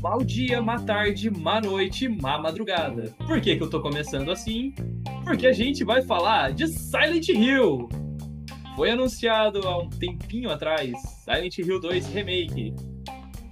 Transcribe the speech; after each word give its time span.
Mal 0.00 0.24
dia, 0.24 0.62
má 0.62 0.78
tarde, 0.78 1.30
má 1.30 1.60
noite, 1.60 2.08
má 2.08 2.38
madrugada. 2.38 3.14
Por 3.26 3.40
que, 3.40 3.56
que 3.56 3.62
eu 3.62 3.68
tô 3.68 3.82
começando 3.82 4.30
assim? 4.30 4.72
Porque 5.24 5.46
a 5.46 5.52
gente 5.52 5.84
vai 5.84 6.00
falar 6.00 6.52
de 6.52 6.68
Silent 6.68 7.28
Hill. 7.28 7.88
Foi 8.76 8.90
anunciado 8.90 9.66
há 9.66 9.78
um 9.78 9.90
tempinho 9.90 10.50
atrás 10.50 10.92
Silent 11.24 11.58
Hill 11.58 11.80
2 11.80 12.06
Remake, 12.08 12.74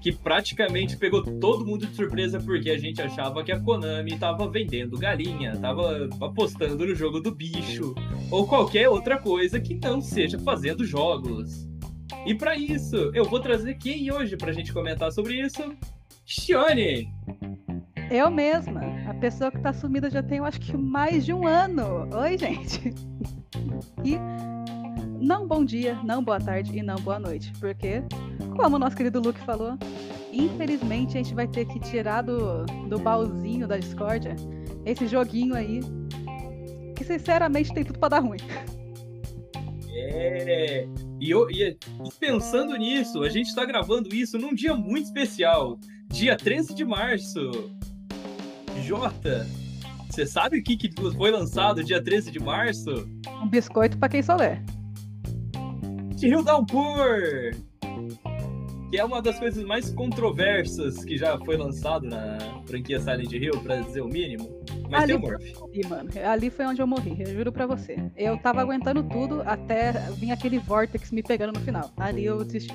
que 0.00 0.12
praticamente 0.12 0.96
pegou 0.96 1.22
todo 1.22 1.66
mundo 1.66 1.86
de 1.86 1.96
surpresa 1.96 2.38
porque 2.38 2.70
a 2.70 2.78
gente 2.78 3.02
achava 3.02 3.42
que 3.42 3.50
a 3.50 3.58
Konami 3.58 4.18
tava 4.18 4.48
vendendo 4.48 4.98
galinha, 4.98 5.56
tava 5.56 6.08
apostando 6.20 6.86
no 6.86 6.94
jogo 6.94 7.20
do 7.20 7.34
bicho 7.34 7.94
ou 8.30 8.46
qualquer 8.46 8.88
outra 8.88 9.18
coisa 9.18 9.58
que 9.58 9.74
não 9.74 10.00
seja 10.00 10.38
fazendo 10.38 10.84
jogos. 10.84 11.66
E 12.26 12.34
para 12.34 12.56
isso, 12.56 13.10
eu 13.14 13.24
vou 13.24 13.38
trazer 13.38 13.74
quem 13.74 14.10
hoje 14.10 14.36
pra 14.36 14.52
gente 14.52 14.72
comentar 14.72 15.12
sobre 15.12 15.40
isso? 15.40 15.76
Shione! 16.24 17.12
Eu 18.10 18.30
mesma, 18.30 18.80
a 19.08 19.14
pessoa 19.14 19.50
que 19.50 19.60
tá 19.60 19.72
sumida 19.72 20.08
já 20.08 20.22
tem, 20.22 20.38
eu 20.38 20.44
acho 20.44 20.60
que 20.60 20.74
mais 20.76 21.24
de 21.24 21.32
um 21.34 21.46
ano. 21.46 22.08
Oi, 22.16 22.38
gente. 22.38 22.94
E 24.02 24.18
não 25.20 25.46
bom 25.46 25.64
dia, 25.64 25.98
não 26.02 26.24
boa 26.24 26.40
tarde 26.40 26.78
e 26.78 26.82
não 26.82 26.96
boa 26.96 27.18
noite, 27.18 27.52
porque, 27.60 28.02
como 28.56 28.76
o 28.76 28.78
nosso 28.78 28.96
querido 28.96 29.20
Luke 29.20 29.40
falou, 29.40 29.76
infelizmente 30.32 31.18
a 31.18 31.22
gente 31.22 31.34
vai 31.34 31.46
ter 31.46 31.66
que 31.66 31.78
tirar 31.78 32.22
do, 32.22 32.64
do 32.88 32.98
baúzinho 32.98 33.66
da 33.68 33.76
discórdia 33.76 34.34
esse 34.84 35.06
joguinho 35.06 35.54
aí, 35.54 35.80
que 36.96 37.04
sinceramente 37.04 37.72
tem 37.72 37.84
tudo 37.84 37.98
pra 37.98 38.08
dar 38.08 38.20
ruim. 38.20 38.38
É. 39.94 40.86
E, 41.20 41.30
eu, 41.30 41.48
e 41.50 41.76
pensando 42.18 42.76
nisso, 42.76 43.22
a 43.22 43.28
gente 43.28 43.54
tá 43.54 43.64
gravando 43.64 44.14
isso 44.14 44.38
num 44.38 44.54
dia 44.54 44.74
muito 44.74 45.06
especial. 45.06 45.78
Dia 46.08 46.36
13 46.36 46.74
de 46.74 46.84
março. 46.84 47.40
Jota, 48.82 49.46
você 50.10 50.26
sabe 50.26 50.58
o 50.58 50.62
que, 50.62 50.76
que 50.76 50.90
foi 51.16 51.30
lançado 51.30 51.82
dia 51.82 52.02
13 52.02 52.30
de 52.30 52.40
março? 52.40 53.08
Um 53.42 53.48
biscoito 53.48 53.98
para 53.98 54.08
quem 54.08 54.22
souber. 54.22 54.62
De 56.16 56.28
Rio 56.28 56.42
Downpour! 56.42 57.52
Que 58.94 59.00
é 59.00 59.04
uma 59.04 59.20
das 59.20 59.40
coisas 59.40 59.64
mais 59.64 59.90
controversas 59.90 61.04
que 61.04 61.18
já 61.18 61.36
foi 61.40 61.56
lançado 61.56 62.06
na 62.06 62.38
franquia 62.64 63.00
Silent 63.00 63.32
Hill, 63.32 63.60
pra 63.60 63.80
dizer 63.80 64.02
o 64.02 64.06
mínimo. 64.06 64.48
Mas 64.88 65.02
ali 65.02 65.06
tem 65.06 65.16
o 65.16 65.20
Morph. 65.20 65.58
Morri, 65.58 65.88
mano. 65.88 66.10
Ali 66.24 66.48
foi 66.48 66.64
onde 66.64 66.80
eu 66.80 66.86
morri, 66.86 67.16
eu 67.18 67.26
juro 67.26 67.50
pra 67.50 67.66
você. 67.66 67.96
Eu 68.16 68.38
tava 68.38 68.60
aguentando 68.60 69.02
tudo 69.02 69.42
até 69.44 69.90
vir 70.12 70.30
aquele 70.30 70.60
Vortex 70.60 71.10
me 71.10 71.24
pegando 71.24 71.58
no 71.58 71.64
final. 71.64 71.92
Ali 71.96 72.24
eu 72.24 72.44
desisti. 72.44 72.72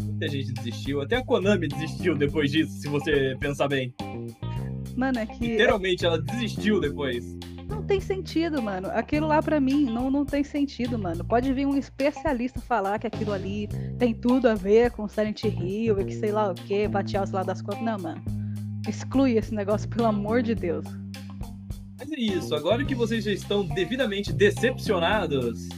Muita 0.00 0.28
gente 0.28 0.52
desistiu, 0.52 1.00
até 1.00 1.16
a 1.16 1.24
Konami 1.24 1.66
desistiu 1.66 2.16
depois 2.16 2.52
disso, 2.52 2.80
se 2.80 2.86
você 2.86 3.36
pensar 3.40 3.66
bem. 3.66 3.92
Mano, 4.96 5.18
é 5.18 5.26
que. 5.26 5.48
Literalmente, 5.48 6.06
ela 6.06 6.22
desistiu 6.22 6.78
depois. 6.78 7.24
Tem 7.86 8.00
sentido, 8.00 8.62
mano. 8.62 8.88
Aquilo 8.92 9.26
lá 9.26 9.42
pra 9.42 9.60
mim 9.60 9.84
não, 9.84 10.10
não 10.10 10.24
tem 10.24 10.42
sentido, 10.42 10.98
mano. 10.98 11.24
Pode 11.24 11.52
vir 11.52 11.66
um 11.66 11.76
especialista 11.76 12.60
falar 12.60 12.98
que 12.98 13.06
aquilo 13.06 13.32
ali 13.32 13.68
tem 13.98 14.14
tudo 14.14 14.48
a 14.48 14.54
ver 14.54 14.90
com 14.92 15.06
Silent 15.06 15.44
Hill 15.44 16.00
e 16.00 16.04
que 16.04 16.14
sei 16.14 16.32
lá 16.32 16.50
o 16.50 16.54
que, 16.54 16.88
batear 16.88 17.24
os 17.24 17.30
lados 17.30 17.48
das 17.48 17.62
contas. 17.62 17.82
Não, 17.82 17.98
mano. 17.98 18.22
Exclui 18.88 19.36
esse 19.36 19.54
negócio, 19.54 19.88
pelo 19.88 20.06
amor 20.06 20.42
de 20.42 20.54
Deus. 20.54 20.84
Mas 21.98 22.10
é 22.10 22.20
isso, 22.20 22.54
agora 22.54 22.84
que 22.84 22.94
vocês 22.94 23.24
já 23.24 23.32
estão 23.32 23.64
devidamente 23.64 24.32
decepcionados, 24.32 25.68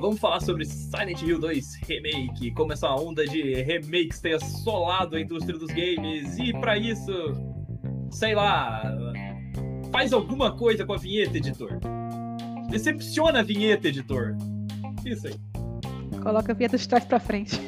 vamos 0.00 0.20
falar 0.20 0.40
sobre 0.40 0.64
Silent 0.64 1.22
Hill 1.22 1.40
2 1.40 1.76
Remake, 1.88 2.52
como 2.52 2.72
essa 2.72 2.88
onda 2.94 3.26
de 3.26 3.54
remakes 3.62 4.20
tem 4.20 4.34
assolado 4.34 5.16
a 5.16 5.20
indústria 5.20 5.58
dos 5.58 5.68
games, 5.68 6.38
e 6.38 6.52
para 6.52 6.76
isso, 6.78 7.12
sei 8.12 8.34
lá, 8.34 8.82
faz 9.92 10.12
alguma 10.12 10.56
coisa 10.56 10.84
com 10.86 10.94
a 10.94 10.96
vinheta, 10.96 11.36
editor. 11.36 11.78
Decepciona 12.70 13.40
a 13.40 13.42
vinheta, 13.42 13.88
editor. 13.88 14.34
Isso 15.04 15.28
aí. 15.28 15.34
Coloca 16.22 16.52
a 16.52 16.54
vinheta 16.54 16.78
de 16.78 16.88
trás 16.88 17.04
pra 17.04 17.20
frente. 17.20 17.60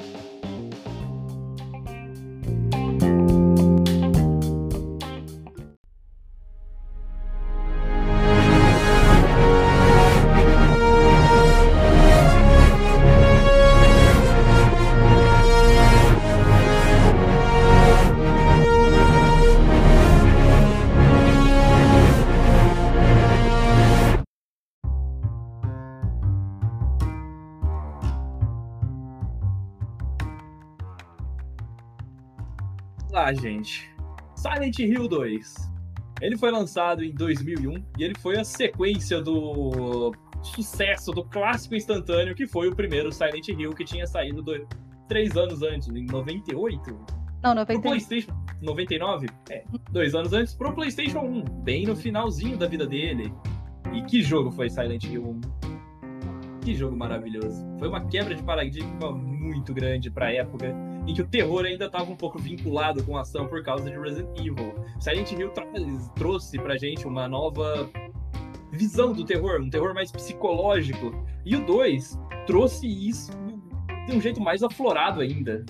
Lá, 33.24 33.32
gente. 33.32 33.90
Silent 34.36 34.78
Hill 34.78 35.08
2. 35.08 35.54
Ele 36.20 36.36
foi 36.36 36.50
lançado 36.50 37.02
em 37.02 37.12
2001 37.12 37.84
e 37.98 38.04
ele 38.04 38.14
foi 38.18 38.38
a 38.38 38.44
sequência 38.44 39.20
do 39.20 40.12
sucesso 40.42 41.10
do 41.10 41.24
clássico 41.24 41.74
instantâneo 41.74 42.34
que 42.34 42.46
foi 42.46 42.68
o 42.68 42.76
primeiro 42.76 43.10
Silent 43.10 43.48
Hill 43.48 43.70
que 43.70 43.84
tinha 43.84 44.06
saído 44.06 44.42
do... 44.42 44.66
três 45.08 45.36
anos 45.36 45.62
antes, 45.62 45.88
em 45.88 46.04
98. 46.04 46.90
Não, 47.42 47.52
Pro 47.52 47.60
91. 47.60 47.80
PlayStation 47.80 48.44
99? 48.60 49.28
É, 49.50 49.64
dois 49.90 50.14
anos 50.14 50.32
antes 50.32 50.54
pro 50.54 50.72
PlayStation 50.72 51.20
1, 51.20 51.44
bem 51.62 51.86
no 51.86 51.96
finalzinho 51.96 52.56
da 52.56 52.66
vida 52.66 52.86
dele. 52.86 53.32
E 53.92 54.02
que 54.02 54.22
jogo 54.22 54.50
foi 54.50 54.68
Silent 54.68 55.04
Hill 55.04 55.24
1? 55.26 55.40
Que 56.60 56.74
jogo 56.74 56.96
maravilhoso. 56.96 57.64
Foi 57.78 57.88
uma 57.88 58.06
quebra 58.06 58.34
de 58.34 58.42
paradigma 58.42 59.12
muito 59.12 59.74
grande 59.74 60.10
pra 60.10 60.32
época 60.32 60.74
em 61.06 61.14
que 61.14 61.22
o 61.22 61.26
terror 61.26 61.64
ainda 61.64 61.86
estava 61.86 62.10
um 62.10 62.16
pouco 62.16 62.38
vinculado 62.38 63.02
com 63.04 63.16
a 63.16 63.20
ação 63.20 63.46
por 63.46 63.62
causa 63.62 63.90
de 63.90 63.98
Resident 63.98 64.38
Evil. 64.38 64.74
Silent 65.00 65.32
Hill 65.32 65.52
trouxe 66.14 66.58
pra 66.58 66.76
gente 66.76 67.06
uma 67.06 67.28
nova 67.28 67.88
visão 68.72 69.12
do 69.12 69.24
terror, 69.24 69.60
um 69.60 69.70
terror 69.70 69.94
mais 69.94 70.10
psicológico. 70.10 71.12
E 71.44 71.56
o 71.56 71.64
2 71.64 72.18
trouxe 72.46 72.86
isso 72.86 73.32
de 74.06 74.16
um 74.16 74.20
jeito 74.20 74.40
mais 74.40 74.62
aflorado 74.62 75.20
ainda. 75.20 75.64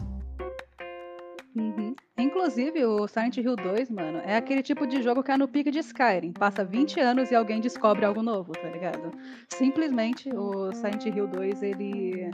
Uhum. 1.56 1.94
Inclusive, 2.18 2.84
o 2.84 3.06
Silent 3.06 3.36
Hill 3.36 3.56
2, 3.56 3.90
mano, 3.90 4.18
é 4.24 4.36
aquele 4.36 4.62
tipo 4.62 4.86
de 4.86 5.02
jogo 5.02 5.22
que 5.22 5.30
é 5.30 5.36
no 5.36 5.46
pique 5.46 5.70
de 5.70 5.78
Skyrim. 5.78 6.32
Passa 6.32 6.64
20 6.64 7.00
anos 7.00 7.30
e 7.30 7.34
alguém 7.34 7.60
descobre 7.60 8.04
algo 8.04 8.22
novo, 8.22 8.52
tá 8.52 8.68
ligado? 8.68 9.12
Simplesmente, 9.48 10.30
o 10.34 10.72
Silent 10.72 11.06
Hill 11.06 11.28
2, 11.28 11.62
ele. 11.62 12.30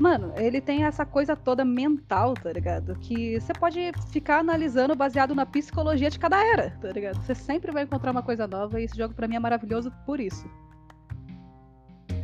Mano, 0.00 0.32
ele 0.36 0.62
tem 0.62 0.84
essa 0.84 1.04
coisa 1.04 1.36
toda 1.36 1.62
mental, 1.62 2.32
tá 2.32 2.50
ligado? 2.50 2.96
Que 3.00 3.38
você 3.38 3.52
pode 3.52 3.92
ficar 4.10 4.38
analisando 4.38 4.96
baseado 4.96 5.34
na 5.34 5.44
psicologia 5.44 6.08
de 6.08 6.18
cada 6.18 6.42
era, 6.42 6.70
tá 6.80 6.90
ligado? 6.90 7.22
Você 7.22 7.34
sempre 7.34 7.70
vai 7.70 7.82
encontrar 7.82 8.10
uma 8.10 8.22
coisa 8.22 8.46
nova 8.46 8.80
e 8.80 8.84
esse 8.84 8.96
jogo 8.96 9.12
pra 9.12 9.28
mim 9.28 9.36
é 9.36 9.38
maravilhoso 9.38 9.92
por 10.06 10.18
isso. 10.18 10.48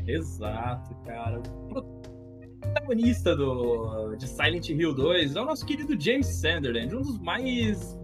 Exato, 0.06 0.94
cara. 1.04 1.42
O 1.70 1.82
protagonista 2.60 3.37
do, 3.37 4.16
de 4.16 4.26
Silent 4.26 4.70
Hill 4.70 4.94
2 4.94 5.37
é 5.37 5.41
o 5.43 5.44
nosso 5.44 5.66
querido 5.66 6.00
James 6.00 6.28
Sunderland, 6.28 6.97
um 6.97 7.03
dos 7.03 7.19
mais 7.19 7.98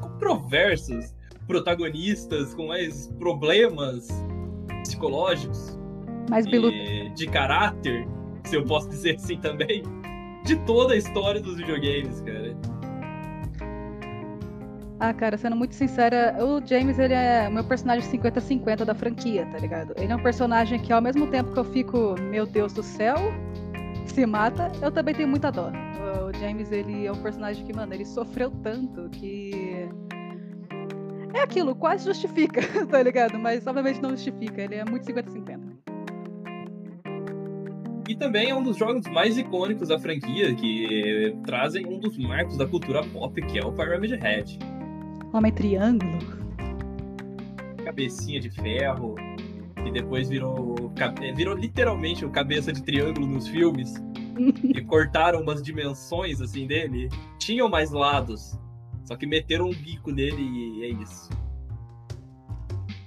controversos 0.00 1.14
protagonistas 1.46 2.54
com 2.54 2.68
mais 2.68 3.08
problemas 3.18 4.08
psicológicos 4.82 5.78
Mas 6.30 6.46
Bilu, 6.46 6.70
de 7.14 7.26
caráter, 7.26 8.06
se 8.48 8.56
eu 8.56 8.64
posso 8.64 8.88
dizer 8.88 9.16
assim 9.16 9.36
também, 9.36 9.82
de 10.44 10.56
toda 10.64 10.94
a 10.94 10.96
história 10.96 11.40
dos 11.40 11.56
videogames, 11.56 12.20
cara. 12.22 12.56
Ah, 15.00 15.14
cara, 15.14 15.36
sendo 15.36 15.54
muito 15.54 15.74
sincera, 15.76 16.36
o 16.40 16.66
James, 16.66 16.98
ele 16.98 17.14
é 17.14 17.46
o 17.48 17.52
meu 17.52 17.62
personagem 17.62 18.10
50-50 18.10 18.84
da 18.84 18.94
franquia, 18.94 19.46
tá 19.46 19.58
ligado? 19.58 19.94
Ele 19.96 20.10
é 20.10 20.16
um 20.16 20.22
personagem 20.22 20.80
que, 20.80 20.92
ao 20.92 21.00
mesmo 21.00 21.28
tempo 21.28 21.52
que 21.52 21.58
eu 21.58 21.64
fico, 21.64 22.16
meu 22.20 22.44
Deus 22.46 22.72
do 22.72 22.82
céu, 22.82 23.16
se 24.06 24.26
mata, 24.26 24.72
eu 24.82 24.90
também 24.90 25.14
tenho 25.14 25.28
muita 25.28 25.52
dó. 25.52 25.70
O 26.26 26.36
James, 26.38 26.72
ele 26.72 27.06
é 27.06 27.12
um 27.12 27.22
personagem 27.22 27.64
que, 27.64 27.72
mano, 27.72 27.94
ele 27.94 28.04
sofreu 28.04 28.50
tanto 28.62 29.08
que. 29.10 29.88
É 31.32 31.42
aquilo, 31.42 31.76
quase 31.76 32.06
justifica, 32.06 32.60
tá 32.90 33.00
ligado? 33.00 33.38
Mas 33.38 33.66
obviamente 33.66 34.00
não 34.02 34.10
justifica, 34.10 34.62
ele 34.62 34.74
é 34.74 34.84
muito 34.84 35.06
50-50. 35.06 35.67
E 38.08 38.14
também 38.14 38.48
é 38.48 38.54
um 38.54 38.62
dos 38.62 38.78
jogos 38.78 39.06
mais 39.08 39.36
icônicos 39.36 39.88
da 39.88 39.98
franquia, 39.98 40.54
que 40.54 41.36
trazem 41.44 41.84
um 41.84 42.00
dos 42.00 42.16
marcos 42.16 42.56
da 42.56 42.66
cultura 42.66 43.04
pop, 43.04 43.38
que 43.42 43.58
é 43.58 43.62
o 43.62 43.70
Pyramid 43.70 44.14
Head. 44.14 44.58
Homem 45.30 45.52
triângulo. 45.52 46.18
Cabecinha 47.84 48.40
de 48.40 48.48
ferro, 48.50 49.14
que 49.84 49.90
depois 49.90 50.30
virou, 50.30 50.90
virou 51.36 51.54
literalmente 51.54 52.24
o 52.24 52.30
cabeça 52.30 52.72
de 52.72 52.82
triângulo 52.82 53.26
nos 53.26 53.46
filmes, 53.46 53.92
e 54.64 54.80
cortaram 54.82 55.42
umas 55.42 55.62
dimensões 55.62 56.40
assim 56.40 56.66
dele, 56.66 57.10
tinham 57.38 57.68
mais 57.68 57.90
lados. 57.90 58.58
Só 59.04 59.16
que 59.16 59.26
meteram 59.26 59.66
um 59.66 59.74
bico 59.74 60.10
nele 60.10 60.40
e 60.40 60.84
é 60.84 60.88
isso. 61.02 61.28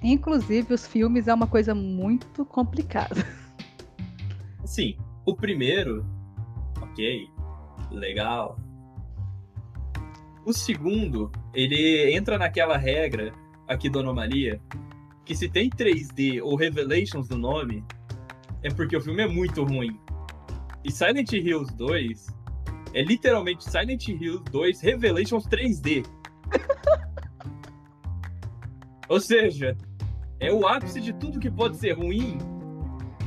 Inclusive, 0.04 0.75
os 0.75 0.86
filmes 0.86 1.27
é 1.27 1.33
uma 1.33 1.47
coisa 1.47 1.74
muito 1.74 2.45
complicada. 2.45 3.25
Sim, 4.71 4.95
o 5.25 5.35
primeiro, 5.35 6.06
ok, 6.81 7.27
legal. 7.91 8.57
O 10.45 10.53
segundo, 10.53 11.29
ele 11.53 12.15
entra 12.15 12.38
naquela 12.38 12.77
regra 12.77 13.33
aqui 13.68 13.89
do 13.89 14.00
Anomalia, 14.00 14.62
que 15.25 15.35
se 15.35 15.50
tem 15.50 15.69
3D 15.69 16.41
ou 16.41 16.56
Revelations 16.56 17.27
no 17.27 17.38
nome, 17.38 17.83
é 18.63 18.69
porque 18.69 18.95
o 18.95 19.01
filme 19.01 19.23
é 19.23 19.27
muito 19.27 19.62
ruim. 19.65 20.00
E 20.85 20.89
Silent 20.89 21.33
Hills 21.33 21.75
2 21.75 22.27
é 22.94 23.01
literalmente 23.01 23.69
Silent 23.69 24.07
Hills 24.07 24.41
2 24.53 24.79
Revelations 24.79 25.47
3D. 25.47 26.07
Ou 29.09 29.19
seja, 29.19 29.77
é 30.39 30.50
o 30.50 30.65
ápice 30.65 31.01
de 31.01 31.12
tudo 31.12 31.41
que 31.41 31.51
pode 31.51 31.75
ser 31.75 31.91
ruim 31.91 32.38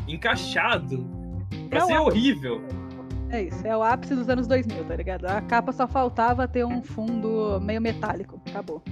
encaixado 0.09 1.23
pra 1.69 1.81
é 1.81 1.87
ser 1.87 1.99
horrível. 1.99 2.61
É 3.31 3.43
isso, 3.43 3.67
é 3.67 3.77
o 3.77 3.83
ápice 3.83 4.15
dos 4.15 4.29
anos 4.29 4.47
2000, 4.47 4.85
tá 4.85 4.97
ligado? 4.97 5.27
A 5.27 5.41
capa 5.41 5.73
só 5.73 5.89
faltava 5.89 6.47
ter 6.47 6.65
um 6.65 6.83
fundo 6.83 7.61
meio 7.61 7.81
metálico. 7.81 8.41
Acabou. 8.49 8.83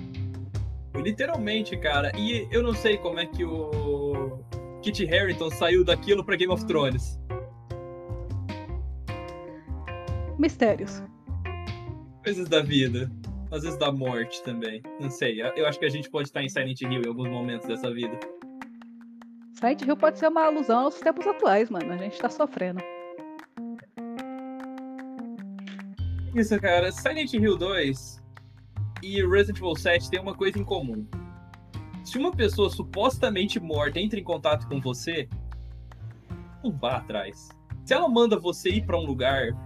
Literalmente, 0.97 1.77
cara. 1.77 2.13
E 2.17 2.49
eu 2.51 2.63
não 2.63 2.75
sei 2.75 2.99
como 2.99 3.19
é 3.21 3.27
que 3.27 3.45
o 3.45 4.41
Kit 4.83 5.09
Harington 5.09 5.51
saiu 5.51 5.85
daquilo 5.85 6.25
pra 6.25 6.37
Game 6.37 6.53
of 6.53 6.65
Thrones. 6.67 7.21
Mistérios. 10.39 11.03
Coisas 12.25 12.49
da 12.49 12.63
vida. 12.63 13.11
Às 13.51 13.63
vezes 13.63 13.79
da 13.79 13.93
morte 13.93 14.43
também. 14.43 14.83
Não 15.01 15.11
sei. 15.11 15.41
Eu 15.41 15.67
acho 15.67 15.79
que 15.79 15.85
a 15.85 15.91
gente 15.91 16.11
pode 16.11 16.29
estar 16.29 16.43
em 16.43 16.49
Silent 16.49 16.81
Hill 16.81 17.03
em 17.03 17.09
alguns 17.09 17.29
momentos 17.29 17.69
dessa 17.69 17.93
vida. 17.93 18.19
Silent 19.63 19.83
Hill 19.83 19.97
pode 19.97 20.19
ser 20.19 20.27
uma 20.27 20.47
alusão 20.47 20.87
aos 20.87 20.99
tempos 20.99 21.25
atuais, 21.25 21.71
mano. 21.71 21.93
A 21.93 21.97
gente 21.97 22.19
tá 22.19 22.29
sofrendo. 22.29 22.83
Isso, 26.35 26.61
cara. 26.61 26.91
Silent 26.91 27.33
Hill 27.33 27.57
2 27.57 28.21
e 29.05 29.25
Resident 29.25 29.59
Evil 29.59 29.77
7 29.77 30.11
têm 30.11 30.19
uma 30.19 30.35
coisa 30.35 30.59
em 30.59 30.65
comum. 30.65 31.07
Se 32.05 32.19
uma 32.19 32.33
pessoa 32.33 32.71
supostamente 32.71 33.61
morta 33.61 34.01
entra 34.01 34.19
em 34.19 34.25
contato 34.25 34.67
com 34.67 34.81
você, 34.81 35.29
não 36.65 36.73
vá 36.73 36.97
atrás. 36.97 37.49
Se 37.85 37.95
ela 37.95 38.09
manda 38.09 38.37
você 38.41 38.69
ir 38.69 38.85
para 38.85 38.99
um 38.99 39.07
lugar, 39.07 39.57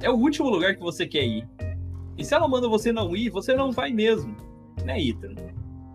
é 0.00 0.08
o 0.08 0.14
último 0.14 0.48
lugar 0.48 0.76
que 0.76 0.80
você 0.80 1.08
quer 1.08 1.24
ir. 1.24 1.48
E 2.16 2.24
se 2.24 2.32
ela 2.32 2.46
manda 2.46 2.68
você 2.68 2.92
não 2.92 3.16
ir, 3.16 3.30
você 3.30 3.56
não 3.56 3.72
vai 3.72 3.90
mesmo. 3.90 4.36
Né, 4.84 5.02
Ethan? 5.02 5.34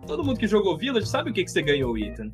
Todo 0.06 0.22
mundo 0.22 0.38
que 0.38 0.46
jogou 0.46 0.76
Village 0.76 1.06
sabe 1.06 1.30
o 1.30 1.32
que, 1.32 1.42
que 1.42 1.50
você 1.50 1.62
ganhou, 1.62 1.96
Ethan. 1.96 2.30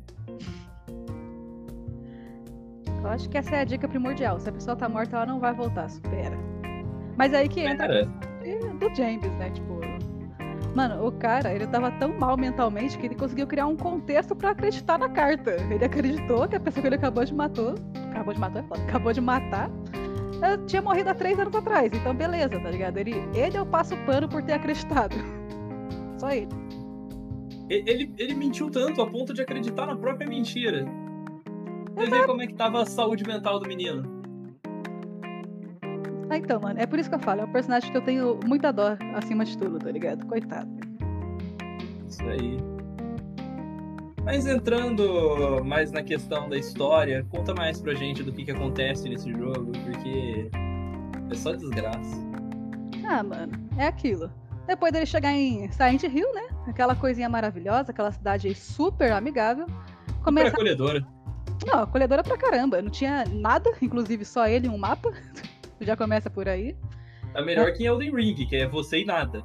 Eu 3.07 3.13
acho 3.13 3.29
que 3.29 3.37
essa 3.37 3.55
é 3.55 3.61
a 3.61 3.63
dica 3.63 3.87
primordial. 3.87 4.37
Se 4.37 4.49
a 4.49 4.51
pessoa 4.51 4.75
tá 4.75 4.89
morta, 4.89 5.15
ela 5.15 5.25
não 5.25 5.39
vai 5.39 5.53
voltar, 5.53 5.89
supera. 5.89 6.37
Mas 7.15 7.33
aí 7.33 7.47
que 7.47 7.61
entra 7.61 8.03
do 8.05 8.95
James, 8.95 9.31
né? 9.37 9.49
Tipo, 9.49 9.79
Mano, 10.75 11.07
o 11.07 11.11
cara, 11.13 11.53
ele 11.53 11.65
tava 11.65 11.89
tão 11.91 12.19
mal 12.19 12.37
mentalmente 12.37 12.97
que 12.97 13.05
ele 13.07 13.15
conseguiu 13.15 13.47
criar 13.47 13.65
um 13.65 13.77
contexto 13.77 14.35
para 14.35 14.51
acreditar 14.51 14.99
na 14.99 15.09
carta. 15.09 15.55
Ele 15.71 15.83
acreditou 15.83 16.47
que 16.49 16.55
a 16.57 16.59
pessoa 16.59 16.81
que 16.81 16.87
ele 16.89 16.95
acabou 16.97 17.23
de 17.23 17.33
matar, 17.33 17.73
acabou 18.11 18.33
de 18.33 18.39
matar, 18.39 18.59
é 18.59 18.81
acabou 18.83 19.13
de 19.13 19.21
matar, 19.21 19.71
tinha 20.67 20.81
morrido 20.81 21.09
há 21.09 21.15
três 21.15 21.39
anos 21.39 21.55
atrás. 21.55 21.89
Então, 21.93 22.13
beleza, 22.13 22.59
tá 22.59 22.69
ligado? 22.69 22.97
Ele, 22.97 23.15
ele 23.33 23.57
eu 23.57 23.65
passo 23.65 23.95
pano 24.05 24.27
por 24.27 24.43
ter 24.43 24.53
acreditado. 24.53 25.15
Só 26.19 26.29
ele. 26.29 26.49
Ele, 27.69 28.13
ele 28.17 28.35
mentiu 28.35 28.69
tanto 28.69 29.01
a 29.01 29.09
ponto 29.09 29.33
de 29.33 29.41
acreditar 29.41 29.85
na 29.85 29.95
própria 29.95 30.27
mentira. 30.27 30.85
Você 31.97 32.11
vê 32.11 32.27
como 32.27 32.43
é 32.43 32.47
que 32.47 32.53
tava 32.53 32.83
a 32.83 32.85
saúde 32.85 33.23
mental 33.25 33.59
do 33.59 33.67
menino. 33.67 34.03
Ah, 36.29 36.37
então, 36.37 36.59
mano, 36.59 36.79
é 36.79 36.85
por 36.85 36.99
isso 36.99 37.09
que 37.09 37.15
eu 37.15 37.19
falo, 37.19 37.41
é 37.41 37.45
um 37.45 37.51
personagem 37.51 37.89
que 37.91 37.97
eu 37.97 38.01
tenho 38.01 38.39
muita 38.45 38.71
dó 38.71 38.95
acima 39.15 39.43
de 39.43 39.57
tudo, 39.57 39.79
tá 39.79 39.89
ligado? 39.89 40.25
Coitado. 40.27 40.69
Isso 42.07 42.23
aí. 42.23 42.57
Mas 44.23 44.45
entrando 44.45 45.63
mais 45.65 45.91
na 45.91 46.03
questão 46.03 46.47
da 46.49 46.57
história, 46.57 47.25
conta 47.31 47.55
mais 47.55 47.81
pra 47.81 47.95
gente 47.95 48.21
do 48.21 48.31
que, 48.31 48.45
que 48.45 48.51
acontece 48.51 49.09
nesse 49.09 49.31
jogo, 49.31 49.71
porque 49.71 50.51
é 51.31 51.33
só 51.33 51.53
desgraça. 51.53 52.27
Ah, 53.07 53.23
mano, 53.23 53.53
é 53.77 53.87
aquilo. 53.87 54.29
Depois 54.67 54.91
dele 54.91 55.05
chegar 55.05 55.31
em 55.31 55.71
Silent 55.71 56.03
Hill, 56.03 56.31
né? 56.33 56.49
Aquela 56.67 56.93
coisinha 56.93 57.29
maravilhosa, 57.29 57.91
aquela 57.91 58.11
cidade 58.11 58.53
super 58.53 59.13
amigável. 59.13 59.65
Começa... 60.21 60.49
Super 60.49 60.59
acolhedora. 60.59 61.16
Não, 61.65 61.83
acolhedora 61.83 62.23
pra 62.23 62.37
caramba. 62.37 62.81
Não 62.81 62.89
tinha 62.89 63.25
nada, 63.25 63.71
inclusive 63.81 64.23
só 64.23 64.47
ele 64.47 64.67
e 64.67 64.69
um 64.69 64.77
mapa. 64.77 65.11
Já 65.81 65.95
começa 65.95 66.29
por 66.29 66.47
aí. 66.47 66.75
É 67.33 67.41
melhor 67.43 67.69
é. 67.69 67.71
que 67.71 67.83
em 67.83 67.87
Elden 67.87 68.15
Ring, 68.15 68.35
que 68.35 68.55
é 68.55 68.67
você 68.67 68.99
e 68.99 69.05
nada. 69.05 69.43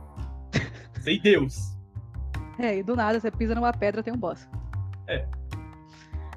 Sem 1.00 1.20
Deus. 1.20 1.72
É, 2.58 2.78
e 2.78 2.82
do 2.82 2.94
nada 2.94 3.18
você 3.18 3.30
pisa 3.30 3.54
numa 3.54 3.72
pedra 3.72 4.02
tem 4.02 4.12
um 4.12 4.16
boss. 4.16 4.48
É. 5.08 5.26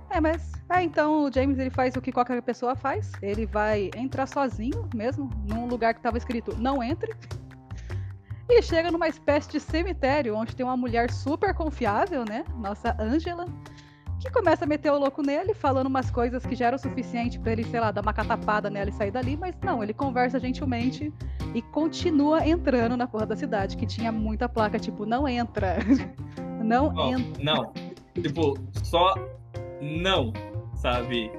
É, 0.10 0.22
mas. 0.22 0.51
É, 0.69 0.81
então 0.81 1.25
o 1.25 1.31
James 1.31 1.60
ele 1.60 1.69
faz 1.69 1.95
o 1.95 2.01
que 2.01 2.12
qualquer 2.12 2.42
pessoa 2.42 2.75
faz. 2.75 3.12
Ele 3.22 3.45
vai 3.45 3.92
entrar 3.95 4.25
sozinho 4.25 4.89
mesmo, 4.94 5.30
num 5.48 5.68
lugar 5.68 5.94
que 5.94 6.01
tava 6.01 6.18
escrito 6.18 6.56
não 6.57 6.81
entre. 6.81 7.13
E 8.48 8.62
chega 8.62 8.92
numa 8.92 9.07
espécie 9.07 9.50
de 9.50 9.60
cemitério 9.60 10.36
onde 10.36 10.56
tem 10.56 10.63
uma 10.63 10.77
mulher 10.77 11.10
super 11.10 11.51
confiável, 11.56 12.24
né? 12.30 12.45
Nossa 12.60 12.95
Angela 13.01 13.48
que 14.25 14.31
começa 14.31 14.66
a 14.66 14.68
meter 14.68 14.92
o 14.92 14.98
louco 14.98 15.22
nele, 15.22 15.54
falando 15.54 15.88
umas 15.88 16.10
coisas 16.10 16.45
que 16.45 16.56
já 16.56 16.68
era 16.68 16.75
o 16.75 16.80
suficiente 16.80 17.39
para 17.39 17.51
ele, 17.51 17.63
sei 17.63 17.80
lá, 17.80 17.92
dar 17.92 18.01
uma 18.01 18.13
catapada 18.13 18.69
nela 18.69 18.89
e 18.89 18.94
sair 18.94 19.12
dali, 19.12 19.38
mas 19.38 19.56
não, 19.63 19.83
ele 19.83 19.94
conversa 19.94 20.39
gentilmente 20.39 21.13
e 21.54 21.62
continua 21.62 22.45
entrando 22.45 22.98
na 22.98 23.07
porra 23.07 23.27
da 23.27 23.36
cidade, 23.36 23.77
que 23.77 23.86
tinha 23.86 24.12
muita 24.12 24.50
placa, 24.50 24.80
tipo, 24.80 25.06
não 25.06 25.27
entra. 25.27 25.77
não 26.63 26.92
oh, 26.95 27.13
entra. 27.13 27.44
Não. 27.44 27.72
Tipo, 28.22 28.57
só 28.83 29.13
não, 29.81 30.33
sabe? 30.75 31.31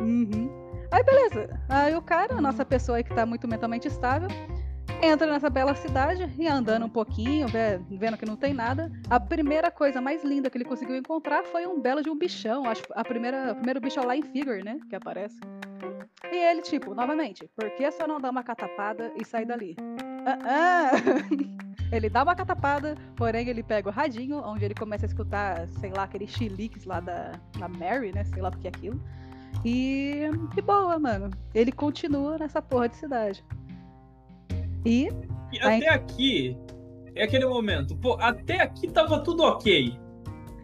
Uhum. 0.00 0.50
Aí 0.90 1.02
beleza. 1.02 1.60
Aí 1.68 1.94
o 1.94 2.02
cara, 2.02 2.36
a 2.36 2.40
nossa 2.40 2.64
pessoa 2.64 2.98
aí 2.98 3.04
que 3.04 3.14
tá 3.14 3.26
muito 3.26 3.46
mentalmente 3.46 3.88
estável, 3.88 4.28
entra 5.04 5.26
nessa 5.26 5.50
bela 5.50 5.74
cidade 5.74 6.28
e 6.38 6.46
andando 6.46 6.86
um 6.86 6.88
pouquinho, 6.88 7.46
vendo 7.90 8.16
que 8.16 8.26
não 8.26 8.36
tem 8.36 8.54
nada. 8.54 8.90
A 9.08 9.20
primeira 9.20 9.70
coisa 9.70 10.00
mais 10.00 10.24
linda 10.24 10.48
que 10.48 10.56
ele 10.56 10.64
conseguiu 10.64 10.96
encontrar 10.96 11.44
foi 11.44 11.66
um 11.66 11.80
belo 11.80 12.02
de 12.02 12.10
um 12.10 12.16
bichão. 12.16 12.64
Acho 12.64 12.82
a 12.92 13.04
primeira, 13.04 13.52
o 13.52 13.56
primeiro 13.56 13.80
bicho 13.80 14.04
lá 14.04 14.16
em 14.16 14.22
Figure, 14.22 14.62
né? 14.62 14.78
Que 14.88 14.96
aparece. 14.96 15.38
E 16.32 16.36
ele, 16.36 16.62
tipo, 16.62 16.94
novamente, 16.94 17.48
por 17.56 17.70
que 17.70 17.90
só 17.90 18.06
não 18.06 18.20
dar 18.20 18.30
uma 18.30 18.42
catapada 18.42 19.12
e 19.16 19.24
sair 19.24 19.44
dali? 19.44 19.76
Ah, 20.26 20.38
ah. 20.44 20.90
ele 21.92 22.08
dá 22.08 22.22
uma 22.22 22.34
catapada, 22.34 22.96
porém 23.16 23.48
ele 23.48 23.62
pega 23.62 23.88
o 23.88 23.92
radinho, 23.92 24.38
onde 24.38 24.64
ele 24.64 24.74
começa 24.74 25.04
a 25.04 25.08
escutar, 25.08 25.68
sei 25.80 25.92
lá, 25.94 26.04
aqueles 26.04 26.30
chiliques 26.30 26.84
lá 26.84 27.00
da, 27.00 27.32
da 27.58 27.68
Mary, 27.68 28.12
né? 28.12 28.24
Sei 28.24 28.40
lá 28.40 28.48
o 28.48 28.58
que 28.58 28.66
é 28.66 28.70
aquilo. 28.70 29.00
E, 29.64 30.22
e 30.56 30.62
boa, 30.62 30.98
mano. 30.98 31.30
Ele 31.54 31.70
continua 31.70 32.38
nessa 32.38 32.60
porra 32.62 32.88
de 32.88 32.96
cidade. 32.96 33.44
E, 34.84 35.08
e 35.52 35.58
até 35.60 35.88
aqui, 35.88 36.56
é 37.14 37.24
aquele 37.24 37.46
momento, 37.46 37.96
pô, 37.96 38.16
até 38.20 38.60
aqui 38.60 38.88
tava 38.88 39.20
tudo 39.20 39.42
ok. 39.42 39.96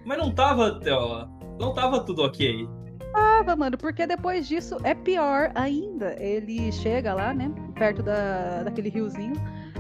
Mas 0.05 0.19
não 0.19 0.33
tava, 0.35 0.81
ó, 0.91 1.27
não 1.59 1.73
tava 1.75 2.01
tudo 2.05 2.23
ok. 2.23 2.69
Tava, 3.13 3.57
mano, 3.57 3.77
porque 3.77 4.07
depois 4.07 4.47
disso 4.47 4.77
é 4.85 4.95
pior 4.95 5.51
ainda. 5.55 6.15
Ele 6.23 6.71
chega 6.73 7.15
lá, 7.15 7.35
né, 7.35 7.51
perto 7.75 8.03
da, 8.03 8.63
daquele 8.63 8.89
riozinho, 8.89 9.35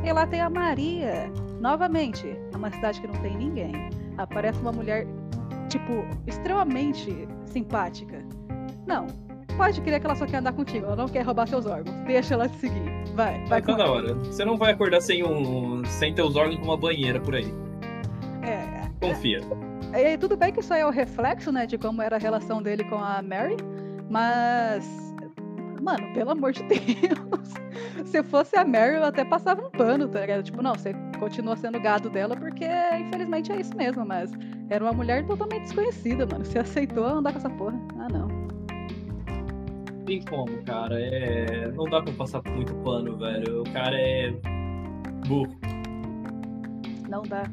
e 0.04 0.12
lá 0.12 0.26
tem 0.26 0.40
a 0.40 0.50
Maria. 0.50 1.30
Novamente, 1.60 2.26
é 2.52 2.56
uma 2.56 2.70
cidade 2.70 3.00
que 3.00 3.06
não 3.06 3.20
tem 3.20 3.36
ninguém. 3.36 3.72
Aparece 4.16 4.60
uma 4.60 4.72
mulher, 4.72 5.06
tipo, 5.68 6.04
extremamente 6.26 7.28
simpática. 7.46 8.24
Não, 8.86 9.06
pode 9.60 9.78
querer 9.82 10.00
que 10.00 10.06
ela 10.06 10.14
só 10.14 10.24
quer 10.24 10.38
andar 10.38 10.54
contigo, 10.54 10.86
ela 10.86 10.96
não 10.96 11.06
quer 11.06 11.20
roubar 11.20 11.46
seus 11.46 11.66
órgãos. 11.66 11.94
Deixa 12.06 12.32
ela 12.32 12.48
te 12.48 12.56
seguir. 12.56 12.90
Vai, 13.14 13.44
vai. 13.44 13.60
Toda 13.60 13.90
hora. 13.90 14.14
Você 14.14 14.42
não 14.42 14.56
vai 14.56 14.72
acordar 14.72 15.02
sem 15.02 15.22
um. 15.22 15.84
sem 15.84 16.14
teus 16.14 16.34
órgãos 16.34 16.58
com 16.58 16.64
uma 16.64 16.78
banheira 16.78 17.20
por 17.20 17.34
aí. 17.34 17.52
É. 18.42 18.88
Confia. 19.06 19.40
É, 19.92 20.16
tudo 20.16 20.34
bem 20.34 20.50
que 20.50 20.60
isso 20.60 20.72
aí 20.72 20.80
é 20.80 20.86
o 20.86 20.90
reflexo, 20.90 21.52
né, 21.52 21.66
de 21.66 21.76
como 21.76 22.00
era 22.00 22.16
a 22.16 22.18
relação 22.18 22.62
dele 22.62 22.84
com 22.84 22.96
a 22.96 23.20
Mary, 23.20 23.56
mas. 24.08 25.14
Mano, 25.82 26.10
pelo 26.14 26.30
amor 26.30 26.52
de 26.52 26.62
Deus. 26.64 28.06
Se 28.06 28.22
fosse 28.22 28.56
a 28.56 28.64
Mary, 28.64 28.96
eu 28.96 29.04
até 29.04 29.26
passava 29.26 29.66
um 29.66 29.70
pano, 29.70 30.08
tá 30.08 30.20
ligado? 30.22 30.42
Tipo, 30.42 30.62
não, 30.62 30.74
você 30.74 30.94
continua 31.18 31.54
sendo 31.56 31.78
gado 31.78 32.08
dela 32.08 32.34
porque, 32.34 32.66
infelizmente, 32.98 33.52
é 33.52 33.60
isso 33.60 33.76
mesmo, 33.76 34.06
mas 34.06 34.30
Era 34.70 34.82
uma 34.82 34.92
mulher 34.92 35.26
totalmente 35.26 35.64
desconhecida, 35.64 36.26
mano. 36.26 36.46
Você 36.46 36.58
aceitou 36.60 37.04
andar 37.04 37.32
com 37.32 37.38
essa 37.38 37.50
porra? 37.50 37.78
Ah, 37.98 38.08
não. 38.10 38.39
Tem 40.10 40.24
como, 40.24 40.60
cara. 40.64 41.00
É... 41.00 41.70
Não 41.70 41.84
dá 41.84 42.02
pra 42.02 42.12
passar 42.14 42.42
muito 42.42 42.74
pano, 42.82 43.16
velho. 43.16 43.60
O 43.60 43.72
cara 43.72 43.96
é 43.96 44.32
burro. 45.28 45.56
Não 47.08 47.22
dá. 47.22 47.44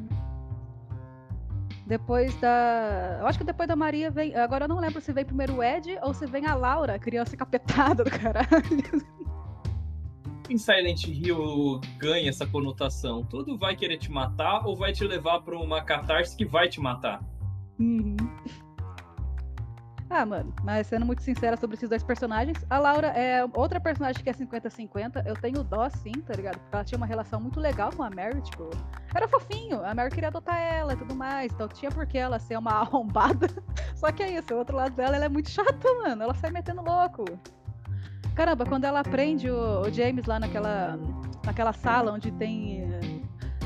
Depois 1.86 2.34
da. 2.40 3.18
Eu 3.20 3.28
acho 3.28 3.38
que 3.38 3.44
depois 3.44 3.68
da 3.68 3.76
Maria 3.76 4.10
vem. 4.10 4.34
Agora 4.34 4.64
eu 4.64 4.68
não 4.68 4.80
lembro 4.80 5.00
se 5.00 5.12
vem 5.12 5.24
primeiro 5.24 5.54
o 5.54 5.62
Ed 5.62 6.00
ou 6.02 6.12
se 6.12 6.26
vem 6.26 6.46
a 6.46 6.56
Laura, 6.56 6.98
criança 6.98 7.36
capetada 7.36 8.02
do 8.02 8.10
caralho. 8.10 9.06
Em 10.50 10.58
Silent 10.58 11.06
Hill 11.06 11.80
ganha 11.96 12.28
essa 12.28 12.44
conotação. 12.44 13.22
Tudo 13.22 13.56
vai 13.56 13.76
querer 13.76 13.98
te 13.98 14.10
matar 14.10 14.66
ou 14.66 14.74
vai 14.74 14.92
te 14.92 15.04
levar 15.04 15.42
pra 15.42 15.56
uma 15.56 15.80
catarse 15.84 16.36
que 16.36 16.44
vai 16.44 16.68
te 16.68 16.80
matar. 16.80 17.22
Uhum. 17.78 18.16
Ah, 20.10 20.24
mano, 20.24 20.54
mas 20.62 20.86
sendo 20.86 21.04
muito 21.04 21.22
sincera 21.22 21.56
sobre 21.56 21.76
esses 21.76 21.88
dois 21.88 22.02
personagens, 22.02 22.56
a 22.70 22.78
Laura 22.78 23.08
é 23.08 23.44
outra 23.52 23.78
personagem 23.78 24.22
que 24.22 24.30
é 24.30 24.32
50-50. 24.32 25.26
Eu 25.26 25.34
tenho 25.36 25.62
dó, 25.62 25.86
sim, 25.90 26.12
tá 26.12 26.32
ligado? 26.34 26.58
Porque 26.58 26.74
ela 26.74 26.84
tinha 26.84 26.96
uma 26.96 27.06
relação 27.06 27.38
muito 27.38 27.60
legal 27.60 27.90
com 27.94 28.02
a 28.02 28.08
Mary, 28.08 28.40
tipo, 28.40 28.70
era 29.14 29.28
fofinho. 29.28 29.84
A 29.84 29.94
Mary 29.94 30.10
queria 30.10 30.28
adotar 30.28 30.58
ela 30.58 30.94
e 30.94 30.96
tudo 30.96 31.14
mais, 31.14 31.52
então 31.52 31.68
tinha 31.68 31.90
por 31.90 32.06
que 32.06 32.16
ela 32.16 32.38
ser 32.38 32.56
uma 32.56 32.72
arrombada. 32.80 33.48
Só 33.94 34.10
que 34.10 34.22
é 34.22 34.38
isso, 34.38 34.54
o 34.54 34.58
outro 34.58 34.76
lado 34.76 34.94
dela, 34.94 35.16
ela 35.16 35.26
é 35.26 35.28
muito 35.28 35.50
chata, 35.50 35.94
mano. 36.02 36.22
Ela 36.22 36.34
sai 36.34 36.50
metendo 36.50 36.82
louco. 36.82 37.24
Caramba, 38.34 38.64
quando 38.64 38.84
ela 38.84 39.02
prende 39.02 39.50
o, 39.50 39.82
o 39.82 39.92
James 39.92 40.24
lá 40.24 40.38
naquela, 40.38 40.98
naquela 41.44 41.72
sala 41.72 42.12
onde 42.12 42.30
tem 42.32 42.88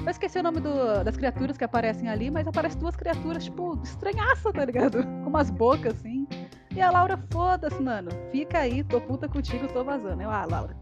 eu 0.04 0.10
esqueci 0.10 0.38
o 0.38 0.42
nome 0.42 0.60
do, 0.60 1.04
das 1.04 1.16
criaturas 1.16 1.56
que 1.56 1.64
aparecem 1.64 2.08
ali, 2.08 2.30
mas 2.30 2.46
aparecem 2.46 2.78
duas 2.78 2.96
criaturas, 2.96 3.44
tipo, 3.44 3.80
estranhaça, 3.82 4.52
tá 4.52 4.64
ligado? 4.64 5.02
Com 5.22 5.28
umas 5.28 5.50
bocas 5.50 5.94
assim. 5.94 6.26
E 6.74 6.80
a 6.80 6.90
Laura, 6.90 7.18
foda-se, 7.30 7.80
mano. 7.80 8.10
Fica 8.30 8.60
aí, 8.60 8.82
tô 8.82 9.00
puta 9.00 9.28
contigo, 9.28 9.68
tô 9.68 9.84
vazando. 9.84 10.22
Eu, 10.22 10.30
ah, 10.30 10.46
Laura. 10.50 10.76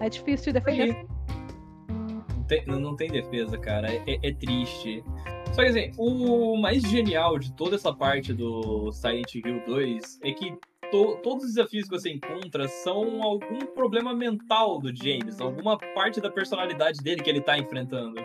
É 0.00 0.08
difícil 0.08 0.46
te 0.46 0.52
defender. 0.52 1.06
Não 1.88 2.42
tem, 2.46 2.66
não 2.66 2.96
tem 2.96 3.10
defesa, 3.10 3.58
cara. 3.58 3.92
É, 3.92 4.18
é, 4.22 4.32
triste. 4.32 5.04
Só 5.52 5.62
que 5.62 5.68
assim, 5.68 5.92
o 5.98 6.56
mais 6.56 6.82
genial 6.82 7.38
de 7.38 7.52
toda 7.52 7.76
essa 7.76 7.92
parte 7.92 8.32
do 8.32 8.90
Silent 8.92 9.34
Hill 9.34 9.62
2 9.66 10.20
é 10.22 10.32
que 10.32 10.56
to, 10.90 11.16
todos 11.22 11.44
os 11.44 11.54
desafios 11.54 11.88
que 11.88 11.98
você 11.98 12.10
encontra 12.10 12.68
são 12.68 13.22
algum 13.22 13.66
problema 13.74 14.14
mental 14.14 14.78
do 14.78 14.94
James, 14.94 15.40
alguma 15.40 15.78
parte 15.94 16.20
da 16.20 16.30
personalidade 16.30 16.98
dele 17.02 17.22
que 17.22 17.30
ele 17.30 17.40
tá 17.40 17.58
enfrentando. 17.58 18.20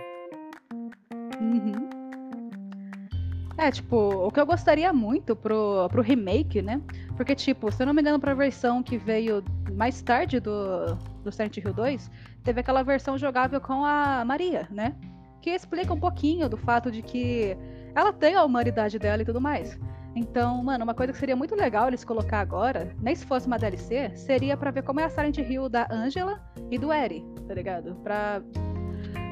É, 3.59 3.69
tipo, 3.69 3.97
o 3.97 4.31
que 4.31 4.39
eu 4.39 4.45
gostaria 4.45 4.93
muito 4.93 5.35
pro, 5.35 5.89
pro 5.89 6.01
remake, 6.01 6.61
né? 6.61 6.81
Porque, 7.17 7.35
tipo, 7.35 7.69
se 7.69 7.83
eu 7.83 7.87
não 7.87 7.93
me 7.93 7.99
engano, 8.01 8.17
pra 8.17 8.33
versão 8.33 8.81
que 8.81 8.97
veio 8.97 9.43
mais 9.73 10.01
tarde 10.01 10.39
do, 10.39 10.95
do 11.25 11.29
Silent 11.29 11.57
Hill 11.57 11.73
2, 11.73 12.09
teve 12.41 12.61
aquela 12.61 12.83
versão 12.83 13.17
jogável 13.17 13.59
com 13.59 13.83
a 13.83 14.23
Maria, 14.23 14.65
né? 14.71 14.95
Que 15.41 15.49
explica 15.49 15.93
um 15.93 15.99
pouquinho 15.99 16.47
do 16.47 16.55
fato 16.55 16.89
de 16.89 17.01
que 17.01 17.57
ela 17.93 18.13
tem 18.13 18.33
a 18.33 18.45
humanidade 18.45 18.97
dela 18.97 19.23
e 19.23 19.25
tudo 19.25 19.41
mais. 19.41 19.77
Então, 20.15 20.63
mano, 20.63 20.85
uma 20.85 20.93
coisa 20.93 21.11
que 21.11 21.19
seria 21.19 21.35
muito 21.35 21.53
legal 21.53 21.89
eles 21.89 22.05
colocar 22.05 22.39
agora, 22.39 22.95
nem 23.01 23.13
se 23.13 23.25
fosse 23.25 23.45
uma 23.45 23.59
DLC, 23.59 24.15
seria 24.15 24.55
para 24.55 24.71
ver 24.71 24.83
como 24.83 25.01
é 25.01 25.03
a 25.03 25.09
Silent 25.09 25.37
Hill 25.37 25.67
da 25.67 25.85
Angela 25.91 26.41
e 26.71 26.77
do 26.77 26.93
Eri, 26.93 27.25
tá 27.45 27.53
ligado? 27.53 27.93
Pra 27.95 28.41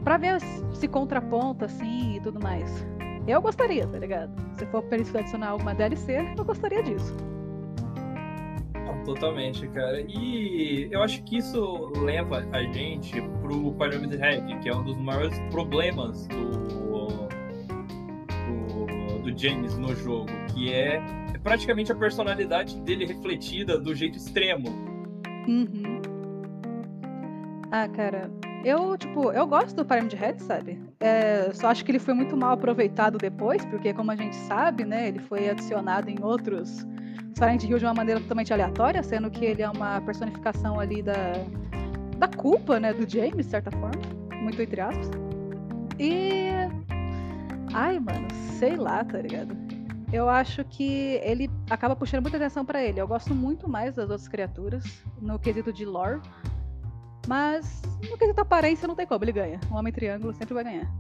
Pra 0.04 0.18
ver 0.18 0.40
se 0.74 0.88
contraponta, 0.88 1.66
assim, 1.66 2.16
e 2.16 2.22
tudo 2.22 2.40
mais. 2.42 2.86
Eu 3.28 3.42
gostaria, 3.42 3.86
tá 3.86 4.00
ligado? 4.00 4.32
Se 4.58 4.66
for 4.68 4.82
pra 4.84 4.98
eles 4.98 5.14
adicionar 5.14 5.50
alguma 5.50 5.76
DLC, 5.76 6.34
eu 6.38 6.46
gostaria 6.46 6.82
disso. 6.82 7.16
Totalmente, 9.08 9.66
cara. 9.70 10.02
E 10.02 10.90
eu 10.92 11.02
acho 11.02 11.24
que 11.24 11.38
isso 11.38 11.94
leva 11.96 12.46
a 12.52 12.62
gente 12.64 13.22
pro 13.42 13.72
Pyramid 13.76 14.18
Head, 14.18 14.60
que 14.60 14.68
é 14.68 14.76
um 14.76 14.84
dos 14.84 14.98
maiores 14.98 15.40
problemas 15.50 16.28
do, 16.28 16.52
do, 18.50 19.22
do 19.24 19.40
James 19.40 19.78
no 19.78 19.96
jogo, 19.96 20.28
que 20.54 20.74
é, 20.74 20.98
é 21.34 21.38
praticamente 21.42 21.90
a 21.90 21.96
personalidade 21.96 22.82
dele 22.82 23.06
refletida 23.06 23.80
do 23.80 23.96
jeito 23.96 24.18
extremo. 24.18 24.68
Uhum. 25.48 26.02
Ah, 27.72 27.88
cara, 27.88 28.30
eu, 28.68 28.98
tipo, 28.98 29.32
eu 29.32 29.48
gosto 29.48 29.74
do 29.74 29.86
Pyramid 29.86 30.14
Head, 30.14 30.44
sabe? 30.44 30.78
É, 31.00 31.50
só 31.54 31.70
acho 31.70 31.86
que 31.86 31.92
ele 31.92 32.00
foi 32.00 32.14
muito 32.14 32.36
mal 32.36 32.52
aproveitado 32.52 33.18
depois, 33.18 33.64
porque 33.66 33.94
como 33.94 34.12
a 34.12 34.16
gente 34.16 34.36
sabe, 34.36 34.84
né, 34.84 35.08
ele 35.08 35.20
foi 35.20 35.50
adicionado 35.50 36.10
em 36.10 36.22
outros 36.22 36.86
Silent 37.34 37.64
Hill 37.64 37.80
de 37.80 37.86
uma 37.86 37.94
maneira 37.94 38.20
totalmente 38.20 38.52
aleatória, 38.52 39.02
sendo 39.02 39.32
que 39.32 39.46
ele 39.46 39.62
é 39.62 39.70
uma 39.70 40.02
personificação 40.02 40.82
ali 40.82 41.02
da, 41.02 41.16
da 42.18 42.28
culpa, 42.28 42.78
né, 42.78 42.94
do 42.94 43.10
James, 43.10 43.46
de 43.46 43.52
certa 43.52 43.72
forma, 43.72 44.02
muito 44.36 44.62
entre 44.62 44.82
aspas. 44.82 45.12
E 45.98 46.50
ai, 47.74 48.00
mano, 48.00 48.28
sei 48.60 48.76
lá, 48.76 49.02
tá 49.06 49.22
ligado? 49.22 49.56
Eu 50.12 50.28
acho 50.28 50.66
que 50.66 51.22
ele 51.24 51.50
acaba 51.70 51.96
puxando 51.96 52.22
muita 52.22 52.38
atenção 52.38 52.66
para 52.66 52.84
ele. 52.84 53.00
Eu 53.00 53.08
gosto 53.08 53.34
muito 53.34 53.70
mais 53.70 53.96
das 53.96 54.10
outras 54.10 54.28
criaturas 54.28 54.84
no 55.22 55.40
quesito 55.40 55.72
de 55.72 55.86
lore 55.86 56.22
mas 57.28 57.82
no 58.10 58.18
quesito 58.18 58.40
aparência 58.40 58.88
não 58.88 58.96
tem 58.96 59.06
como, 59.06 59.24
ele 59.24 59.32
ganha. 59.32 59.60
O 59.70 59.76
Homem 59.76 59.92
Triângulo 59.92 60.34
sempre 60.34 60.54
vai 60.54 60.64
ganhar. 60.64 60.92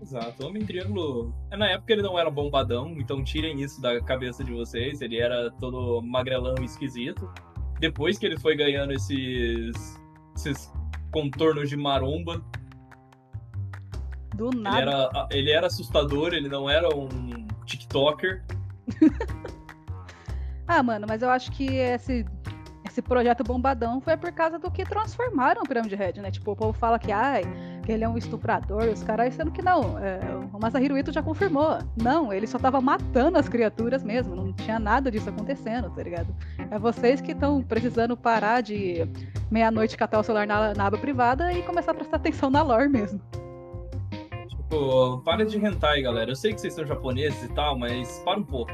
Exato, 0.00 0.42
o 0.42 0.48
Homem 0.48 0.64
Triângulo. 0.64 1.34
Na 1.50 1.68
época 1.68 1.92
ele 1.92 2.02
não 2.02 2.18
era 2.18 2.30
bombadão, 2.30 2.94
então 2.98 3.22
tirem 3.22 3.60
isso 3.60 3.80
da 3.80 4.00
cabeça 4.00 4.42
de 4.42 4.52
vocês. 4.52 5.00
Ele 5.00 5.18
era 5.18 5.50
todo 5.52 6.00
magrelão 6.02 6.54
e 6.60 6.64
esquisito. 6.64 7.30
Depois 7.78 8.18
que 8.18 8.26
ele 8.26 8.38
foi 8.38 8.56
ganhando 8.56 8.92
esses, 8.92 10.00
esses 10.34 10.72
contornos 11.12 11.68
de 11.68 11.76
maromba. 11.76 12.42
Do 14.34 14.50
nada. 14.50 14.78
Ele 14.78 14.90
era, 14.90 15.28
ele 15.30 15.50
era 15.50 15.66
assustador, 15.66 16.32
ele 16.32 16.48
não 16.48 16.70
era 16.70 16.88
um 16.96 17.46
TikToker. 17.66 18.44
ah, 20.66 20.82
mano, 20.82 21.06
mas 21.08 21.22
eu 21.22 21.28
acho 21.28 21.52
que 21.52 21.66
esse 21.66 22.24
esse 22.98 23.02
projeto 23.02 23.44
bombadão 23.44 24.00
foi 24.00 24.16
por 24.16 24.32
causa 24.32 24.58
do 24.58 24.70
que 24.72 24.84
transformaram 24.84 25.62
o 25.62 25.64
Pyramid 25.64 25.94
Head, 25.94 26.20
né? 26.20 26.32
Tipo, 26.32 26.50
o 26.50 26.56
povo 26.56 26.72
fala 26.72 26.98
que, 26.98 27.12
ai, 27.12 27.42
que 27.84 27.92
ele 27.92 28.02
é 28.02 28.08
um 28.08 28.18
estuprador, 28.18 28.88
os 28.88 29.04
caras, 29.04 29.32
sendo 29.34 29.52
que 29.52 29.62
não. 29.62 29.96
É, 30.00 30.18
o 30.52 30.58
Masahiro 30.60 30.98
Ito 30.98 31.12
já 31.12 31.22
confirmou. 31.22 31.78
Não, 31.96 32.32
ele 32.32 32.46
só 32.46 32.58
tava 32.58 32.80
matando 32.80 33.38
as 33.38 33.48
criaturas 33.48 34.02
mesmo, 34.02 34.34
não 34.34 34.52
tinha 34.52 34.80
nada 34.80 35.12
disso 35.12 35.28
acontecendo, 35.28 35.90
tá 35.90 36.02
ligado? 36.02 36.34
É 36.70 36.76
vocês 36.76 37.20
que 37.20 37.30
estão 37.30 37.62
precisando 37.62 38.16
parar 38.16 38.62
de 38.62 39.08
meia-noite 39.48 39.96
catar 39.96 40.18
o 40.18 40.24
celular 40.24 40.46
na, 40.46 40.74
na 40.74 40.86
aba 40.86 40.98
privada 40.98 41.52
e 41.52 41.62
começar 41.62 41.92
a 41.92 41.94
prestar 41.94 42.16
atenção 42.16 42.50
na 42.50 42.62
lore 42.62 42.88
mesmo. 42.88 43.20
Tipo, 44.48 45.18
para 45.18 45.46
de 45.46 45.56
rentar, 45.56 46.02
galera. 46.02 46.32
Eu 46.32 46.36
sei 46.36 46.52
que 46.52 46.60
vocês 46.60 46.74
são 46.74 46.84
japoneses 46.84 47.44
e 47.44 47.48
tal, 47.54 47.78
mas 47.78 48.18
para 48.24 48.40
um 48.40 48.44
pouco. 48.44 48.72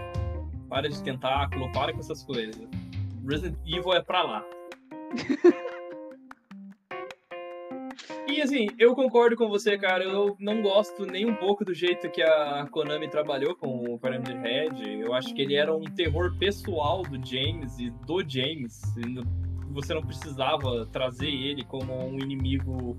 Para 0.70 0.88
de 0.88 1.00
tentáculo, 1.02 1.70
para 1.72 1.92
com 1.92 2.00
essas 2.00 2.22
coisas. 2.22 2.83
Resident 3.26 3.56
Evil 3.66 3.92
é 3.92 4.02
pra 4.02 4.22
lá. 4.22 4.44
E 8.26 8.42
assim, 8.42 8.66
eu 8.78 8.96
concordo 8.96 9.36
com 9.36 9.48
você, 9.48 9.78
cara. 9.78 10.02
Eu 10.02 10.34
não 10.40 10.60
gosto 10.60 11.06
nem 11.06 11.24
um 11.24 11.36
pouco 11.36 11.64
do 11.64 11.72
jeito 11.72 12.10
que 12.10 12.20
a 12.20 12.66
Konami 12.68 13.08
trabalhou 13.08 13.54
com 13.54 13.84
o 13.84 13.98
Pyramid 13.98 14.36
Head. 14.38 15.02
Eu 15.02 15.14
acho 15.14 15.32
que 15.32 15.42
ele 15.42 15.54
era 15.54 15.72
um 15.72 15.84
terror 15.84 16.36
pessoal 16.36 17.02
do 17.02 17.24
James 17.24 17.78
e 17.78 17.90
do 17.90 18.28
James. 18.28 18.82
Você 19.70 19.94
não 19.94 20.02
precisava 20.02 20.84
trazer 20.86 21.28
ele 21.28 21.64
como 21.64 21.94
um 21.94 22.18
inimigo 22.18 22.96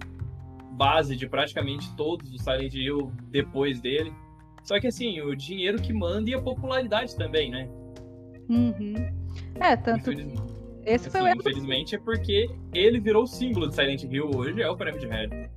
base 0.72 1.16
de 1.18 1.28
praticamente 1.28 1.94
todos 1.96 2.32
os 2.32 2.42
Silent 2.42 2.74
Hill 2.74 3.12
depois 3.30 3.82
dele. 3.82 4.14
Só 4.64 4.80
que 4.80 4.88
assim, 4.88 5.20
o 5.22 5.36
dinheiro 5.36 5.82
que 5.82 5.92
manda 5.92 6.30
e 6.30 6.34
a 6.34 6.42
popularidade 6.42 7.16
também, 7.16 7.50
né? 7.52 7.68
Uhum. 8.48 9.25
É, 9.60 9.76
tanto. 9.76 10.12
Esse 10.86 11.08
assim, 11.08 11.18
foi 11.18 11.32
o 11.32 11.36
Infelizmente 11.36 11.96
é 11.96 12.00
porque 12.00 12.50
ele 12.74 13.00
virou 13.00 13.24
o 13.24 13.28
símbolo 13.28 13.68
de 13.68 13.76
Silent 13.76 14.04
Hill 14.04 14.30
hoje, 14.36 14.62
é 14.62 14.70
o 14.70 14.78
Pyramid 14.78 15.06
Head. 15.06 15.50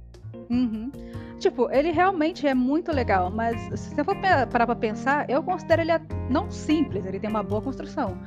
Uhum. 0.48 0.90
Tipo, 1.38 1.70
ele 1.70 1.90
realmente 1.90 2.46
é 2.46 2.54
muito 2.54 2.90
legal, 2.90 3.30
mas 3.30 3.60
se 3.78 3.94
você 3.94 4.02
for 4.02 4.16
parar 4.16 4.66
pra 4.66 4.74
pensar, 4.74 5.28
eu 5.30 5.42
considero 5.42 5.82
ele 5.82 5.92
não 6.30 6.50
simples, 6.50 7.04
ele 7.04 7.20
tem 7.20 7.30
uma 7.30 7.42
boa 7.42 7.62
construção. 7.62 8.18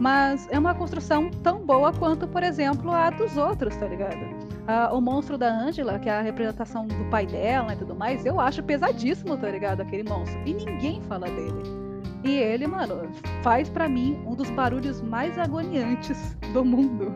Mas 0.00 0.48
é 0.50 0.58
uma 0.58 0.74
construção 0.74 1.30
tão 1.30 1.64
boa 1.64 1.92
quanto, 1.92 2.26
por 2.26 2.42
exemplo, 2.42 2.90
a 2.90 3.10
dos 3.10 3.36
outros, 3.36 3.76
tá 3.76 3.86
ligado? 3.86 4.34
Ah, 4.66 4.90
o 4.92 5.00
monstro 5.00 5.36
da 5.36 5.52
Angela, 5.52 5.98
que 5.98 6.08
é 6.08 6.12
a 6.12 6.22
representação 6.22 6.86
do 6.86 7.04
pai 7.10 7.26
dela 7.26 7.74
e 7.74 7.76
tudo 7.76 7.94
mais, 7.94 8.24
eu 8.24 8.40
acho 8.40 8.62
pesadíssimo, 8.62 9.36
tá 9.36 9.50
ligado? 9.50 9.82
Aquele 9.82 10.08
monstro. 10.08 10.40
E 10.46 10.54
ninguém 10.54 11.02
fala 11.02 11.26
dele. 11.26 11.83
E 12.24 12.36
ele, 12.36 12.66
mano, 12.66 13.10
faz 13.42 13.68
para 13.68 13.86
mim 13.88 14.18
um 14.26 14.34
dos 14.34 14.50
barulhos 14.50 15.02
mais 15.02 15.38
agoniantes 15.38 16.34
do 16.54 16.64
mundo. 16.64 17.12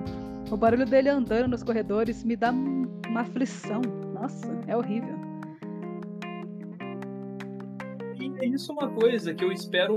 O 0.50 0.57
barulho 0.57 0.85
dele 0.85 1.09
andando 1.09 1.49
nos 1.49 1.62
corredores 1.62 2.23
me 2.23 2.37
dá 2.37 2.50
uma 2.50 3.23
aflição. 3.23 3.81
Nossa, 4.12 4.47
é 4.67 4.77
horrível. 4.77 5.17
E 8.21 8.45
É 8.45 8.47
isso 8.47 8.73
uma 8.73 8.88
coisa 8.88 9.35
que 9.35 9.43
eu 9.43 9.50
espero 9.50 9.97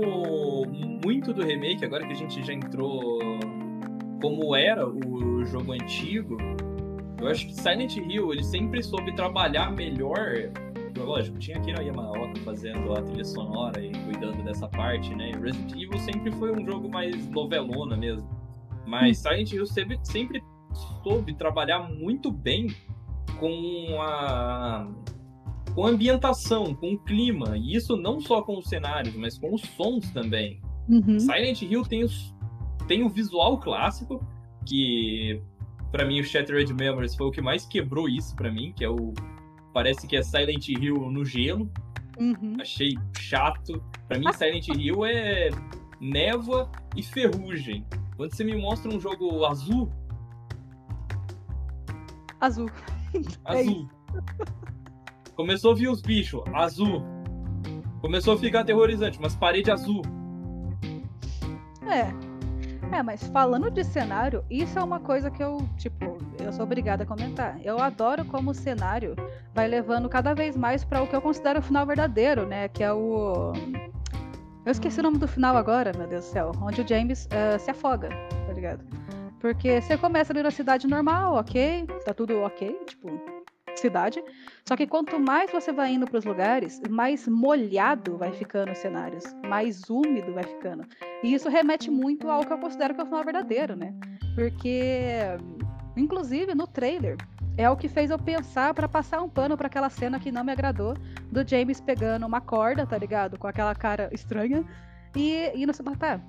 muito 1.04 1.34
do 1.34 1.44
remake, 1.44 1.84
agora 1.84 2.06
que 2.06 2.12
a 2.12 2.16
gente 2.16 2.42
já 2.42 2.52
entrou 2.52 3.20
como 4.20 4.54
era 4.56 4.88
o 4.88 5.44
jogo 5.44 5.72
antigo. 5.72 6.38
Eu 7.20 7.28
acho 7.28 7.46
que 7.46 7.54
Silent 7.54 7.96
Hill, 7.96 8.32
ele 8.32 8.42
sempre 8.42 8.82
soube 8.82 9.14
trabalhar 9.14 9.70
melhor. 9.72 10.50
Lógico, 10.96 11.38
tinha 11.38 11.58
Akira 11.58 11.82
Yamaoka 11.82 12.38
fazendo 12.44 12.92
a 12.92 13.02
trilha 13.02 13.24
sonora 13.24 13.84
e 13.84 13.92
cuidando 14.04 14.42
dessa 14.44 14.68
parte, 14.68 15.14
né? 15.14 15.32
Resident 15.32 15.72
Evil 15.72 15.98
sempre 15.98 16.30
foi 16.32 16.52
um 16.52 16.64
jogo 16.64 16.88
mais 16.88 17.28
novelona 17.28 17.96
mesmo. 17.96 18.28
Mas 18.86 19.18
hum. 19.18 19.22
Silent 19.22 19.52
Hill 19.52 19.66
sempre, 19.66 19.98
sempre 20.02 20.42
soube 21.02 21.34
trabalhar 21.34 21.80
muito 21.80 22.30
bem 22.30 22.74
com 23.38 24.00
a 24.00 24.88
com 25.74 25.86
a 25.86 25.88
ambientação, 25.88 26.74
com 26.74 26.92
o 26.92 26.98
clima, 26.98 27.56
e 27.56 27.74
isso 27.74 27.96
não 27.96 28.20
só 28.20 28.42
com 28.42 28.58
os 28.58 28.68
cenários, 28.68 29.14
mas 29.14 29.38
com 29.38 29.54
os 29.54 29.62
sons 29.62 30.10
também. 30.10 30.60
Uhum. 30.86 31.18
Silent 31.18 31.62
Hill 31.62 31.82
tem, 31.84 32.04
os, 32.04 32.34
tem 32.86 33.02
o 33.02 33.08
visual 33.08 33.58
clássico, 33.58 34.22
que 34.66 35.40
para 35.90 36.04
mim 36.04 36.20
o 36.20 36.24
Shattered 36.24 36.72
Memories 36.74 37.14
foi 37.14 37.26
o 37.26 37.30
que 37.30 37.40
mais 37.40 37.64
quebrou 37.64 38.06
isso 38.08 38.36
para 38.36 38.50
mim, 38.50 38.72
que 38.76 38.84
é 38.84 38.88
o 38.90 39.14
parece 39.72 40.06
que 40.06 40.16
é 40.16 40.22
Silent 40.22 40.68
Hill 40.68 41.10
no 41.10 41.24
gelo. 41.24 41.70
Uhum. 42.18 42.56
Achei 42.60 42.94
chato. 43.18 43.82
Para 44.08 44.18
mim 44.18 44.32
Silent 44.32 44.68
Hill 44.68 45.04
é 45.04 45.50
névoa 46.00 46.70
e 46.96 47.02
ferrugem. 47.02 47.86
Quando 48.16 48.34
você 48.34 48.44
me 48.44 48.56
mostra 48.56 48.94
um 48.94 49.00
jogo 49.00 49.44
azul, 49.44 49.90
azul. 52.42 52.70
Azul. 53.44 53.88
É 54.16 55.32
Começou 55.34 55.72
a 55.72 55.74
vir 55.74 55.88
os 55.88 56.02
bichos, 56.02 56.42
azul. 56.52 57.02
Começou 58.00 58.34
a 58.34 58.38
ficar 58.38 58.60
aterrorizante, 58.60 59.18
mas 59.20 59.36
parede 59.36 59.70
azul. 59.70 60.02
É. 61.86 62.32
É, 62.94 63.02
mas 63.02 63.22
falando 63.28 63.70
de 63.70 63.84
cenário, 63.84 64.44
isso 64.50 64.78
é 64.78 64.82
uma 64.82 65.00
coisa 65.00 65.30
que 65.30 65.42
eu, 65.42 65.58
tipo, 65.78 66.11
eu 66.52 66.56
sou 66.56 66.64
obrigada 66.66 67.02
a 67.04 67.06
comentar. 67.06 67.58
Eu 67.64 67.80
adoro 67.80 68.26
como 68.26 68.50
o 68.50 68.54
cenário 68.54 69.16
vai 69.54 69.66
levando 69.66 70.06
cada 70.06 70.34
vez 70.34 70.54
mais 70.54 70.84
para 70.84 71.02
o 71.02 71.06
que 71.06 71.16
eu 71.16 71.22
considero 71.22 71.60
o 71.60 71.62
final 71.62 71.86
verdadeiro, 71.86 72.46
né? 72.46 72.68
Que 72.68 72.84
é 72.84 72.92
o. 72.92 73.52
Eu 74.64 74.70
esqueci 74.70 75.00
o 75.00 75.02
nome 75.02 75.16
do 75.16 75.26
final 75.26 75.56
agora, 75.56 75.92
meu 75.96 76.06
Deus 76.06 76.26
do 76.26 76.30
céu. 76.30 76.52
Onde 76.60 76.82
o 76.82 76.86
James 76.86 77.26
uh, 77.26 77.58
se 77.58 77.70
afoga, 77.70 78.10
tá 78.46 78.52
ligado? 78.52 78.84
Porque 79.40 79.80
você 79.80 79.96
começa 79.96 80.32
ali 80.32 80.42
na 80.42 80.50
cidade 80.50 80.86
normal, 80.86 81.34
ok, 81.34 81.86
tá 82.04 82.12
tudo 82.12 82.38
ok, 82.42 82.78
tipo, 82.86 83.08
cidade. 83.74 84.22
Só 84.68 84.76
que 84.76 84.86
quanto 84.86 85.18
mais 85.18 85.50
você 85.50 85.72
vai 85.72 85.94
indo 85.94 86.06
para 86.06 86.18
os 86.18 86.24
lugares, 86.24 86.80
mais 86.88 87.26
molhado 87.26 88.18
vai 88.18 88.30
ficando 88.30 88.72
os 88.72 88.78
cenários, 88.78 89.24
mais 89.48 89.88
úmido 89.88 90.34
vai 90.34 90.44
ficando. 90.44 90.84
E 91.22 91.32
isso 91.32 91.48
remete 91.48 91.90
muito 91.90 92.30
ao 92.30 92.44
que 92.44 92.52
eu 92.52 92.58
considero 92.58 92.94
que 92.94 93.00
é 93.00 93.04
o 93.04 93.06
final 93.06 93.24
verdadeiro, 93.24 93.74
né? 93.74 93.94
Porque, 94.34 95.18
inclusive, 95.96 96.54
no 96.54 96.66
trailer, 96.66 97.16
é 97.56 97.68
o 97.68 97.76
que 97.76 97.88
fez 97.88 98.10
eu 98.10 98.18
pensar 98.18 98.72
para 98.72 98.88
passar 98.88 99.22
um 99.22 99.28
pano 99.28 99.56
para 99.56 99.66
aquela 99.66 99.90
cena 99.90 100.18
que 100.18 100.32
não 100.32 100.44
me 100.44 100.52
agradou 100.52 100.94
do 101.30 101.46
James 101.46 101.80
pegando 101.80 102.26
uma 102.26 102.40
corda, 102.40 102.86
tá 102.86 102.96
ligado? 102.96 103.38
Com 103.38 103.46
aquela 103.46 103.74
cara 103.74 104.08
estranha 104.12 104.64
e 105.14 105.52
indo 105.54 105.72
se 105.72 105.82
matar. 105.82 106.20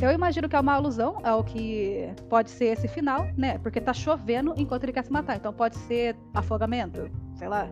Eu 0.00 0.12
imagino 0.12 0.48
que 0.48 0.54
é 0.54 0.60
uma 0.60 0.74
alusão 0.74 1.18
ao 1.24 1.42
que 1.42 2.12
pode 2.28 2.50
ser 2.50 2.66
esse 2.66 2.86
final, 2.86 3.26
né? 3.36 3.58
Porque 3.58 3.80
tá 3.80 3.92
chovendo 3.92 4.54
enquanto 4.56 4.84
ele 4.84 4.92
quer 4.92 5.04
se 5.04 5.12
matar. 5.12 5.36
Então 5.36 5.52
pode 5.52 5.76
ser 5.76 6.14
afogamento, 6.34 7.10
sei 7.34 7.48
lá. 7.48 7.68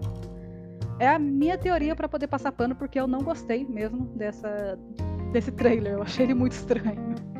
É 0.98 1.08
a 1.08 1.18
minha 1.18 1.58
teoria 1.58 1.94
para 1.94 2.08
poder 2.08 2.26
passar 2.26 2.52
pano, 2.52 2.74
porque 2.74 2.98
eu 2.98 3.06
não 3.06 3.20
gostei 3.20 3.64
mesmo 3.64 4.06
dessa, 4.16 4.78
desse 5.32 5.52
trailer. 5.52 5.94
Eu 5.94 6.02
achei 6.02 6.24
ele 6.24 6.34
muito 6.34 6.52
estranho. 6.52 7.35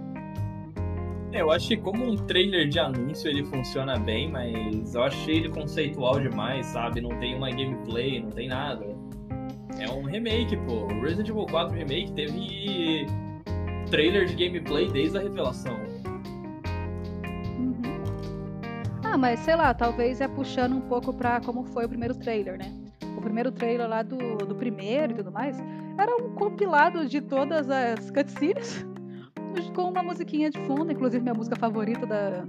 É, 1.33 1.40
eu 1.40 1.50
acho 1.50 1.68
que 1.68 1.76
como 1.76 2.04
um 2.04 2.16
trailer 2.16 2.68
de 2.68 2.78
anúncio 2.78 3.28
ele 3.28 3.45
funciona 3.45 3.99
bem, 3.99 4.30
mas 4.30 4.95
eu 4.95 5.02
achei 5.02 5.37
ele 5.37 5.49
conceitual 5.49 6.21
demais, 6.21 6.66
sabe? 6.66 7.01
Não 7.01 7.11
tem 7.18 7.35
uma 7.35 7.51
gameplay, 7.51 8.22
não 8.22 8.31
tem 8.31 8.48
nada. 8.48 8.87
É 9.79 9.90
um 9.90 10.05
remake, 10.05 10.57
pô. 10.59 10.85
O 10.85 11.01
Resident 11.01 11.29
Evil 11.29 11.46
4 11.46 11.74
Remake 11.74 12.12
teve 12.12 13.07
trailer 13.90 14.27
de 14.27 14.35
gameplay 14.35 14.90
desde 14.90 15.18
a 15.18 15.20
revelação. 15.20 15.77
Uhum. 17.59 17.83
Ah, 19.05 19.18
mas 19.18 19.40
sei 19.40 19.57
lá, 19.57 19.74
talvez 19.74 20.20
é 20.20 20.29
puxando 20.29 20.74
um 20.77 20.81
pouco 20.81 21.12
pra 21.12 21.40
como 21.40 21.64
foi 21.64 21.85
o 21.85 21.88
primeiro 21.88 22.14
trailer, 22.14 22.59
né? 22.59 22.72
O 23.16 23.20
primeiro 23.20 23.53
trailer 23.53 23.88
lá 23.88 24.03
do, 24.03 24.16
do 24.38 24.55
primeiro 24.55 25.12
e 25.12 25.16
tudo 25.16 25.31
mais 25.31 25.59
era 25.98 26.16
um 26.16 26.31
compilado 26.35 27.07
de 27.07 27.20
todas 27.20 27.68
as 27.70 28.11
cutscenes 28.11 28.87
com 29.75 29.90
uma 29.90 30.03
musiquinha 30.03 30.51
de 30.51 30.59
fundo, 30.61 30.92
inclusive 30.92 31.23
minha 31.23 31.35
música 31.35 31.57
favorita 31.57 32.07
da 32.07 32.47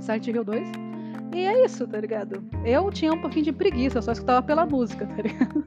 Silent 0.00 0.26
Hill 0.26 0.44
2. 0.44 0.68
E 1.34 1.40
é 1.40 1.64
isso, 1.64 1.86
tá 1.86 2.00
ligado? 2.00 2.42
Eu 2.64 2.90
tinha 2.90 3.12
um 3.12 3.20
pouquinho 3.20 3.44
de 3.46 3.52
preguiça, 3.52 4.00
só 4.00 4.12
escutava 4.12 4.42
pela 4.46 4.64
música, 4.64 5.06
tá 5.06 5.22
ligado? 5.22 5.66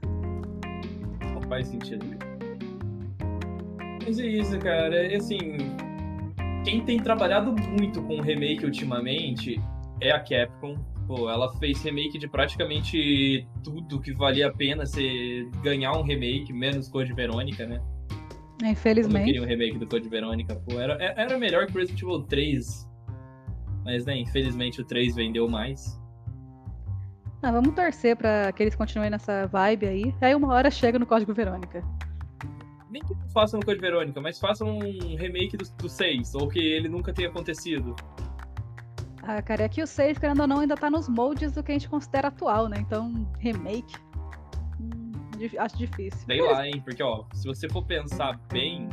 Não 1.34 1.42
faz 1.44 1.68
sentido. 1.68 2.06
Mas 4.06 4.18
é 4.20 4.26
isso, 4.26 4.58
cara. 4.60 4.96
É 4.96 5.16
assim. 5.16 5.58
Quem 6.66 6.84
tem 6.84 7.00
trabalhado 7.00 7.54
muito 7.70 8.02
com 8.04 8.22
remake 8.22 8.66
ultimamente 8.66 9.62
é 10.02 10.12
a 10.12 10.20
Capcom. 10.20 10.76
Pô, 11.08 11.30
ela 11.30 11.52
fez 11.58 11.82
remake 11.84 12.18
de 12.18 12.28
praticamente 12.28 13.48
tudo 13.64 14.00
que 14.00 14.14
valia 14.14 14.48
a 14.48 14.52
pena 14.52 14.86
você 14.86 15.48
ganhar 15.64 15.94
um 15.94 16.04
remake, 16.04 16.54
menos 16.54 16.88
Code 16.88 17.14
Verônica, 17.14 17.66
né? 17.66 17.82
Infelizmente. 18.64 19.20
Eu 19.20 19.26
queria 19.26 19.42
um 19.42 19.46
remake 19.46 19.78
do 19.78 19.88
Code 19.88 20.10
Verônica, 20.10 20.56
pô. 20.56 20.80
Era, 20.80 20.94
é, 21.02 21.14
era 21.24 21.38
melhor 21.38 21.66
que 21.68 21.74
Resident 21.74 22.02
Evil 22.02 22.24
3. 22.24 22.90
Mas, 23.86 24.06
né, 24.06 24.18
infelizmente 24.18 24.82
o 24.82 24.86
3 24.86 25.16
vendeu 25.16 25.48
mais. 25.48 26.00
Ah, 27.42 27.52
vamos 27.52 27.74
torcer 27.74 28.18
pra 28.18 28.52
que 28.52 28.64
eles 28.64 28.76
continuem 28.76 29.10
nessa 29.10 29.48
vibe 29.48 29.88
aí. 29.88 30.16
Aí 30.20 30.36
uma 30.36 30.54
hora 30.54 30.70
chega 30.70 31.00
no 31.00 31.06
Código 31.06 31.34
Verônica 31.34 31.84
nem 32.90 33.04
que 33.04 33.16
façam 33.32 33.60
no 33.60 33.66
Code 33.66 33.80
Verônica, 33.80 34.20
mas 34.20 34.40
façam 34.40 34.80
um 34.80 35.16
remake 35.16 35.56
do, 35.56 35.66
do 35.78 35.88
6, 35.88 36.36
ou 36.36 36.48
que 36.48 36.60
ele 36.60 36.90
nunca 36.90 37.14
tenha 37.14 37.30
acontecido. 37.30 37.96
Ah, 39.22 39.42
cara, 39.42 39.64
é 39.64 39.70
que 39.70 39.82
o 39.82 39.88
6, 39.88 40.18
querendo 40.18 40.42
ou 40.42 40.48
não, 40.48 40.60
ainda 40.60 40.76
tá 40.76 40.90
nos 40.90 41.08
moldes 41.08 41.52
do 41.52 41.62
que 41.62 41.72
a 41.72 41.76
gente 41.76 41.88
considera 41.88 42.30
atual, 42.30 42.68
né? 42.68 42.78
Então, 42.80 43.28
remake. 43.38 43.96
Acho 45.58 45.78
difícil. 45.78 46.20
Sei 46.26 46.42
lá, 46.42 46.68
hein? 46.68 46.82
Porque, 46.84 47.02
ó, 47.02 47.24
se 47.34 47.48
você 47.48 47.70
for 47.70 47.84
pensar 47.84 48.40
bem, 48.52 48.90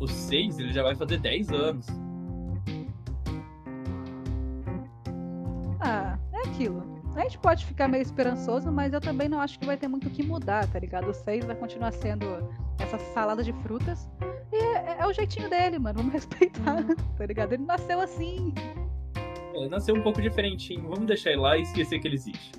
o 0.00 0.06
6 0.06 0.58
ele 0.58 0.72
já 0.72 0.82
vai 0.82 0.94
fazer 0.94 1.18
10 1.18 1.50
anos. 1.50 1.86
Ah, 5.80 6.18
é 6.32 6.48
aquilo. 6.48 6.98
A 7.16 7.22
gente 7.22 7.38
pode 7.38 7.66
ficar 7.66 7.88
meio 7.88 8.02
esperançoso, 8.02 8.70
mas 8.70 8.92
eu 8.92 9.00
também 9.00 9.28
não 9.28 9.40
acho 9.40 9.58
que 9.58 9.66
vai 9.66 9.76
ter 9.76 9.88
muito 9.88 10.06
o 10.06 10.10
que 10.10 10.22
mudar, 10.22 10.66
tá 10.68 10.78
ligado? 10.78 11.08
O 11.08 11.14
6 11.14 11.44
vai 11.46 11.56
continuar 11.56 11.92
sendo 11.92 12.26
essa 12.78 12.98
salada 13.12 13.42
de 13.42 13.52
frutas. 13.52 14.08
E 14.52 14.56
é, 14.56 14.98
é, 15.00 15.06
o 15.06 15.12
jeitinho 15.12 15.50
dele, 15.50 15.78
mano. 15.78 15.98
Vamos 15.98 16.12
respeitar, 16.14 16.84
tá 17.16 17.26
ligado? 17.26 17.52
Ele 17.52 17.64
nasceu 17.64 18.00
assim. 18.00 18.54
Ele 19.52 19.68
nasceu 19.68 19.94
um 19.94 20.02
pouco 20.02 20.22
diferentinho. 20.22 20.82
Vamos 20.82 21.06
deixar 21.06 21.30
ele 21.30 21.40
lá 21.40 21.56
e 21.56 21.62
esquecer 21.62 21.98
que 21.98 22.06
ele 22.06 22.14
existe. 22.14 22.52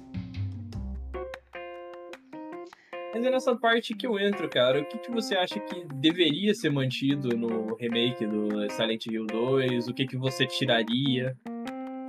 Mas 3.13 3.25
é 3.25 3.31
nessa 3.31 3.55
parte 3.55 3.95
que 3.95 4.05
eu 4.05 4.19
entro, 4.19 4.47
cara. 4.47 4.81
O 4.81 4.85
que, 4.85 4.97
que 4.99 5.11
você 5.11 5.35
acha 5.35 5.59
que 5.59 5.85
deveria 5.95 6.53
ser 6.53 6.69
mantido 6.69 7.35
no 7.35 7.75
remake 7.75 8.25
do 8.25 8.69
Silent 8.71 9.07
Hill 9.07 9.25
2? 9.25 9.87
O 9.87 9.93
que, 9.93 10.05
que 10.05 10.15
você 10.15 10.45
tiraria? 10.45 11.35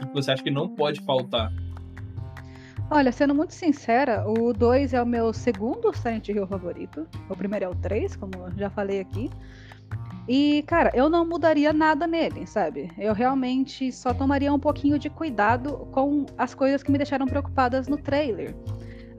O 0.02 0.06
que, 0.06 0.12
você 0.12 0.32
acha 0.32 0.42
que 0.42 0.50
não 0.50 0.68
pode 0.68 1.00
faltar? 1.00 1.50
Olha, 2.90 3.12
sendo 3.12 3.34
muito 3.34 3.54
sincera, 3.54 4.24
o 4.26 4.52
2 4.52 4.92
é 4.94 5.02
o 5.02 5.06
meu 5.06 5.32
segundo 5.32 5.94
Silent 5.96 6.28
Hill 6.28 6.46
favorito. 6.46 7.06
O 7.28 7.36
primeiro 7.36 7.64
é 7.64 7.68
o 7.68 7.74
3, 7.74 8.16
como 8.16 8.32
já 8.56 8.68
falei 8.68 9.00
aqui. 9.00 9.30
E, 10.28 10.62
cara, 10.66 10.90
eu 10.94 11.08
não 11.08 11.24
mudaria 11.24 11.72
nada 11.72 12.06
nele, 12.06 12.46
sabe? 12.46 12.90
Eu 12.98 13.14
realmente 13.14 13.90
só 13.90 14.12
tomaria 14.12 14.52
um 14.52 14.58
pouquinho 14.58 14.98
de 14.98 15.08
cuidado 15.08 15.88
com 15.92 16.26
as 16.36 16.54
coisas 16.54 16.82
que 16.82 16.92
me 16.92 16.98
deixaram 16.98 17.26
preocupadas 17.26 17.88
no 17.88 17.96
trailer. 17.96 18.54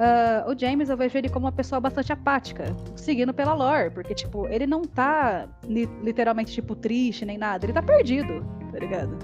Uh, 0.01 0.49
o 0.49 0.57
James, 0.57 0.89
eu 0.89 0.97
vejo 0.97 1.15
ele 1.15 1.29
como 1.29 1.45
uma 1.45 1.51
pessoa 1.51 1.79
bastante 1.79 2.11
apática, 2.11 2.75
seguindo 2.95 3.31
pela 3.31 3.53
lore, 3.53 3.91
porque, 3.91 4.15
tipo, 4.15 4.47
ele 4.47 4.65
não 4.65 4.81
tá 4.81 5.47
li 5.63 5.87
literalmente, 6.01 6.51
tipo, 6.51 6.75
triste 6.75 7.23
nem 7.23 7.37
nada, 7.37 7.67
ele 7.67 7.73
tá 7.73 7.83
perdido, 7.83 8.43
tá 8.71 8.79
ligado? 8.79 9.15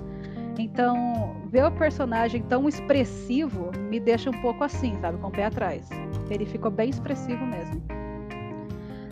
Então, 0.60 1.36
ver 1.48 1.66
o 1.66 1.72
personagem 1.72 2.44
tão 2.44 2.70
expressivo 2.70 3.72
me 3.90 4.00
deixa 4.00 4.30
um 4.30 4.40
pouco 4.40 4.64
assim, 4.64 4.96
sabe? 5.02 5.18
Com 5.18 5.30
o 5.30 5.32
pé 5.32 5.46
atrás. 5.46 5.90
Ele 6.30 6.46
ficou 6.46 6.70
bem 6.70 6.92
expressivo 6.92 7.44
mesmo. 7.44 7.82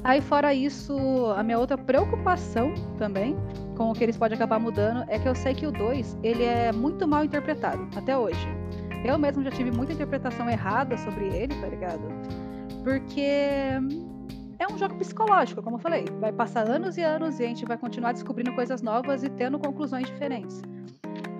Aí, 0.03 0.21
fora 0.21 0.53
isso, 0.53 0.95
a 1.35 1.41
minha 1.41 1.57
outra 1.57 1.79
preocupação 1.79 2.75
também 2.95 3.35
com 3.75 3.89
o 3.89 3.93
que 3.93 4.03
eles 4.03 4.17
podem 4.17 4.35
acabar 4.35 4.59
mudando 4.59 5.03
é 5.07 5.17
que 5.17 5.27
eu 5.27 5.33
sei 5.33 5.55
que 5.55 5.65
o 5.65 5.71
2 5.71 6.15
ele 6.21 6.43
é 6.43 6.71
muito 6.71 7.07
mal 7.07 7.25
interpretado 7.25 7.87
até 7.95 8.15
hoje. 8.15 8.64
Eu 9.05 9.19
mesmo 9.19 9.43
já 9.43 9.51
tive 9.51 9.69
muita 9.69 9.93
interpretação 9.93 10.49
errada 10.49 10.97
sobre 10.97 11.27
ele, 11.27 11.53
tá 11.61 11.67
ligado? 11.67 12.01
Porque 12.83 13.21
é 14.57 14.67
um 14.71 14.77
jogo 14.79 14.95
psicológico, 14.95 15.61
como 15.61 15.75
eu 15.75 15.79
falei. 15.79 16.05
Vai 16.19 16.31
passar 16.31 16.67
anos 16.67 16.97
e 16.97 17.03
anos 17.03 17.39
e 17.39 17.43
a 17.43 17.47
gente 17.47 17.65
vai 17.65 17.77
continuar 17.77 18.13
descobrindo 18.13 18.51
coisas 18.53 18.81
novas 18.81 19.23
e 19.23 19.29
tendo 19.29 19.59
conclusões 19.59 20.07
diferentes. 20.07 20.59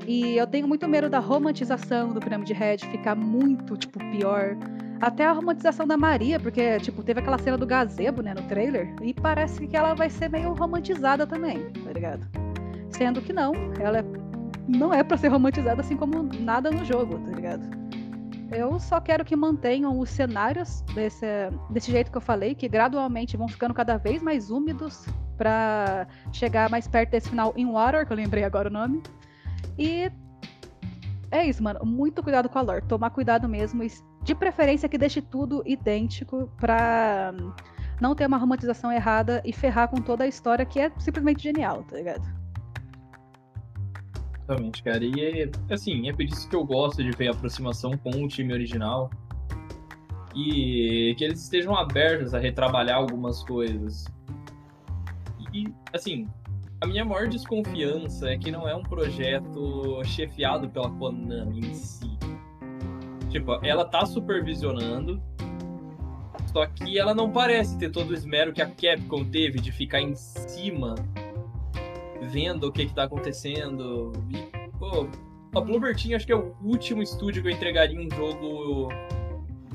E 0.08 0.38
eu 0.38 0.46
tenho 0.46 0.68
muito 0.68 0.88
medo 0.88 1.10
da 1.10 1.18
romantização 1.18 2.14
do 2.14 2.20
Pirâmide 2.20 2.54
Red 2.54 2.78
ficar 2.78 3.16
muito, 3.16 3.76
tipo, 3.76 3.98
pior. 4.12 4.56
Até 5.02 5.26
a 5.26 5.32
romantização 5.32 5.88
da 5.88 5.98
Maria, 5.98 6.40
porque, 6.40 6.80
tipo, 6.80 7.02
teve 7.02 7.20
aquela 7.20 7.40
cena 7.40 7.58
do 7.58 7.66
gazebo, 7.66 8.22
né, 8.22 8.34
no 8.34 8.44
trailer, 8.44 8.94
e 9.02 9.12
parece 9.12 9.66
que 9.66 9.76
ela 9.76 9.96
vai 9.96 10.10
ser 10.10 10.30
meio 10.30 10.54
romantizada 10.54 11.26
também, 11.26 11.60
tá 11.84 11.92
ligado? 11.92 12.26
Sendo 12.92 13.22
que 13.22 13.34
não, 13.34 13.54
ela 13.80 13.98
é... 14.00 14.25
não 14.68 14.94
é 14.94 15.04
para 15.04 15.18
ser 15.18 15.28
romantizada 15.28 15.82
assim 15.82 15.96
como 15.96 16.24
nada 16.24 16.72
no 16.72 16.84
jogo, 16.84 17.20
tá 17.20 17.32
ligado? 17.32 17.86
Eu 18.52 18.80
só 18.80 19.02
quero 19.02 19.26
que 19.26 19.36
mantenham 19.36 20.00
os 20.00 20.10
cenários 20.10 20.82
desse, 20.94 21.26
desse 21.70 21.92
jeito 21.92 22.12
que 22.12 22.18
eu 22.18 22.22
falei, 22.22 22.54
que 22.54 22.68
gradualmente 22.68 23.36
vão 23.36 23.48
ficando 23.48 23.74
cada 23.74 23.98
vez 23.98 24.22
mais 24.22 24.52
úmidos 24.52 25.06
para 25.38 26.08
chegar 26.32 26.70
mais 26.70 26.88
perto 26.88 27.12
desse 27.12 27.30
final 27.30 27.54
in 27.58 27.66
water, 27.66 28.06
que 28.06 28.14
eu 28.14 28.18
lembrei 28.18 28.44
agora 28.44 28.70
o 28.70 28.72
nome. 28.72 29.02
E 29.78 30.12
é 31.32 31.46
isso, 31.46 31.62
mano. 31.64 31.80
Muito 31.84 32.24
cuidado 32.24 32.48
com 32.48 32.60
a 32.60 32.62
lore. 32.62 32.82
Tomar 32.88 33.10
cuidado 33.10 33.50
mesmo. 33.50 33.84
De 34.24 34.36
preferência 34.36 34.88
que 34.88 34.98
deixe 34.98 35.22
tudo 35.22 35.64
idêntico 35.66 36.50
pra 36.58 37.34
não 38.00 38.16
ter 38.16 38.26
uma 38.26 38.38
romantização 38.38 38.92
errada 38.92 39.42
e 39.44 39.52
ferrar 39.52 39.90
com 39.90 39.98
toda 39.98 40.24
a 40.24 40.28
história 40.28 40.66
que 40.66 40.80
é 40.80 40.92
simplesmente 40.98 41.44
genial, 41.44 41.84
tá 41.84 41.98
ligado? 41.98 42.45
Exatamente, 44.48 44.84
cara. 44.84 45.04
E 45.04 45.50
assim, 45.70 46.08
é 46.08 46.14
por 46.14 46.24
isso 46.24 46.48
que 46.48 46.56
eu 46.56 46.64
gosto 46.64 47.04
de 47.04 47.12
ver 47.12 47.30
a 47.30 47.32
aproximação 47.32 47.98
com 47.98 48.12
o 48.24 48.28
time 48.28 48.54
original. 48.54 49.10
E 50.36 51.16
que 51.18 51.24
eles 51.24 51.42
estejam 51.42 51.76
abertos 51.76 52.34
a 52.34 52.40
retrabalhar 52.40 52.98
algumas 52.98 53.42
coisas. 53.44 54.06
E, 55.54 55.68
assim, 55.94 56.28
a 56.82 56.86
minha 56.86 57.06
maior 57.06 57.28
desconfiança 57.28 58.30
é 58.30 58.38
que 58.38 58.52
não 58.52 58.68
é 58.68 58.76
um 58.76 58.84
projeto 58.84 60.02
chefiado 60.04 60.70
pela 60.70 60.92
Konami 60.92 61.60
em 61.60 61.74
si. 61.74 62.12
Tipo, 63.30 63.54
ela 63.66 63.86
tá 63.86 64.06
supervisionando, 64.06 65.22
só 66.52 66.66
que 66.66 67.00
ela 67.00 67.14
não 67.14 67.32
parece 67.32 67.78
ter 67.78 67.90
todo 67.90 68.12
o 68.12 68.14
esmero 68.14 68.52
que 68.52 68.62
a 68.62 68.66
Capcom 68.66 69.24
teve 69.24 69.60
de 69.60 69.72
ficar 69.72 70.02
em 70.02 70.16
cima, 70.16 70.96
vendo 72.22 72.68
o 72.68 72.72
que 72.72 72.86
que 72.86 72.94
tá 72.94 73.04
acontecendo. 73.04 74.12
E, 74.30 74.70
pô, 74.78 75.08
a 75.56 75.62
Bloober 75.62 75.96
Team 75.96 76.16
acho 76.16 76.26
que 76.26 76.34
é 76.34 76.36
o 76.36 76.56
último 76.64 77.02
estúdio 77.02 77.42
que 77.42 77.50
eu 77.50 77.54
entregaria 77.54 78.00
um 78.00 78.10
jogo 78.14 78.90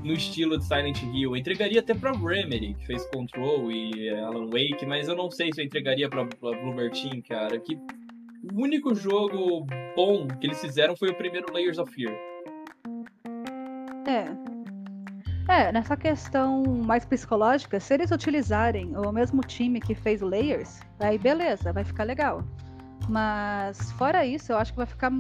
no 0.03 0.13
estilo 0.13 0.59
de 0.59 0.65
Silent 0.65 1.03
Hill. 1.03 1.31
Eu 1.31 1.37
entregaria 1.37 1.81
até 1.81 1.95
pra 1.95 2.13
Remedy, 2.13 2.75
que 2.75 2.87
fez 2.87 3.05
Control 3.07 3.71
e 3.71 4.11
Alan 4.11 4.47
Wake, 4.47 4.85
mas 4.87 5.09
eu 5.09 5.17
não 5.17 5.31
sei 5.31 5.53
se 5.53 5.61
eu 5.61 5.65
entregaria 5.65 6.09
pra, 6.09 6.25
pra 6.25 6.53
Bloober 6.53 6.91
Team, 6.91 7.23
cara. 7.23 7.59
Que 7.59 7.77
o 8.53 8.63
único 8.63 8.95
jogo 8.95 9.67
bom 9.95 10.27
que 10.27 10.47
eles 10.47 10.61
fizeram 10.61 10.97
foi 10.97 11.11
o 11.11 11.15
primeiro 11.15 11.53
Layers 11.53 11.79
of 11.79 11.93
Fear. 11.93 12.15
É. 14.07 14.50
É, 15.51 15.73
nessa 15.73 15.97
questão 15.97 16.63
mais 16.63 17.05
psicológica, 17.05 17.81
se 17.81 17.93
eles 17.93 18.13
utilizarem 18.13 18.97
o 18.97 19.11
mesmo 19.11 19.41
time 19.41 19.81
que 19.81 19.97
fez 19.97 20.21
Layers, 20.21 20.79
aí 21.01 21.19
beleza, 21.19 21.73
vai 21.73 21.83
ficar 21.83 22.05
legal. 22.05 22.45
Mas 23.09 23.91
fora 23.93 24.25
isso, 24.25 24.53
eu 24.53 24.59
acho 24.59 24.73
que 24.73 24.77
vai 24.77 24.87
ficar 24.87 25.11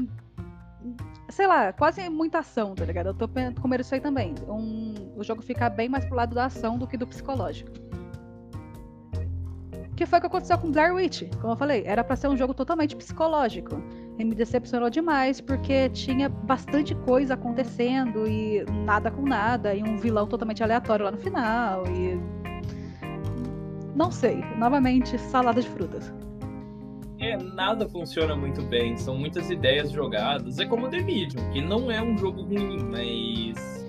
sei 1.29 1.49
lá, 1.49 1.73
quase 1.73 2.09
muita 2.09 2.39
ação, 2.39 2.77
tá 2.77 2.85
ligado? 2.85 3.07
Eu 3.09 3.15
tô 3.15 3.29
com 3.29 3.67
medo 3.67 3.81
disso 3.81 3.97
aí 3.97 4.01
também. 4.01 4.37
Um, 4.49 4.95
o 5.17 5.25
jogo 5.25 5.43
ficar 5.43 5.69
bem 5.69 5.89
mais 5.89 6.05
pro 6.05 6.15
lado 6.15 6.33
da 6.33 6.45
ação 6.45 6.79
do 6.79 6.87
que 6.87 6.97
do 6.97 7.09
psicológico. 7.09 7.73
Que 9.97 10.07
foi 10.07 10.19
o 10.19 10.23
que 10.23 10.29
aconteceu 10.29 10.59
com 10.59 10.71
Blair 10.71 10.95
Witch, 10.95 11.25
como 11.41 11.55
eu 11.55 11.57
falei. 11.57 11.83
Era 11.85 12.05
para 12.05 12.15
ser 12.15 12.29
um 12.29 12.37
jogo 12.37 12.55
totalmente 12.55 12.95
psicológico. 12.95 13.83
E 14.21 14.25
me 14.25 14.35
decepcionou 14.35 14.91
demais, 14.91 15.41
porque 15.41 15.89
tinha 15.89 16.29
bastante 16.29 16.95
coisa 16.95 17.35
acontecendo 17.35 18.27
e 18.27 18.65
nada 18.85 19.11
com 19.11 19.23
nada, 19.23 19.75
e 19.75 19.83
um 19.83 19.97
vilão 19.97 20.27
totalmente 20.27 20.63
aleatório 20.63 21.07
lá 21.07 21.11
no 21.11 21.19
final, 21.19 21.85
e. 21.87 22.21
Não 23.97 24.11
sei. 24.11 24.45
Novamente, 24.59 25.19
salada 25.19 25.61
de 25.61 25.69
frutas 25.69 26.13
é, 27.21 27.37
nada 27.37 27.87
funciona 27.87 28.35
muito 28.35 28.63
bem, 28.63 28.97
são 28.97 29.17
muitas 29.17 29.51
ideias 29.51 29.93
jogadas. 29.93 30.59
É 30.59 30.65
como 30.65 30.89
The 30.89 31.03
Medium, 31.03 31.51
que 31.53 31.61
não 31.61 31.91
é 31.91 32.03
um 32.03 32.17
jogo 32.17 32.43
ruim, 32.43 32.83
mas 32.85 33.87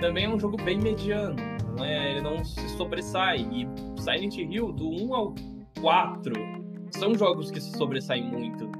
também 0.00 0.26
é 0.26 0.28
um 0.28 0.38
jogo 0.38 0.58
bem 0.62 0.78
mediano. 0.78 1.36
Não 1.76 1.84
é, 1.84 2.10
ele 2.10 2.20
não 2.20 2.44
se 2.44 2.68
sobressai. 2.76 3.38
E 3.38 3.66
Silent 4.00 4.36
Hill, 4.36 4.70
do 4.72 4.90
1 4.90 5.14
ao 5.14 5.34
4, 5.80 6.34
são 6.90 7.14
jogos 7.14 7.50
que 7.50 7.60
se 7.60 7.70
sobressaem 7.72 8.24
muito. 8.24 8.70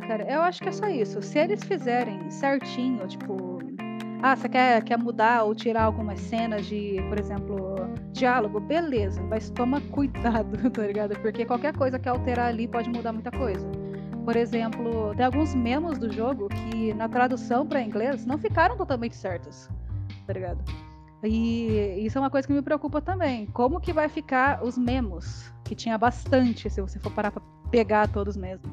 Cara, 0.00 0.24
eu 0.30 0.42
acho 0.42 0.62
que 0.62 0.68
é 0.68 0.72
só 0.72 0.88
isso. 0.88 1.22
Se 1.22 1.38
eles 1.38 1.62
fizerem 1.64 2.30
certinho, 2.30 3.06
tipo, 3.06 3.58
ah, 4.22 4.34
você 4.34 4.48
quer, 4.48 4.82
quer 4.82 4.98
mudar 4.98 5.44
ou 5.44 5.54
tirar 5.54 5.84
algumas 5.84 6.18
cenas 6.20 6.66
de, 6.66 6.96
por 7.08 7.18
exemplo, 7.18 7.76
diálogo? 8.12 8.60
Beleza, 8.60 9.22
mas 9.22 9.50
toma 9.50 9.80
cuidado, 9.92 10.70
tá 10.70 10.82
ligado? 10.86 11.18
Porque 11.20 11.44
qualquer 11.44 11.76
coisa 11.76 11.98
que 11.98 12.08
alterar 12.08 12.48
ali 12.48 12.66
pode 12.66 12.88
mudar 12.90 13.12
muita 13.12 13.30
coisa. 13.30 13.66
Por 14.24 14.34
exemplo, 14.34 15.14
tem 15.14 15.24
alguns 15.24 15.54
memos 15.54 15.98
do 15.98 16.12
jogo 16.12 16.48
que 16.48 16.92
na 16.94 17.08
tradução 17.08 17.66
para 17.66 17.80
inglês 17.80 18.26
não 18.26 18.36
ficaram 18.36 18.76
totalmente 18.76 19.14
certos, 19.14 19.68
tá 20.26 20.32
ligado? 20.32 20.64
E 21.22 22.04
isso 22.04 22.18
é 22.18 22.20
uma 22.20 22.30
coisa 22.30 22.46
que 22.46 22.52
me 22.52 22.62
preocupa 22.62 23.00
também. 23.00 23.46
Como 23.46 23.80
que 23.80 23.92
vai 23.92 24.08
ficar 24.08 24.64
os 24.64 24.76
memos? 24.76 25.52
Que 25.64 25.74
tinha 25.74 25.96
bastante, 25.96 26.68
se 26.68 26.80
você 26.80 26.98
for 26.98 27.12
parar 27.12 27.30
pra 27.30 27.42
pegar 27.70 28.08
todos 28.08 28.36
mesmo. 28.36 28.70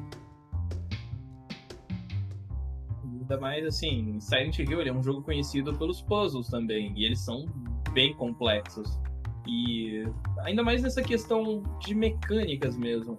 Ainda 3.24 3.40
mais 3.40 3.64
assim, 3.64 4.20
Silent 4.20 4.58
Hill 4.58 4.82
é 4.82 4.92
um 4.92 5.02
jogo 5.02 5.22
conhecido 5.22 5.74
pelos 5.78 6.02
puzzles 6.02 6.48
também, 6.48 6.92
e 6.94 7.06
eles 7.06 7.20
são 7.20 7.46
bem 7.92 8.12
complexos. 8.14 9.00
E 9.48 10.04
ainda 10.40 10.62
mais 10.62 10.82
nessa 10.82 11.02
questão 11.02 11.62
de 11.80 11.94
mecânicas 11.94 12.76
mesmo. 12.76 13.18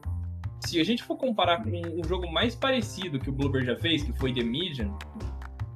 Se 0.64 0.80
a 0.80 0.84
gente 0.84 1.02
for 1.02 1.18
comparar 1.18 1.64
com 1.64 1.72
um 1.72 2.04
jogo 2.08 2.32
mais 2.32 2.56
parecido 2.56 3.20
que 3.20 3.32
o 3.32 3.34
Bloober 3.34 3.66
já 3.66 3.76
fez, 3.78 4.04
que 4.04 4.14
foi 4.14 4.32
The 4.32 4.44
Medium, 4.44 4.96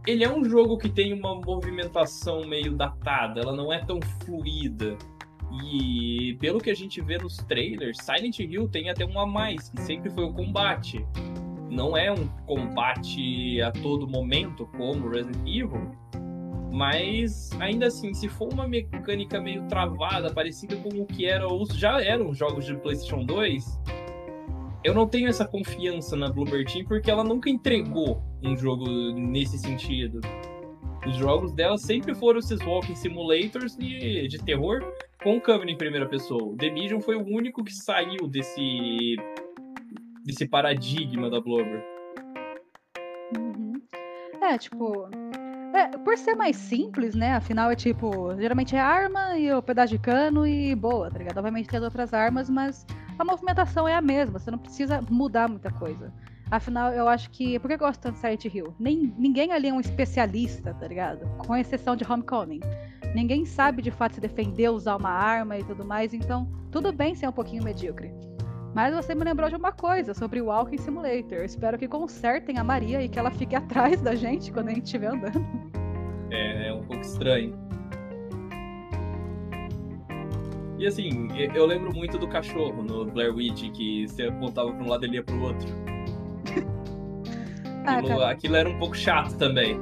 ele 0.05 0.23
é 0.23 0.31
um 0.31 0.43
jogo 0.43 0.77
que 0.77 0.89
tem 0.89 1.11
uma 1.11 1.33
movimentação 1.41 2.45
meio 2.45 2.75
datada, 2.75 3.41
ela 3.41 3.55
não 3.55 3.73
é 3.73 3.83
tão 3.83 3.99
fluida. 4.23 4.95
E 5.63 6.37
pelo 6.39 6.59
que 6.59 6.69
a 6.69 6.75
gente 6.75 7.01
vê 7.01 7.17
nos 7.17 7.37
trailers, 7.37 7.97
Silent 7.97 8.37
Hill 8.37 8.69
tem 8.69 8.91
até 8.91 9.03
um 9.03 9.19
a 9.19 9.25
mais, 9.25 9.69
que 9.69 9.81
sempre 9.81 10.11
foi 10.11 10.23
o 10.23 10.33
combate 10.33 11.03
não 11.69 11.95
é 11.95 12.11
um 12.11 12.27
combate 12.45 13.61
a 13.61 13.71
todo 13.71 14.07
momento 14.07 14.67
como 14.77 15.09
Resident 15.09 15.47
Evil, 15.47 15.91
mas 16.71 17.49
ainda 17.59 17.87
assim, 17.87 18.13
se 18.13 18.27
for 18.27 18.51
uma 18.53 18.67
mecânica 18.67 19.39
meio 19.39 19.67
travada, 19.67 20.31
parecida 20.31 20.75
com 20.77 20.89
o 20.89 21.05
que 21.05 21.25
era 21.25 21.47
os 21.47 21.69
já 21.69 22.01
eram 22.01 22.29
os 22.29 22.37
jogos 22.37 22.65
de 22.65 22.75
PlayStation 22.75 23.23
2, 23.23 23.79
eu 24.83 24.93
não 24.93 25.07
tenho 25.07 25.27
essa 25.27 25.45
confiança 25.45 26.15
na 26.15 26.29
Bloober 26.29 26.65
Team 26.65 26.85
porque 26.85 27.11
ela 27.11 27.23
nunca 27.23 27.49
entregou 27.49 28.21
um 28.43 28.55
jogo 28.55 28.85
nesse 29.11 29.57
sentido. 29.57 30.21
Os 31.05 31.15
jogos 31.15 31.53
dela 31.53 31.77
sempre 31.77 32.13
foram 32.13 32.39
esses 32.39 32.59
walking 32.61 32.95
simulators 32.95 33.75
de, 33.75 34.27
de 34.27 34.37
terror 34.39 34.81
com 35.23 35.39
câmera 35.39 35.71
em 35.71 35.77
primeira 35.77 36.07
pessoa. 36.07 36.55
The 36.57 36.69
Medium 36.69 37.01
foi 37.01 37.15
o 37.15 37.25
único 37.25 37.63
que 37.63 37.73
saiu 37.73 38.27
desse 38.27 39.15
desse 40.25 40.47
paradigma 40.47 41.29
da 41.29 41.39
Blobber. 41.39 41.83
Uhum. 43.37 43.81
É, 44.41 44.57
tipo. 44.57 45.09
É, 45.73 45.87
por 45.99 46.17
ser 46.17 46.35
mais 46.35 46.55
simples, 46.55 47.13
né? 47.13 47.33
Afinal, 47.33 47.69
é 47.69 47.75
tipo, 47.75 48.35
geralmente 48.37 48.75
é 48.75 48.79
arma 48.79 49.37
e 49.37 49.53
o 49.53 49.61
pedaço 49.61 49.93
de 49.93 49.99
cano 49.99 50.45
e 50.47 50.73
boa, 50.73 51.11
tá 51.11 51.19
ligado? 51.19 51.37
Obviamente 51.37 51.69
tem 51.69 51.77
as 51.77 51.83
outras 51.83 52.11
armas, 52.11 52.49
mas 52.49 52.87
a 53.19 53.23
movimentação 53.23 53.87
é 53.87 53.93
a 53.93 54.01
mesma, 54.01 54.39
você 54.39 54.49
não 54.49 54.57
precisa 54.57 54.99
mudar 55.09 55.47
muita 55.47 55.71
coisa. 55.71 56.11
Afinal, 56.49 56.91
eu 56.91 57.07
acho 57.07 57.29
que. 57.29 57.59
Por 57.59 57.67
que 57.67 57.75
eu 57.75 57.77
gosto 57.77 58.01
tanto 58.01 58.15
de 58.15 58.21
Silent 58.21 58.45
Hill? 58.45 58.73
Nem, 58.79 59.13
ninguém 59.17 59.51
ali 59.51 59.67
é 59.67 59.73
um 59.73 59.79
especialista, 59.79 60.73
tá 60.73 60.87
ligado? 60.87 61.29
Com 61.37 61.55
exceção 61.55 61.95
de 61.95 62.03
Homecoming. 62.03 62.61
Ninguém 63.13 63.45
sabe 63.45 63.81
de 63.81 63.91
fato 63.91 64.15
se 64.15 64.21
defender, 64.21 64.69
usar 64.69 64.95
uma 64.95 65.11
arma 65.11 65.57
e 65.57 65.63
tudo 65.63 65.85
mais, 65.85 66.13
então 66.13 66.47
tudo 66.71 66.91
bem 66.91 67.13
ser 67.13 67.27
um 67.27 67.31
pouquinho 67.31 67.63
medíocre. 67.63 68.11
Mas 68.73 68.93
você 68.93 69.15
me 69.15 69.23
lembrou 69.23 69.49
de 69.49 69.55
uma 69.55 69.71
coisa 69.71 70.13
sobre 70.13 70.41
o 70.41 70.45
Walking 70.45 70.77
Simulator. 70.77 71.43
espero 71.43 71.77
que 71.77 71.87
consertem 71.87 72.57
a 72.57 72.63
Maria 72.63 73.01
e 73.01 73.09
que 73.09 73.17
ela 73.17 73.31
fique 73.31 73.55
atrás 73.57 74.01
da 74.01 74.15
gente 74.15 74.51
quando 74.51 74.69
a 74.69 74.73
gente 74.73 74.85
estiver 74.85 75.07
andando. 75.07 75.45
É, 76.31 76.69
é 76.69 76.73
um 76.73 76.83
pouco 76.83 77.01
estranho. 77.01 77.57
E 80.77 80.87
assim, 80.87 81.27
eu 81.53 81.65
lembro 81.65 81.93
muito 81.93 82.17
do 82.17 82.25
cachorro 82.27 82.81
no 82.81 83.03
Blair 83.05 83.35
Witch, 83.35 83.69
que 83.71 84.07
você 84.07 84.27
apontava 84.27 84.71
para 84.71 84.81
um 84.81 84.87
lado 84.87 85.03
e 85.03 85.09
ele 85.09 85.15
ia 85.17 85.23
pro 85.23 85.41
outro. 85.41 85.67
ah, 87.85 87.97
aquilo, 87.97 88.23
aquilo, 88.23 88.55
era 88.55 88.69
um 88.69 88.79
pouco 88.79 88.95
chato 88.95 89.35
também. 89.37 89.77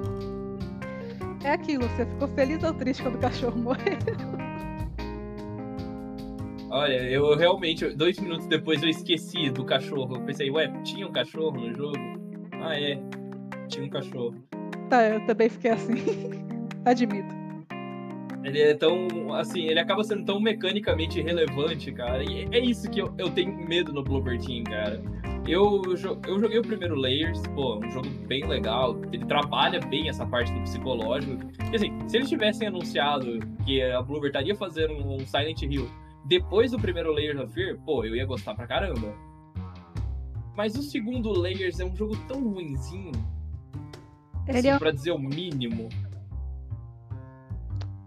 é 1.43 1.51
aquilo, 1.51 1.87
você 1.89 2.03
ficou 2.03 2.27
feliz 2.29 2.63
ou 2.63 2.73
triste 2.73 3.03
quando 3.03 3.15
o 3.15 3.19
cachorro 3.19 3.57
morreu? 3.61 3.97
Olha, 6.69 7.01
eu 7.09 7.33
realmente, 7.35 7.87
dois 7.95 8.19
minutos 8.19 8.45
depois 8.45 8.83
eu 8.83 8.89
esqueci 8.89 9.49
do 9.49 9.63
cachorro. 9.63 10.17
Eu 10.17 10.21
pensei, 10.23 10.51
ué, 10.51 10.67
tinha 10.83 11.07
um 11.07 11.11
cachorro 11.11 11.57
no 11.57 11.73
jogo? 11.73 11.97
Ah, 12.61 12.77
é. 12.77 12.99
Tinha 13.69 13.85
um 13.85 13.89
cachorro. 13.89 14.35
Tá, 14.89 15.03
eu 15.07 15.25
também 15.25 15.49
fiquei 15.49 15.71
assim. 15.71 15.93
Admito. 16.83 17.35
Ele 18.43 18.61
é 18.61 18.73
tão, 18.73 19.33
assim, 19.33 19.63
ele 19.65 19.79
acaba 19.79 20.03
sendo 20.03 20.25
tão 20.25 20.39
mecanicamente 20.39 21.21
relevante, 21.21 21.91
cara. 21.91 22.23
E 22.23 22.47
é 22.51 22.59
isso 22.59 22.89
que 22.89 22.99
eu, 22.99 23.13
eu 23.17 23.29
tenho 23.29 23.53
medo 23.67 23.93
no 23.93 24.03
Bloober 24.03 24.39
Team, 24.39 24.63
cara. 24.65 25.01
Eu, 25.47 25.81
eu 25.85 26.39
joguei 26.39 26.59
o 26.59 26.61
primeiro 26.61 26.95
Layers, 26.95 27.41
pô, 27.55 27.77
um 27.77 27.89
jogo 27.91 28.09
bem 28.27 28.45
legal. 28.45 28.99
Ele 29.13 29.25
trabalha 29.25 29.79
bem 29.79 30.09
essa 30.09 30.25
parte 30.25 30.51
do 30.51 30.61
psicológico. 30.61 31.37
E 31.71 31.75
assim, 31.75 31.91
se 32.07 32.17
eles 32.17 32.29
tivessem 32.29 32.67
anunciado 32.67 33.39
que 33.65 33.81
a 33.81 34.01
Bloober 34.01 34.27
estaria 34.27 34.55
fazendo 34.55 34.93
um 34.93 35.19
Silent 35.19 35.61
Hill 35.61 35.89
depois 36.27 36.71
do 36.71 36.79
primeiro 36.79 37.13
Layers 37.13 37.39
of 37.39 37.53
Fear, 37.53 37.77
pô, 37.85 38.03
eu 38.03 38.15
ia 38.15 38.25
gostar 38.25 38.53
pra 38.53 38.67
caramba. 38.67 39.15
Mas 40.55 40.75
o 40.75 40.81
segundo 40.81 41.31
Layers 41.31 41.79
é 41.79 41.85
um 41.85 41.95
jogo 41.95 42.17
tão 42.27 42.43
ruinzinho. 42.43 43.11
Ele 44.45 44.57
assim, 44.57 44.67
é... 44.69 44.79
Pra 44.79 44.91
dizer 44.91 45.11
o 45.11 45.19
mínimo. 45.19 45.87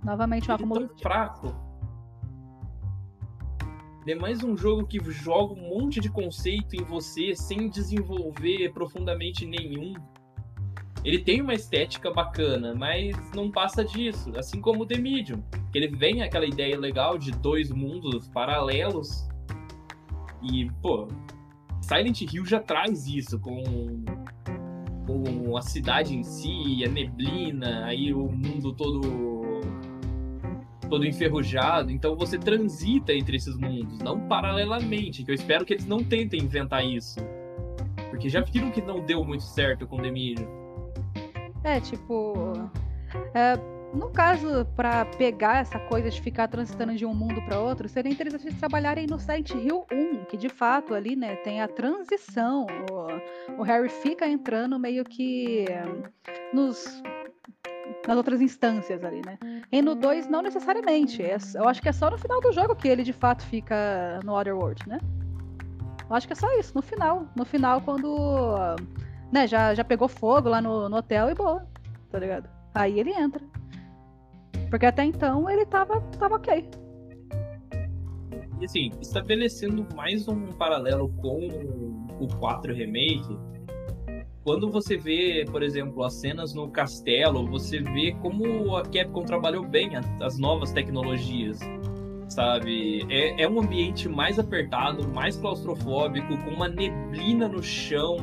Novamente 0.04 0.50
um 0.50 0.54
acúmulo. 0.54 0.88
tão 0.88 0.98
fraco. 0.98 1.54
É 4.06 4.14
mais 4.14 4.42
um 4.42 4.56
jogo 4.56 4.86
que 4.86 4.98
joga 5.12 5.54
um 5.54 5.68
monte 5.68 6.00
de 6.00 6.10
conceito 6.10 6.74
em 6.74 6.82
você 6.82 7.34
sem 7.34 7.68
desenvolver 7.68 8.72
profundamente 8.72 9.46
nenhum. 9.46 9.94
Ele 11.04 11.20
tem 11.20 11.40
uma 11.40 11.54
estética 11.54 12.10
bacana, 12.10 12.74
mas 12.74 13.16
não 13.32 13.50
passa 13.50 13.84
disso. 13.84 14.32
Assim 14.36 14.60
como 14.60 14.82
o 14.82 14.86
The 14.86 14.98
Medium. 14.98 15.42
Que 15.70 15.78
ele 15.78 15.88
vem 15.88 16.22
aquela 16.22 16.46
ideia 16.46 16.78
legal 16.78 17.16
de 17.16 17.30
dois 17.30 17.70
mundos 17.70 18.28
paralelos. 18.28 19.28
E, 20.42 20.70
pô, 20.82 21.06
Silent 21.82 22.22
Hill 22.22 22.44
já 22.46 22.60
traz 22.60 23.06
isso 23.06 23.38
com, 23.38 24.04
com 25.06 25.56
a 25.56 25.62
cidade 25.62 26.16
em 26.16 26.22
si, 26.22 26.84
a 26.84 26.88
neblina, 26.88 27.84
aí 27.84 28.12
o 28.12 28.28
mundo 28.28 28.72
todo 28.72 29.40
todo 30.90 31.06
enferrujado, 31.06 31.92
então 31.92 32.16
você 32.16 32.36
transita 32.36 33.14
entre 33.14 33.36
esses 33.36 33.56
mundos, 33.56 34.00
não 34.00 34.26
paralelamente, 34.26 35.22
que 35.22 35.30
eu 35.30 35.34
espero 35.36 35.64
que 35.64 35.74
eles 35.74 35.86
não 35.86 36.02
tentem 36.02 36.42
inventar 36.42 36.84
isso. 36.84 37.20
Porque 38.10 38.28
já 38.28 38.40
viram 38.40 38.72
que 38.72 38.82
não 38.82 39.00
deu 39.00 39.24
muito 39.24 39.44
certo 39.44 39.86
com 39.86 39.98
The 39.98 40.10
Medium. 40.10 40.48
É, 41.62 41.80
tipo. 41.80 42.34
É, 43.34 43.54
no 43.92 44.10
caso, 44.10 44.66
para 44.76 45.04
pegar 45.04 45.60
essa 45.60 45.78
coisa 45.78 46.10
de 46.10 46.20
ficar 46.20 46.48
transitando 46.48 46.94
de 46.94 47.04
um 47.04 47.14
mundo 47.14 47.42
para 47.42 47.58
outro, 47.58 47.88
seria 47.88 48.12
interessante 48.12 48.46
eles 48.46 48.58
trabalharem 48.58 49.06
no 49.06 49.18
Silent 49.18 49.50
Hill 49.50 49.84
1, 49.90 50.24
que 50.26 50.36
de 50.36 50.48
fato 50.48 50.94
ali, 50.94 51.16
né, 51.16 51.36
tem 51.36 51.60
a 51.60 51.68
transição. 51.68 52.66
O, 52.90 53.60
o 53.60 53.62
Harry 53.62 53.88
fica 53.88 54.26
entrando 54.28 54.78
meio 54.78 55.04
que 55.04 55.64
nos 56.52 57.02
nas 58.06 58.16
outras 58.16 58.40
instâncias 58.40 59.04
ali, 59.04 59.20
né? 59.24 59.38
E 59.70 59.82
no 59.82 59.94
2, 59.94 60.28
não 60.28 60.42
necessariamente. 60.42 61.22
É, 61.22 61.36
eu 61.54 61.68
acho 61.68 61.82
que 61.82 61.88
é 61.88 61.92
só 61.92 62.10
no 62.10 62.16
final 62.16 62.40
do 62.40 62.52
jogo 62.52 62.74
que 62.74 62.88
ele 62.88 63.02
de 63.02 63.12
fato 63.12 63.44
fica 63.44 64.20
no 64.24 64.34
Otherworld, 64.34 64.88
né? 64.88 64.98
Eu 66.08 66.16
acho 66.16 66.26
que 66.26 66.32
é 66.32 66.36
só 66.36 66.50
isso, 66.58 66.72
no 66.74 66.82
final. 66.82 67.28
No 67.36 67.44
final, 67.44 67.80
quando 67.80 68.56
né, 69.30 69.46
já, 69.46 69.74
já 69.74 69.84
pegou 69.84 70.08
fogo 70.08 70.48
lá 70.48 70.60
no, 70.60 70.88
no 70.88 70.96
hotel 70.96 71.30
e 71.30 71.34
boa, 71.34 71.66
tá 72.10 72.18
ligado? 72.18 72.48
Aí 72.74 72.98
ele 72.98 73.10
entra. 73.10 73.44
Porque 74.68 74.86
até 74.86 75.04
então 75.04 75.48
ele 75.50 75.66
tava, 75.66 76.00
tava 76.18 76.36
ok. 76.36 76.68
E 78.60 78.64
assim, 78.64 78.90
estabelecendo 79.00 79.86
mais 79.96 80.28
um 80.28 80.46
paralelo 80.48 81.08
com 81.20 81.48
o 82.20 82.28
4 82.38 82.74
Remake, 82.74 83.38
quando 84.42 84.70
você 84.70 84.96
vê, 84.96 85.44
por 85.50 85.62
exemplo, 85.62 86.02
as 86.02 86.14
cenas 86.14 86.54
no 86.54 86.68
castelo, 86.70 87.46
você 87.46 87.78
vê 87.80 88.12
como 88.22 88.74
a 88.76 88.82
Capcom 88.82 89.22
trabalhou 89.22 89.64
bem 89.64 89.90
as 90.20 90.38
novas 90.38 90.72
tecnologias, 90.72 91.60
sabe? 92.28 93.06
É, 93.10 93.42
é 93.42 93.48
um 93.48 93.60
ambiente 93.60 94.08
mais 94.08 94.38
apertado, 94.38 95.06
mais 95.08 95.36
claustrofóbico, 95.36 96.36
com 96.38 96.50
uma 96.50 96.68
neblina 96.68 97.48
no 97.48 97.62
chão. 97.62 98.16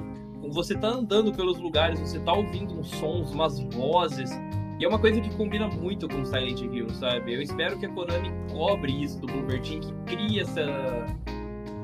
Você 0.50 0.76
tá 0.76 0.88
andando 0.88 1.32
pelos 1.34 1.60
lugares, 1.60 2.00
você 2.00 2.20
tá 2.20 2.34
ouvindo 2.34 2.80
uns 2.80 2.90
sons, 2.90 3.32
umas 3.32 3.60
vozes. 3.60 4.32
E 4.80 4.86
é 4.86 4.88
uma 4.88 5.00
coisa 5.00 5.20
que 5.20 5.36
combina 5.36 5.68
muito 5.68 6.08
com 6.08 6.24
Silent 6.24 6.62
Hill, 6.62 6.90
sabe? 6.92 7.34
Eu 7.34 7.42
espero 7.42 7.80
que 7.80 7.88
a 7.88 7.90
Konami 7.90 8.30
cobre 8.52 8.92
isso 8.92 9.20
do 9.20 9.26
Bloober 9.26 9.60
Team, 9.62 9.82
que 9.82 9.92
cria 10.06 10.44
essa, 10.44 10.66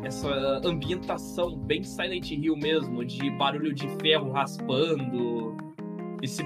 essa 0.03 0.61
ambientação 0.63 1.57
bem 1.57 1.83
Silent 1.83 2.29
Hill 2.29 2.55
mesmo, 2.55 3.03
de 3.03 3.31
barulho 3.31 3.73
de 3.73 3.87
ferro 3.99 4.31
raspando, 4.31 5.57
esse, 6.21 6.43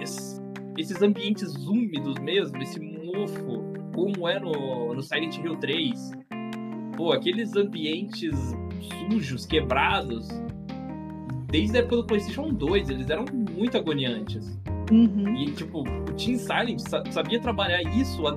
esse, 0.00 0.40
esses 0.78 1.02
ambientes 1.02 1.54
úmidos 1.66 2.18
mesmo, 2.20 2.56
esse 2.62 2.80
mofo, 2.80 3.62
como 3.94 4.26
é 4.26 4.40
no, 4.40 4.94
no 4.94 5.02
Silent 5.02 5.36
Hill 5.36 5.56
3. 5.56 6.12
Pô, 6.96 7.12
aqueles 7.12 7.54
ambientes 7.54 8.56
sujos, 9.10 9.44
quebrados, 9.44 10.26
desde 11.48 11.76
a 11.76 11.80
época 11.80 11.96
do 11.96 12.06
PlayStation 12.06 12.48
2, 12.48 12.88
eles 12.88 13.10
eram 13.10 13.26
muito 13.30 13.76
agoniantes. 13.76 14.58
Uhum. 14.90 15.36
E, 15.36 15.52
tipo, 15.52 15.80
o 15.80 16.04
Team 16.14 16.38
Silent 16.38 16.80
sabia 17.10 17.40
trabalhar 17.40 17.82
isso 17.82 18.26
há 18.26 18.36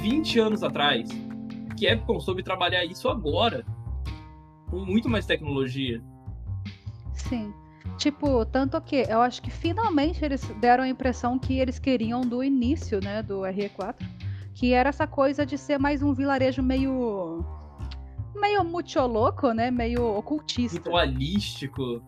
20 0.00 0.38
anos 0.40 0.62
atrás. 0.62 1.08
Capcom 1.80 2.18
soube 2.20 2.42
trabalhar 2.42 2.84
isso 2.84 3.08
agora 3.08 3.64
com 4.70 4.84
muito 4.84 5.08
mais 5.08 5.26
tecnologia. 5.26 6.02
Sim. 7.12 7.52
Tipo, 7.96 8.44
tanto 8.46 8.80
que 8.80 9.06
eu 9.08 9.20
acho 9.20 9.42
que 9.42 9.50
finalmente 9.50 10.24
eles 10.24 10.44
deram 10.60 10.84
a 10.84 10.88
impressão 10.88 11.38
que 11.38 11.58
eles 11.58 11.78
queriam 11.78 12.20
do 12.20 12.44
início, 12.44 13.00
né, 13.02 13.22
do 13.22 13.40
RE4, 13.40 13.96
que 14.54 14.72
era 14.72 14.88
essa 14.88 15.06
coisa 15.06 15.44
de 15.44 15.58
ser 15.58 15.78
mais 15.78 16.02
um 16.02 16.12
vilarejo 16.12 16.62
meio 16.62 17.44
meio 18.36 18.62
louco, 19.06 19.52
né, 19.52 19.70
meio 19.70 20.16
ocultista. 20.16 20.78
Ritualístico. 20.78 22.00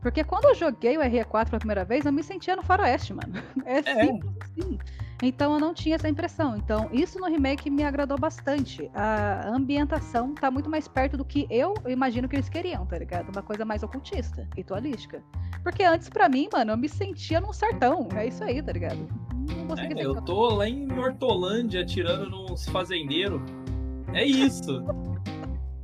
Porque 0.00 0.22
quando 0.22 0.46
eu 0.46 0.54
joguei 0.54 0.96
o 0.96 1.00
RE4 1.00 1.46
pela 1.46 1.58
primeira 1.58 1.84
vez, 1.84 2.04
eu 2.04 2.12
me 2.12 2.22
sentia 2.22 2.54
no 2.54 2.62
faroeste, 2.62 3.12
mano. 3.12 3.34
É, 3.66 3.78
é. 3.78 4.06
simples 4.06 4.32
assim. 4.40 4.78
Então 5.22 5.54
eu 5.54 5.58
não 5.58 5.74
tinha 5.74 5.96
essa 5.96 6.08
impressão. 6.08 6.56
Então 6.56 6.88
isso 6.92 7.18
no 7.18 7.26
remake 7.26 7.70
me 7.70 7.82
agradou 7.82 8.18
bastante. 8.18 8.88
A 8.94 9.48
ambientação 9.48 10.34
tá 10.34 10.50
muito 10.50 10.70
mais 10.70 10.86
perto 10.86 11.16
do 11.16 11.24
que 11.24 11.46
eu 11.50 11.74
imagino 11.86 12.28
que 12.28 12.36
eles 12.36 12.48
queriam, 12.48 12.86
tá 12.86 12.98
ligado? 12.98 13.30
Uma 13.30 13.42
coisa 13.42 13.64
mais 13.64 13.82
ocultista, 13.82 14.48
ritualística. 14.54 15.22
Porque 15.62 15.82
antes, 15.82 16.08
para 16.08 16.28
mim, 16.28 16.48
mano, 16.52 16.72
eu 16.72 16.76
me 16.76 16.88
sentia 16.88 17.40
num 17.40 17.52
sertão. 17.52 18.08
É 18.14 18.26
isso 18.26 18.44
aí, 18.44 18.62
tá 18.62 18.72
ligado? 18.72 19.08
É, 19.78 20.04
eu 20.04 20.20
tô 20.22 20.54
lá 20.54 20.68
em 20.68 20.90
Hortolândia 20.92 21.82
atirando 21.82 22.30
nos 22.30 22.66
fazendeiros. 22.68 23.40
É 24.12 24.24
isso. 24.24 24.84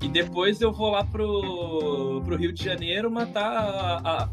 E 0.02 0.08
depois 0.08 0.60
eu 0.60 0.72
vou 0.72 0.90
lá 0.90 1.04
pro, 1.04 2.20
pro 2.24 2.36
Rio 2.36 2.52
de 2.52 2.64
Janeiro 2.64 3.10
matar 3.10 3.56
a, 4.04 4.24
a 4.24 4.28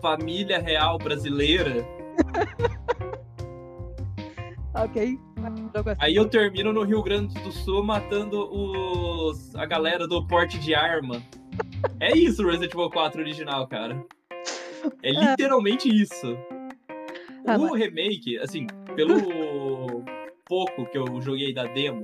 família 0.00 0.58
real 0.58 0.98
brasileira. 0.98 1.84
Ok. 4.74 5.20
Aí 6.00 6.16
eu 6.16 6.28
termino 6.28 6.72
no 6.72 6.82
Rio 6.82 7.00
Grande 7.00 7.32
do 7.42 7.52
Sul 7.52 7.84
matando 7.84 8.40
os 8.50 9.54
a 9.54 9.64
galera 9.64 10.08
do 10.08 10.26
porte 10.26 10.58
de 10.58 10.74
arma. 10.74 11.22
É 12.00 12.16
isso 12.16 12.42
o 12.42 12.46
Resident 12.46 12.74
Evil 12.74 12.90
4 12.90 13.20
original, 13.20 13.68
cara. 13.68 14.04
É, 15.00 15.10
é. 15.10 15.12
literalmente 15.12 15.88
isso. 15.88 16.36
Ah, 17.46 17.56
o 17.56 17.70
mas... 17.70 17.80
remake, 17.80 18.36
assim, 18.38 18.66
pelo 18.96 20.02
pouco 20.44 20.86
que 20.86 20.98
eu 20.98 21.20
joguei 21.20 21.54
da 21.54 21.64
demo, 21.64 22.02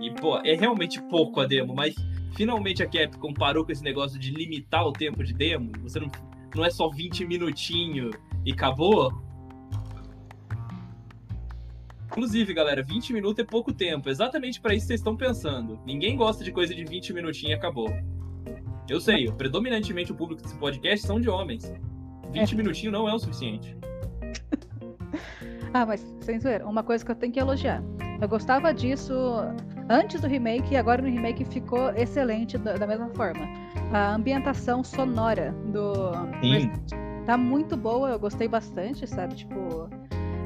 e 0.00 0.10
pô, 0.10 0.38
é 0.38 0.54
realmente 0.54 1.00
pouco 1.02 1.40
a 1.40 1.46
demo, 1.46 1.74
mas 1.74 1.94
finalmente 2.36 2.82
a 2.82 2.86
Capcom 2.86 3.32
parou 3.32 3.64
com 3.64 3.72
esse 3.72 3.82
negócio 3.82 4.18
de 4.18 4.30
limitar 4.30 4.86
o 4.86 4.92
tempo 4.92 5.24
de 5.24 5.32
demo. 5.32 5.72
Você 5.82 5.98
não, 5.98 6.08
não 6.54 6.64
é 6.64 6.70
só 6.70 6.88
20 6.88 7.24
minutinhos 7.24 8.14
e 8.44 8.52
acabou. 8.52 9.12
Inclusive, 12.06 12.54
galera, 12.54 12.82
20 12.82 13.12
minutos 13.12 13.42
é 13.42 13.44
pouco 13.44 13.72
tempo. 13.72 14.08
Exatamente 14.08 14.60
para 14.60 14.74
isso 14.74 14.84
que 14.84 14.88
vocês 14.88 15.00
estão 15.00 15.16
pensando. 15.16 15.80
Ninguém 15.84 16.16
gosta 16.16 16.44
de 16.44 16.52
coisa 16.52 16.74
de 16.74 16.84
20 16.84 17.12
minutinhos 17.14 17.52
e 17.52 17.54
acabou. 17.54 17.88
Eu 18.88 19.00
sei, 19.00 19.30
predominantemente 19.32 20.12
o 20.12 20.14
público 20.14 20.42
desse 20.42 20.56
podcast 20.56 21.06
são 21.06 21.20
de 21.20 21.28
homens. 21.28 21.72
20 22.32 22.52
é. 22.52 22.56
minutinhos 22.56 22.92
não 22.92 23.08
é 23.08 23.14
o 23.14 23.18
suficiente. 23.18 23.76
ah, 25.74 25.84
mas, 25.84 26.06
sem 26.20 26.38
zoeira, 26.38 26.66
uma 26.66 26.82
coisa 26.82 27.04
que 27.04 27.10
eu 27.10 27.16
tenho 27.16 27.32
que 27.32 27.40
elogiar. 27.40 27.82
Eu 28.20 28.28
gostava 28.28 28.72
disso 28.72 29.14
antes 29.88 30.20
do 30.20 30.26
remake 30.26 30.74
e 30.74 30.76
agora 30.76 31.02
no 31.02 31.08
remake 31.08 31.44
ficou 31.44 31.90
excelente 31.90 32.58
da, 32.58 32.74
da 32.74 32.86
mesma 32.86 33.08
forma. 33.10 33.46
A 33.92 34.14
ambientação 34.14 34.82
sonora 34.82 35.54
do. 35.72 36.12
Sim. 36.40 36.72
Tá 37.24 37.36
muito 37.36 37.76
boa, 37.76 38.10
eu 38.10 38.18
gostei 38.18 38.46
bastante, 38.46 39.06
sabe? 39.06 39.34
Tipo, 39.34 39.88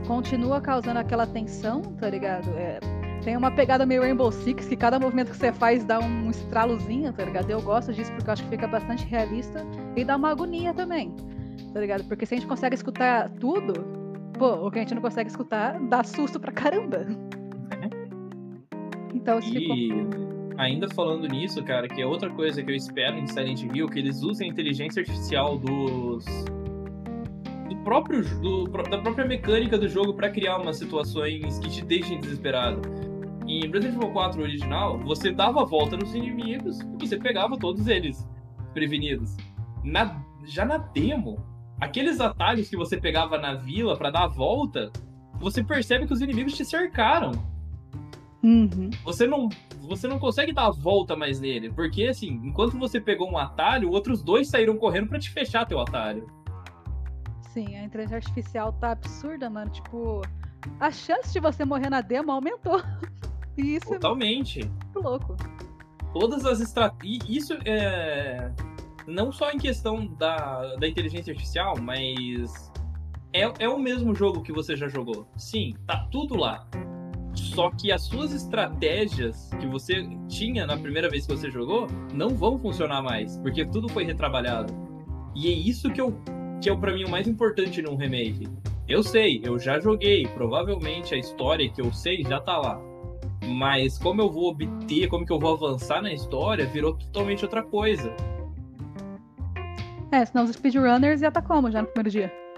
continua 0.06 0.60
causando 0.60 0.98
aquela 0.98 1.26
tensão, 1.26 1.82
tá 1.82 2.08
ligado? 2.08 2.48
É, 2.56 2.80
tem 3.22 3.36
uma 3.36 3.50
pegada 3.50 3.84
meio 3.84 4.00
Rainbow 4.00 4.32
Six, 4.32 4.66
que 4.66 4.76
cada 4.76 4.98
movimento 4.98 5.30
que 5.30 5.36
você 5.36 5.52
faz 5.52 5.84
dá 5.84 6.00
um 6.00 6.30
estralozinho, 6.30 7.12
tá 7.12 7.24
ligado? 7.24 7.50
Eu 7.50 7.60
gosto 7.60 7.92
disso 7.92 8.10
porque 8.12 8.28
eu 8.28 8.32
acho 8.32 8.42
que 8.44 8.48
fica 8.48 8.66
bastante 8.66 9.06
realista 9.06 9.64
e 9.94 10.04
dá 10.04 10.16
uma 10.16 10.30
agonia 10.30 10.72
também, 10.72 11.14
tá 11.72 11.80
ligado? 11.80 12.04
Porque 12.04 12.24
se 12.24 12.34
a 12.34 12.38
gente 12.38 12.48
consegue 12.48 12.74
escutar 12.74 13.28
tudo, 13.28 13.74
pô, 14.38 14.66
o 14.66 14.70
que 14.70 14.78
a 14.78 14.82
gente 14.82 14.94
não 14.94 15.02
consegue 15.02 15.28
escutar 15.28 15.78
dá 15.80 16.02
susto 16.02 16.40
pra 16.40 16.50
caramba. 16.50 17.06
Então, 19.20 19.38
e... 19.38 19.42
Ficou 19.42 20.30
ainda 20.56 20.88
falando 20.88 21.26
nisso, 21.26 21.62
cara, 21.64 21.88
que 21.88 22.00
é 22.00 22.06
outra 22.06 22.30
coisa 22.30 22.62
que 22.62 22.70
eu 22.70 22.76
espero 22.76 23.16
em 23.16 23.26
Silent 23.26 23.62
Hill, 23.62 23.88
que 23.88 23.98
eles 23.98 24.22
usem 24.22 24.48
a 24.48 24.52
inteligência 24.52 25.00
artificial 25.00 25.58
dos 25.58 26.24
do 27.68 27.76
próprio 27.84 28.22
do, 28.40 28.64
da 28.64 28.98
própria 28.98 29.24
mecânica 29.24 29.78
do 29.78 29.88
jogo 29.88 30.12
para 30.14 30.28
criar 30.28 30.58
umas 30.58 30.76
situações 30.76 31.58
que 31.60 31.70
te 31.70 31.84
deixem 31.84 32.20
desesperado. 32.20 32.82
Em 33.46 33.60
Resident 33.62 33.96
Evil 33.96 34.10
4 34.10 34.42
original, 34.42 34.98
você 34.98 35.32
dava 35.32 35.62
a 35.62 35.64
volta 35.64 35.96
nos 35.96 36.14
inimigos 36.14 36.80
e 36.80 37.06
você 37.06 37.16
pegava 37.16 37.58
todos 37.58 37.86
eles 37.86 38.28
prevenidos. 38.74 39.36
Na, 39.82 40.22
já 40.44 40.64
na 40.64 40.76
demo, 40.76 41.44
aqueles 41.80 42.20
atalhos 42.20 42.68
que 42.68 42.76
você 42.76 42.96
pegava 42.96 43.38
na 43.38 43.54
vila 43.54 43.96
para 43.96 44.10
dar 44.10 44.24
a 44.24 44.28
volta, 44.28 44.92
você 45.34 45.64
percebe 45.64 46.06
que 46.06 46.12
os 46.12 46.20
inimigos 46.20 46.54
te 46.54 46.64
cercaram. 46.64 47.32
Uhum. 48.42 48.90
Você 49.04 49.26
não 49.26 49.48
você 49.82 50.06
não 50.06 50.18
consegue 50.18 50.52
dar 50.52 50.66
a 50.66 50.70
volta 50.70 51.16
mais 51.16 51.40
nele, 51.40 51.70
porque 51.70 52.04
assim, 52.04 52.40
enquanto 52.44 52.78
você 52.78 53.00
pegou 53.00 53.30
um 53.30 53.36
atalho, 53.36 53.90
outros 53.90 54.22
dois 54.22 54.48
saíram 54.48 54.76
correndo 54.76 55.08
para 55.08 55.18
te 55.18 55.30
fechar 55.30 55.66
teu 55.66 55.80
atalho. 55.80 56.26
Sim, 57.52 57.76
a 57.76 57.82
inteligência 57.82 58.16
artificial 58.16 58.72
tá 58.74 58.92
absurda, 58.92 59.50
mano. 59.50 59.70
Tipo, 59.70 60.22
a 60.78 60.90
chance 60.90 61.32
de 61.32 61.40
você 61.40 61.64
morrer 61.64 61.90
na 61.90 62.00
demo 62.00 62.32
aumentou. 62.32 62.82
E 63.58 63.74
isso 63.74 63.92
é 63.92 63.98
Totalmente. 63.98 64.60
é 64.60 64.98
louco. 64.98 65.36
Todas 66.14 66.46
as 66.46 66.60
estratégias. 66.60 67.28
Isso 67.28 67.58
é. 67.66 68.50
Não 69.06 69.32
só 69.32 69.50
em 69.50 69.58
questão 69.58 70.06
da, 70.06 70.76
da 70.76 70.88
inteligência 70.88 71.32
artificial, 71.32 71.76
mas. 71.78 72.72
É, 73.32 73.64
é 73.64 73.68
o 73.68 73.78
mesmo 73.78 74.14
jogo 74.14 74.40
que 74.40 74.52
você 74.52 74.76
já 74.76 74.88
jogou. 74.88 75.26
Sim, 75.36 75.74
tá 75.86 76.06
tudo 76.10 76.36
lá. 76.36 76.66
Só 77.34 77.70
que 77.70 77.92
as 77.92 78.02
suas 78.02 78.32
estratégias 78.32 79.50
que 79.60 79.66
você 79.66 80.06
tinha 80.28 80.66
na 80.66 80.76
primeira 80.76 81.08
vez 81.08 81.26
que 81.26 81.36
você 81.36 81.50
jogou 81.50 81.86
não 82.12 82.30
vão 82.30 82.58
funcionar 82.58 83.02
mais, 83.02 83.36
porque 83.38 83.64
tudo 83.64 83.88
foi 83.88 84.04
retrabalhado. 84.04 84.72
E 85.34 85.48
é 85.48 85.52
isso 85.52 85.90
que, 85.90 86.00
eu, 86.00 86.20
que 86.60 86.68
é 86.68 86.76
para 86.76 86.92
mim 86.92 87.04
o 87.04 87.10
mais 87.10 87.28
importante 87.28 87.80
num 87.82 87.96
remake. 87.96 88.48
Eu 88.88 89.02
sei, 89.02 89.40
eu 89.44 89.58
já 89.58 89.78
joguei, 89.78 90.26
provavelmente 90.26 91.14
a 91.14 91.18
história 91.18 91.68
que 91.70 91.80
eu 91.80 91.92
sei 91.92 92.24
já 92.24 92.40
tá 92.40 92.58
lá. 92.58 92.80
Mas 93.46 93.96
como 93.98 94.20
eu 94.20 94.30
vou 94.30 94.50
obter, 94.50 95.08
como 95.08 95.24
que 95.24 95.32
eu 95.32 95.38
vou 95.38 95.54
avançar 95.54 96.02
na 96.02 96.12
história, 96.12 96.66
virou 96.66 96.94
totalmente 96.94 97.44
outra 97.44 97.62
coisa. 97.62 98.12
É, 100.12 100.24
senão 100.24 100.44
os 100.44 100.50
speedrunners 100.50 101.22
estar 101.22 101.30
tá 101.30 101.42
como 101.42 101.70
já 101.70 101.82
no 101.82 101.88
primeiro 101.88 102.10
dia? 102.10 102.49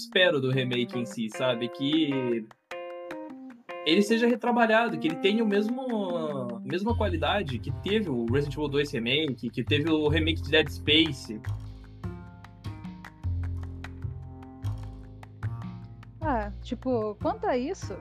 Espero 0.00 0.40
do 0.40 0.50
remake 0.50 0.98
em 0.98 1.04
si, 1.04 1.28
sabe? 1.30 1.68
Que 1.68 2.46
ele 3.86 4.02
seja 4.02 4.26
retrabalhado, 4.26 4.98
que 4.98 5.08
ele 5.08 5.16
tenha 5.16 5.42
o 5.42 5.46
mesmo 5.46 6.16
a 6.56 6.60
mesma 6.60 6.96
qualidade 6.96 7.58
que 7.58 7.70
teve 7.82 8.08
o 8.08 8.26
Resident 8.26 8.54
Evil 8.54 8.68
2 8.68 8.92
Remake, 8.92 9.50
que 9.50 9.64
teve 9.64 9.90
o 9.90 10.08
remake 10.08 10.42
de 10.42 10.50
Dead 10.50 10.68
Space. 10.68 11.40
Ah, 16.20 16.52
tipo, 16.62 17.16
quanto 17.20 17.46
a 17.46 17.56
isso, 17.56 17.94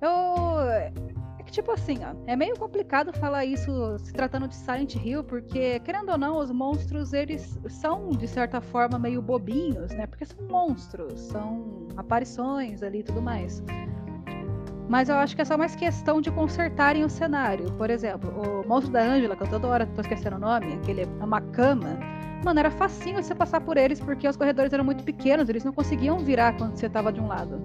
eu 0.00 1.25
tipo 1.52 1.72
assim, 1.72 1.98
ó, 2.04 2.14
é 2.26 2.36
meio 2.36 2.56
complicado 2.56 3.12
falar 3.12 3.44
isso 3.44 3.98
se 3.98 4.12
tratando 4.12 4.48
de 4.48 4.54
Silent 4.54 4.94
Hill, 4.96 5.24
porque, 5.24 5.80
querendo 5.80 6.10
ou 6.10 6.18
não, 6.18 6.38
os 6.38 6.50
monstros, 6.50 7.12
eles 7.12 7.58
são, 7.68 8.10
de 8.10 8.26
certa 8.26 8.60
forma, 8.60 8.98
meio 8.98 9.20
bobinhos, 9.22 9.90
né? 9.92 10.06
Porque 10.06 10.24
são 10.24 10.38
monstros, 10.48 11.20
são 11.20 11.88
aparições 11.96 12.82
ali 12.82 13.00
e 13.00 13.02
tudo 13.02 13.22
mais. 13.22 13.62
Mas 14.88 15.08
eu 15.08 15.16
acho 15.16 15.34
que 15.34 15.42
é 15.42 15.44
só 15.44 15.58
mais 15.58 15.74
questão 15.74 16.20
de 16.20 16.30
consertarem 16.30 17.04
o 17.04 17.08
cenário. 17.08 17.72
Por 17.72 17.90
exemplo, 17.90 18.30
o 18.30 18.68
monstro 18.68 18.92
da 18.92 19.02
Angela, 19.02 19.34
que 19.36 19.42
eu 19.42 19.48
toda 19.48 19.66
hora 19.66 19.86
tô 19.86 20.00
esquecendo 20.00 20.36
o 20.36 20.38
nome, 20.38 20.74
aquele 20.74 21.02
é 21.02 21.24
uma 21.24 21.40
cama. 21.40 21.98
Mano, 22.44 22.60
era 22.60 22.70
facinho 22.70 23.20
você 23.22 23.34
passar 23.34 23.60
por 23.60 23.76
eles 23.76 23.98
porque 23.98 24.28
os 24.28 24.36
corredores 24.36 24.72
eram 24.72 24.84
muito 24.84 25.02
pequenos, 25.02 25.48
eles 25.48 25.64
não 25.64 25.72
conseguiam 25.72 26.18
virar 26.18 26.56
quando 26.56 26.76
você 26.76 26.88
tava 26.88 27.12
de 27.12 27.20
um 27.20 27.26
lado. 27.26 27.60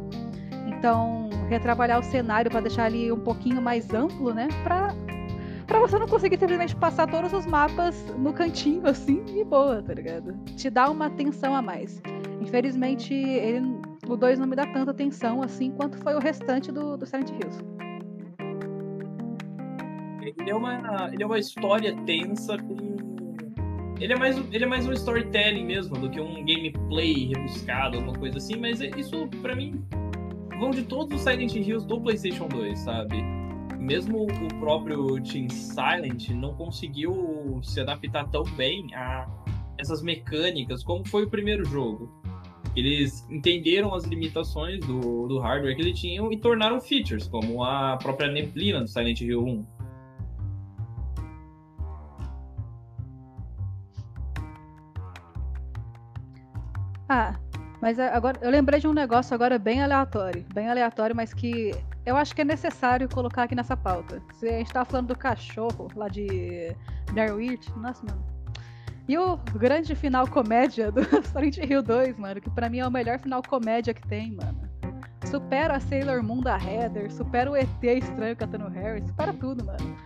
Então, 0.65 1.29
retrabalhar 1.51 1.99
o 1.99 2.03
cenário 2.03 2.49
para 2.49 2.61
deixar 2.61 2.85
ali 2.85 3.11
um 3.11 3.19
pouquinho 3.19 3.61
mais 3.61 3.93
amplo, 3.93 4.33
né? 4.33 4.47
Pra, 4.63 4.95
pra 5.67 5.79
você 5.79 5.99
não 5.99 6.07
conseguir 6.07 6.39
simplesmente 6.39 6.75
passar 6.75 7.07
todos 7.07 7.33
os 7.33 7.45
mapas 7.45 8.05
no 8.17 8.31
cantinho, 8.31 8.87
assim, 8.87 9.21
e 9.27 9.43
boa, 9.43 9.81
tá 9.81 9.93
ligado? 9.93 10.33
Te 10.55 10.69
dá 10.69 10.89
uma 10.89 11.07
atenção 11.07 11.53
a 11.53 11.61
mais. 11.61 12.01
Infelizmente, 12.39 13.13
ele, 13.13 13.79
o 14.07 14.15
2 14.15 14.39
não 14.39 14.47
me 14.47 14.55
dá 14.55 14.65
tanta 14.65 14.91
atenção 14.91 15.43
assim 15.43 15.71
quanto 15.71 15.97
foi 15.97 16.15
o 16.15 16.19
restante 16.19 16.71
do, 16.71 16.97
do 16.97 17.05
Silent 17.05 17.29
Hills. 17.29 17.63
Ele 20.21 20.49
é 20.49 20.55
uma, 20.55 21.09
ele 21.11 21.21
é 21.21 21.25
uma 21.25 21.37
história 21.37 21.95
tensa 22.05 22.57
com 22.57 23.01
ele 23.99 24.13
é 24.13 24.17
mais 24.17 24.35
ele 24.51 24.63
é 24.63 24.67
mais 24.67 24.87
um 24.87 24.93
storytelling 24.93 25.63
mesmo 25.63 25.95
do 25.95 26.09
que 26.09 26.19
um 26.19 26.43
gameplay 26.43 27.27
rebuscado, 27.27 27.97
alguma 27.97 28.17
coisa 28.17 28.37
assim, 28.37 28.55
mas 28.57 28.81
isso 28.81 29.27
para 29.43 29.55
mim 29.55 29.79
vão 30.62 30.69
de 30.69 30.84
todos 30.84 31.15
os 31.15 31.21
Silent 31.21 31.56
Hills 31.56 31.88
do 31.88 32.00
PlayStation 32.00 32.47
2, 32.47 32.78
sabe? 32.78 33.24
Mesmo 33.80 34.28
o 34.28 34.60
próprio 34.60 35.19
Team 35.24 35.50
Silent 35.50 36.30
não 36.30 36.54
conseguiu 36.54 37.60
se 37.63 37.82
adaptar 37.82 38.30
tão 38.30 38.43
bem 38.43 38.93
a 38.93 39.28
essas 39.76 40.04
mecânicas 40.04 40.84
como 40.84 41.04
foi 41.08 41.24
o 41.24 41.30
primeiro 41.32 41.65
jogo. 41.65 42.13
Eles 42.76 43.28
entenderam 43.28 43.95
as 43.95 44.04
limitações 44.04 44.80
do, 44.86 45.28
do 45.28 45.39
hardware 45.39 45.76
que 45.76 45.82
eles 45.82 46.00
tinham 46.00 46.32
e 46.32 46.38
tornaram 46.38 46.80
features, 46.80 47.28
como 47.28 47.63
a 47.63 47.97
própria 47.97 48.32
neblina 48.32 48.82
do 48.82 48.88
Silent 48.88 49.19
Hill 49.19 49.43
1. 49.43 49.65
Ah, 57.10 57.34
mas 57.81 57.99
agora, 57.99 58.37
eu 58.41 58.51
lembrei 58.51 58.79
de 58.79 58.87
um 58.87 58.93
negócio 58.93 59.33
agora 59.33 59.57
bem 59.57 59.81
aleatório. 59.81 60.45
Bem 60.53 60.69
aleatório, 60.69 61.15
mas 61.15 61.33
que 61.33 61.71
eu 62.05 62.15
acho 62.15 62.35
que 62.35 62.41
é 62.41 62.45
necessário 62.45 63.09
colocar 63.09 63.43
aqui 63.43 63.55
nessa 63.55 63.75
pauta. 63.75 64.21
Se 64.33 64.47
a 64.47 64.51
gente 64.59 64.71
tava 64.71 64.85
falando 64.85 65.07
do 65.07 65.17
cachorro 65.17 65.87
lá 65.95 66.07
de 66.07 66.75
Darwich, 67.13 67.71
nossa, 67.77 68.05
mano. 68.05 68.23
E 69.07 69.17
o 69.17 69.35
grande 69.55 69.95
final 69.95 70.27
comédia 70.27 70.91
do 70.91 71.01
Silent 71.33 71.57
Hill 71.57 71.81
2, 71.81 72.17
mano, 72.19 72.39
que 72.39 72.49
pra 72.51 72.69
mim 72.69 72.79
é 72.79 72.87
o 72.87 72.91
melhor 72.91 73.19
final 73.19 73.41
comédia 73.41 73.93
que 73.95 74.07
tem, 74.07 74.31
mano. 74.33 74.61
Supera 75.25 75.77
a 75.77 75.79
Sailor 75.79 76.21
Moon 76.21 76.41
da 76.41 76.57
Heather, 76.57 77.11
supera 77.11 77.49
o 77.49 77.55
ET 77.55 77.83
estranho 77.83 78.35
cantando 78.35 78.67
Harry, 78.69 79.01
supera 79.07 79.33
tudo, 79.33 79.65
mano. 79.65 79.97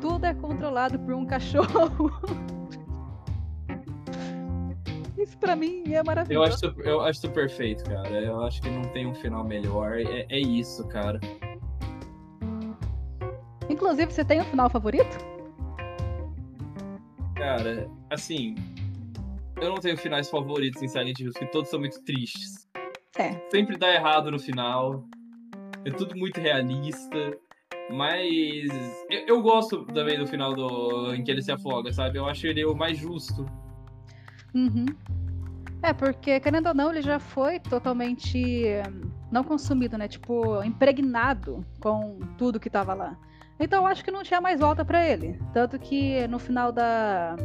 Tudo 0.00 0.24
é 0.24 0.32
controlado 0.32 0.98
por 0.98 1.12
um 1.12 1.24
cachorro. 1.26 2.10
Isso 5.22 5.38
pra 5.38 5.54
mim 5.54 5.84
é 5.92 6.02
maravilhoso. 6.02 6.64
Eu 6.64 6.70
acho, 6.70 6.80
eu 6.80 7.00
acho 7.00 7.18
isso 7.20 7.30
perfeito, 7.30 7.84
cara. 7.84 8.20
Eu 8.20 8.42
acho 8.42 8.60
que 8.60 8.68
não 8.68 8.82
tem 8.88 9.06
um 9.06 9.14
final 9.14 9.44
melhor. 9.44 10.00
É, 10.00 10.26
é 10.28 10.38
isso, 10.38 10.86
cara. 10.88 11.20
Inclusive, 13.68 14.12
você 14.12 14.24
tem 14.24 14.40
um 14.40 14.44
final 14.44 14.68
favorito? 14.68 15.16
Cara, 17.36 17.88
assim. 18.10 18.56
Eu 19.60 19.68
não 19.68 19.76
tenho 19.76 19.96
finais 19.96 20.28
favoritos 20.28 20.82
em 20.82 20.88
Silent 20.88 21.20
Hill, 21.20 21.30
porque 21.32 21.46
todos 21.46 21.70
são 21.70 21.78
muito 21.78 22.02
tristes. 22.02 22.68
É. 23.16 23.34
Sempre 23.48 23.76
dá 23.76 23.94
errado 23.94 24.28
no 24.28 24.40
final. 24.40 25.04
É 25.84 25.90
tudo 25.90 26.16
muito 26.16 26.40
realista. 26.40 27.38
Mas 27.90 28.68
eu, 29.08 29.26
eu, 29.28 29.42
gosto 29.42 29.84
também 29.86 30.18
do 30.18 30.26
final 30.26 30.54
do 30.54 31.14
em 31.14 31.22
que 31.22 31.30
ele 31.30 31.42
se 31.42 31.52
afoga, 31.52 31.92
sabe? 31.92 32.18
Eu 32.18 32.26
acho 32.26 32.46
ele 32.46 32.64
o 32.64 32.74
mais 32.74 32.98
justo. 32.98 33.46
Uhum. 34.54 34.86
É, 35.82 35.92
porque, 35.92 36.38
querendo 36.38 36.68
ou 36.68 36.74
não, 36.74 36.90
ele 36.90 37.02
já 37.02 37.18
foi 37.18 37.58
totalmente 37.58 38.64
não 39.30 39.42
consumido, 39.42 39.98
né? 39.98 40.06
Tipo, 40.06 40.62
impregnado 40.62 41.66
com 41.80 42.20
tudo 42.38 42.60
que 42.60 42.70
tava 42.70 42.94
lá. 42.94 43.16
Então 43.58 43.82
eu 43.82 43.86
acho 43.86 44.04
que 44.04 44.10
não 44.10 44.22
tinha 44.22 44.40
mais 44.40 44.60
volta 44.60 44.84
para 44.84 45.06
ele. 45.06 45.38
Tanto 45.52 45.78
que 45.78 46.26
no 46.28 46.38
final 46.38 46.70
da. 46.70 47.36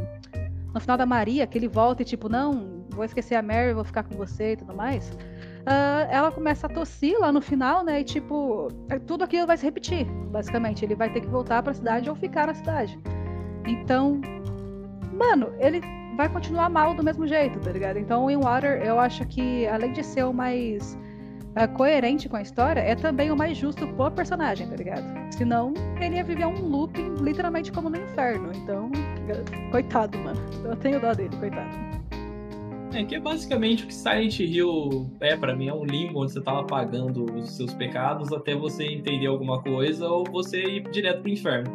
No 0.74 0.80
final 0.80 0.98
da 0.98 1.06
Maria, 1.06 1.48
que 1.48 1.58
ele 1.58 1.68
volta 1.68 2.02
e 2.04 2.06
tipo, 2.06 2.30
não, 2.30 2.86
vou 2.90 3.04
esquecer 3.06 3.36
a 3.36 3.42
Mary, 3.42 3.74
vou 3.74 3.84
ficar 3.84 4.04
com 4.04 4.16
você 4.16 4.54
e 4.54 4.58
tudo 4.58 4.76
mais. 4.76 5.10
Uh, 5.10 6.08
ela 6.10 6.32
começa 6.32 6.68
a 6.68 6.70
tossir 6.70 7.18
lá 7.20 7.32
no 7.32 7.42
final, 7.42 7.84
né? 7.84 8.02
E 8.02 8.04
tipo, 8.04 8.68
tudo 9.06 9.24
aquilo 9.24 9.48
vai 9.48 9.58
se 9.58 9.66
repetir, 9.66 10.06
basicamente. 10.30 10.86
Ele 10.86 10.96
vai 10.96 11.10
ter 11.12 11.22
que 11.22 11.28
voltar 11.28 11.64
para 11.64 11.72
a 11.72 11.76
cidade 11.76 12.10
ou 12.10 12.16
ficar 12.16 12.48
na 12.48 12.54
cidade. 12.54 13.00
Então, 13.66 14.22
mano, 15.14 15.54
ele 15.60 15.82
vai 16.18 16.28
continuar 16.28 16.70
mal 16.70 16.96
do 16.96 17.04
mesmo 17.04 17.28
jeito, 17.28 17.60
tá 17.60 17.72
ligado? 17.72 17.98
Então 18.00 18.26
o 18.26 18.32
In 18.32 18.38
Water, 18.38 18.82
eu 18.84 19.00
acho 19.00 19.26
que 19.28 19.68
além 19.68 19.94
de 19.94 20.04
ser 20.04 20.26
o 20.26 20.34
mais 20.34 20.98
uh, 21.56 21.72
coerente 21.76 22.28
com 22.28 22.36
a 22.36 22.42
história, 22.42 22.82
é 22.82 22.96
também 22.96 23.32
o 23.32 23.38
mais 23.38 23.56
justo 23.56 23.88
pro 23.90 24.10
personagem, 24.10 24.68
tá 24.68 24.76
ligado? 24.76 25.06
Senão, 25.32 25.76
ele 26.02 26.16
ia 26.16 26.24
viver 26.24 26.48
um 26.48 26.60
looping 26.68 27.18
literalmente 27.22 27.72
como 27.72 27.90
no 27.90 27.98
inferno. 27.98 28.52
Então, 28.56 28.92
coitado, 29.70 30.18
mano. 30.18 30.42
Eu 30.66 30.76
tenho 30.76 31.00
dó 31.00 31.14
dele, 31.14 31.36
coitado. 31.38 31.88
É 32.94 33.04
que 33.04 33.14
é 33.14 33.20
basicamente 33.20 33.84
o 33.84 33.88
que 33.88 33.94
Silent 33.94 34.40
Hill 34.40 35.12
é 35.20 35.36
para 35.36 35.56
mim, 35.56 35.68
é 35.68 35.74
um 35.74 35.86
limbo 35.86 36.24
onde 36.24 36.32
você 36.32 36.42
tá 36.42 36.60
apagando 36.60 37.26
os 37.36 37.56
seus 37.56 37.74
pecados 37.74 38.34
até 38.34 38.56
você 38.56 38.86
entender 38.86 39.28
alguma 39.28 39.62
coisa 39.62 40.08
ou 40.08 40.24
você 40.24 40.64
ir 40.64 40.90
direto 40.90 41.22
pro 41.22 41.30
inferno. 41.30 41.70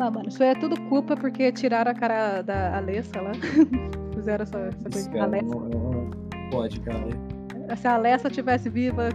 Não, 0.00 0.10
mano, 0.10 0.30
isso 0.30 0.42
é 0.42 0.54
tudo 0.54 0.80
culpa 0.88 1.14
porque 1.14 1.52
tiraram 1.52 1.90
a 1.90 1.94
cara 1.94 2.40
da 2.40 2.74
Alessa 2.78 3.20
lá. 3.20 3.32
Fizeram 4.14 4.44
essa, 4.44 4.58
essa 4.58 4.90
coisa. 4.90 5.10
Cara, 5.10 5.24
Alessa. 5.24 5.44
Não, 5.44 5.68
não 5.68 6.10
pode, 6.50 6.80
cara. 6.80 7.06
Se 7.76 7.86
a 7.86 7.96
Alessa 7.96 8.30
tivesse 8.30 8.70
viva, 8.70 9.10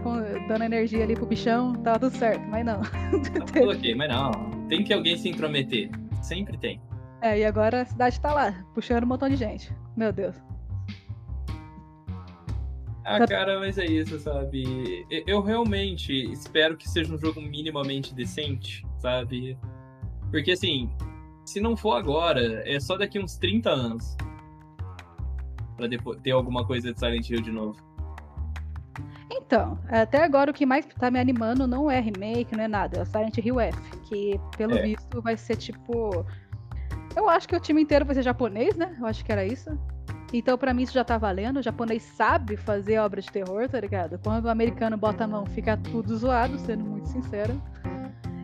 dando 0.46 0.62
energia 0.62 1.02
ali 1.02 1.16
pro 1.16 1.26
bichão, 1.26 1.72
tava 1.74 1.98
tudo 1.98 2.16
certo, 2.16 2.46
mas 2.48 2.64
não. 2.64 2.82
Tá 3.34 3.44
tudo 3.52 3.70
ok, 3.72 3.96
mas 3.96 4.08
não. 4.08 4.30
Tem 4.68 4.84
que 4.84 4.94
alguém 4.94 5.18
se 5.18 5.28
intrometer. 5.28 5.90
Sempre 6.22 6.56
tem. 6.56 6.80
É, 7.20 7.36
e 7.36 7.44
agora 7.44 7.82
a 7.82 7.84
cidade 7.84 8.20
tá 8.20 8.32
lá, 8.32 8.64
puxando 8.72 9.02
um 9.02 9.08
montão 9.08 9.28
de 9.28 9.34
gente. 9.34 9.74
Meu 9.96 10.12
Deus. 10.12 10.36
Ah, 13.04 13.18
tá 13.18 13.26
cara, 13.26 13.58
mas 13.58 13.76
é 13.76 13.86
isso, 13.86 14.20
sabe? 14.20 15.04
Eu 15.26 15.42
realmente 15.42 16.12
espero 16.30 16.76
que 16.76 16.88
seja 16.88 17.12
um 17.12 17.18
jogo 17.18 17.40
minimamente 17.40 18.14
decente, 18.14 18.86
sabe? 18.98 19.58
Porque 20.36 20.52
assim, 20.52 20.90
se 21.46 21.62
não 21.62 21.74
for 21.74 21.92
agora, 21.92 22.62
é 22.68 22.78
só 22.78 22.98
daqui 22.98 23.18
uns 23.18 23.38
30 23.38 23.70
anos. 23.70 24.14
Pra 25.78 25.86
depois 25.86 26.20
ter 26.20 26.32
alguma 26.32 26.66
coisa 26.66 26.92
de 26.92 26.98
Silent 26.98 27.30
Hill 27.30 27.40
de 27.40 27.50
novo. 27.50 27.74
Então, 29.30 29.78
até 29.88 30.22
agora 30.22 30.50
o 30.50 30.54
que 30.54 30.66
mais 30.66 30.84
tá 30.84 31.10
me 31.10 31.18
animando 31.18 31.66
não 31.66 31.90
é 31.90 32.00
remake, 32.00 32.54
não 32.54 32.64
é 32.64 32.68
nada, 32.68 32.98
é 32.98 33.02
o 33.02 33.06
Silent 33.06 33.38
Hill 33.38 33.58
F, 33.58 33.80
que 34.10 34.38
pelo 34.58 34.76
é. 34.76 34.82
visto 34.82 35.22
vai 35.22 35.38
ser 35.38 35.56
tipo. 35.56 36.26
Eu 37.16 37.30
acho 37.30 37.48
que 37.48 37.56
o 37.56 37.60
time 37.60 37.80
inteiro 37.80 38.04
vai 38.04 38.14
ser 38.14 38.22
japonês, 38.22 38.76
né? 38.76 38.94
Eu 39.00 39.06
acho 39.06 39.24
que 39.24 39.32
era 39.32 39.46
isso. 39.46 39.70
Então, 40.34 40.58
para 40.58 40.74
mim, 40.74 40.82
isso 40.82 40.92
já 40.92 41.02
tá 41.02 41.16
valendo. 41.16 41.60
O 41.60 41.62
japonês 41.62 42.02
sabe 42.02 42.58
fazer 42.58 42.98
obra 42.98 43.22
de 43.22 43.32
terror, 43.32 43.66
tá 43.70 43.80
ligado? 43.80 44.20
Quando 44.22 44.44
o 44.44 44.50
americano 44.50 44.98
bota 44.98 45.24
a 45.24 45.26
mão, 45.26 45.46
fica 45.46 45.78
tudo 45.78 46.14
zoado, 46.14 46.58
sendo 46.58 46.84
muito 46.84 47.08
sincera. 47.08 47.56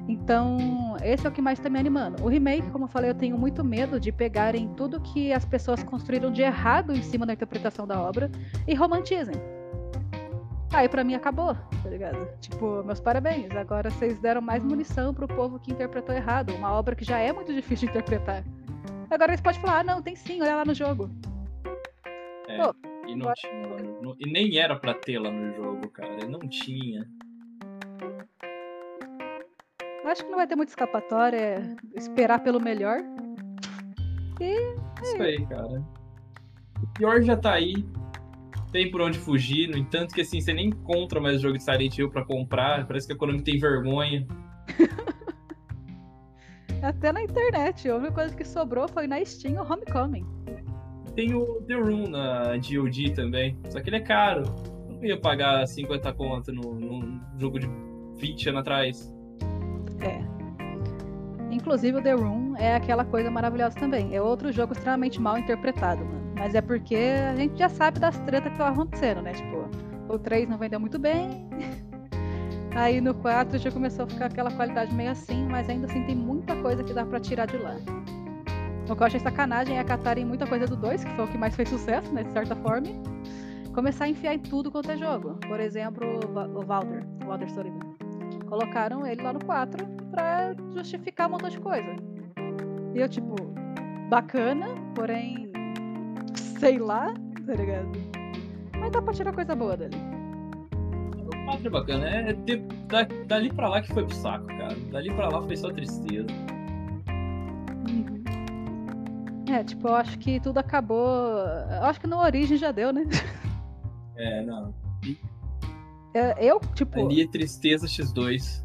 Então, 0.08 0.96
esse 1.02 1.26
é 1.26 1.28
o 1.28 1.32
que 1.32 1.40
mais 1.40 1.58
está 1.58 1.70
me 1.70 1.78
animando. 1.78 2.22
O 2.24 2.28
remake, 2.28 2.70
como 2.70 2.84
eu 2.84 2.88
falei, 2.88 3.10
eu 3.10 3.14
tenho 3.14 3.38
muito 3.38 3.64
medo 3.64 4.00
de 4.00 4.10
pegarem 4.10 4.68
tudo 4.74 5.00
que 5.00 5.32
as 5.32 5.44
pessoas 5.44 5.82
construíram 5.82 6.30
de 6.32 6.42
errado 6.42 6.92
em 6.92 7.02
cima 7.02 7.24
da 7.24 7.32
interpretação 7.32 7.86
da 7.86 8.00
obra 8.00 8.30
e 8.66 8.74
romantizem. 8.74 9.34
Aí 10.72 10.88
para 10.88 11.04
mim 11.04 11.14
acabou, 11.14 11.54
tá 11.82 11.90
ligado? 11.90 12.28
Tipo, 12.40 12.82
meus 12.82 12.98
parabéns. 12.98 13.50
Agora 13.54 13.90
vocês 13.90 14.18
deram 14.18 14.40
mais 14.40 14.64
munição 14.64 15.12
pro 15.12 15.28
povo 15.28 15.58
que 15.58 15.70
interpretou 15.70 16.14
errado, 16.14 16.54
uma 16.54 16.72
obra 16.72 16.96
que 16.96 17.04
já 17.04 17.18
é 17.18 17.30
muito 17.32 17.52
difícil 17.52 17.88
de 17.88 17.92
interpretar. 17.92 18.42
Agora 19.10 19.32
eles 19.32 19.42
podem 19.42 19.60
falar, 19.60 19.80
ah, 19.80 19.84
não, 19.84 20.02
tem 20.02 20.16
sim, 20.16 20.40
olha 20.40 20.56
lá 20.56 20.64
no 20.64 20.72
jogo. 20.72 21.10
É, 22.48 22.56
Pô, 22.56 22.74
e 23.06 23.14
não 23.14 23.32
tinha, 23.34 24.16
e 24.18 24.32
nem 24.32 24.56
era 24.56 24.74
pra 24.74 24.94
ter 24.94 25.18
lá 25.18 25.30
no 25.30 25.54
jogo, 25.54 25.90
cara. 25.90 26.26
Não 26.26 26.40
tinha. 26.40 27.06
Acho 30.04 30.24
que 30.24 30.30
não 30.30 30.38
vai 30.38 30.46
ter 30.46 30.56
muita 30.56 30.72
escapatória. 30.72 31.38
É 31.38 31.98
esperar 31.98 32.40
pelo 32.40 32.60
melhor. 32.60 33.00
E. 34.40 34.44
É 34.44 35.02
isso 35.02 35.22
aí, 35.22 35.46
cara. 35.46 35.82
O 36.82 36.86
pior 36.94 37.22
já 37.22 37.36
tá 37.36 37.54
aí. 37.54 37.74
Tem 38.72 38.90
por 38.90 39.00
onde 39.00 39.18
fugir. 39.18 39.68
No 39.68 39.76
entanto, 39.76 40.14
que 40.14 40.22
assim, 40.22 40.40
você 40.40 40.52
nem 40.52 40.68
encontra 40.68 41.20
mais 41.20 41.40
jogo 41.40 41.56
de 41.56 41.62
Silent 41.62 41.98
Hill 41.98 42.10
pra 42.10 42.24
comprar. 42.24 42.86
Parece 42.86 43.06
que 43.06 43.12
a 43.12 43.16
Konami 43.16 43.42
tem 43.42 43.58
vergonha. 43.58 44.26
Até 46.82 47.12
na 47.12 47.22
internet. 47.22 47.88
A 47.88 47.96
única 47.96 48.12
coisa 48.12 48.34
que 48.34 48.44
sobrou 48.44 48.88
foi 48.88 49.06
na 49.06 49.24
Steam 49.24 49.62
o 49.62 49.72
Homecoming. 49.72 50.26
Tem 51.14 51.34
o 51.34 51.62
The 51.62 51.74
Room 51.74 52.08
na 52.08 52.56
GOG 52.56 53.12
também. 53.14 53.56
Só 53.68 53.80
que 53.80 53.90
ele 53.90 53.96
é 53.96 54.00
caro. 54.00 54.42
Eu 54.88 54.94
não 54.94 55.04
ia 55.04 55.20
pagar 55.20 55.66
50 55.66 56.12
conto 56.14 56.52
num 56.52 57.20
jogo 57.38 57.60
de 57.60 57.68
20 58.16 58.48
anos 58.48 58.60
atrás. 58.62 59.14
É. 60.02 60.32
Inclusive 61.52 61.98
o 61.98 62.02
The 62.02 62.12
Room 62.12 62.56
é 62.56 62.74
aquela 62.74 63.04
coisa 63.04 63.30
maravilhosa 63.30 63.76
também. 63.76 64.14
É 64.14 64.22
outro 64.22 64.50
jogo 64.50 64.72
extremamente 64.72 65.20
mal 65.20 65.38
interpretado, 65.38 66.04
mano. 66.04 66.32
Mas 66.34 66.54
é 66.54 66.60
porque 66.60 66.96
a 66.96 67.36
gente 67.36 67.58
já 67.58 67.68
sabe 67.68 68.00
das 68.00 68.18
tretas 68.20 68.44
que 68.44 68.52
estão 68.52 68.66
acontecendo, 68.66 69.22
né? 69.22 69.32
Tipo, 69.32 69.68
o 70.08 70.18
3 70.18 70.48
não 70.48 70.58
vendeu 70.58 70.80
muito 70.80 70.98
bem. 70.98 71.46
Aí 72.74 73.02
no 73.02 73.14
4 73.14 73.58
já 73.58 73.70
começou 73.70 74.06
a 74.06 74.08
ficar 74.08 74.26
aquela 74.26 74.50
qualidade 74.50 74.94
meio 74.94 75.10
assim, 75.10 75.46
mas 75.46 75.68
ainda 75.68 75.86
assim 75.86 76.02
tem 76.04 76.16
muita 76.16 76.56
coisa 76.56 76.82
que 76.82 76.94
dá 76.94 77.04
para 77.04 77.20
tirar 77.20 77.46
de 77.46 77.58
lá. 77.58 77.76
O 78.88 78.96
que 78.96 79.02
eu 79.02 79.06
achei 79.06 79.20
sacanagem 79.20 79.78
é 79.78 79.84
catarem 79.84 80.24
muita 80.24 80.46
coisa 80.46 80.66
do 80.66 80.76
2, 80.76 81.04
que 81.04 81.10
foi 81.14 81.24
o 81.26 81.28
que 81.28 81.38
mais 81.38 81.54
fez 81.54 81.68
sucesso, 81.68 82.12
né? 82.12 82.22
De 82.24 82.32
certa 82.32 82.56
forma. 82.56 82.88
Começar 83.74 84.06
a 84.06 84.08
enfiar 84.08 84.34
em 84.34 84.38
tudo 84.38 84.70
quanto 84.70 84.90
é 84.90 84.96
jogo. 84.96 85.38
Por 85.46 85.60
exemplo, 85.60 86.06
o 86.26 86.64
Walter, 86.64 87.04
o 87.22 87.28
Walter 87.28 87.50
Sullivan 87.50 87.81
colocaram 88.52 89.06
ele 89.06 89.22
lá 89.22 89.32
no 89.32 89.42
4 89.42 89.86
pra 90.10 90.54
justificar 90.74 91.26
um 91.26 91.30
montão 91.30 91.48
de 91.48 91.58
coisa. 91.58 91.96
E 92.94 92.98
eu, 92.98 93.08
tipo, 93.08 93.34
bacana, 94.10 94.66
porém, 94.94 95.50
sei 96.34 96.76
lá, 96.76 97.14
tá 97.46 97.54
ligado? 97.54 97.88
Mas 98.78 98.90
dá 98.90 99.00
pra 99.00 99.14
tirar 99.14 99.32
coisa 99.32 99.56
boa 99.56 99.74
dali. 99.74 99.96
O 101.24 101.44
4 101.46 101.66
é 101.66 101.70
bacana, 101.70 102.06
é, 102.06 102.28
é 102.28 102.34
ter, 102.34 102.58
da, 102.88 103.04
dali 103.26 103.50
pra 103.50 103.70
lá 103.70 103.80
que 103.80 103.90
foi 103.90 104.04
pro 104.04 104.14
saco, 104.16 104.46
cara. 104.48 104.76
Dali 104.90 105.10
pra 105.14 105.30
lá 105.30 105.40
foi 105.40 105.56
só 105.56 105.72
tristeza. 105.72 106.26
Uhum. 107.88 108.22
É, 109.48 109.64
tipo, 109.64 109.88
eu 109.88 109.94
acho 109.94 110.18
que 110.18 110.38
tudo 110.40 110.58
acabou. 110.58 111.38
Eu 111.38 111.84
acho 111.84 111.98
que 111.98 112.06
no 112.06 112.18
Origem 112.18 112.58
já 112.58 112.70
deu, 112.70 112.92
né? 112.92 113.04
É, 114.14 114.44
não. 114.44 114.81
É, 116.14 116.44
eu, 116.44 116.60
tipo. 116.74 117.10
É 117.12 117.26
tristeza 117.26 117.86
X2. 117.86 118.62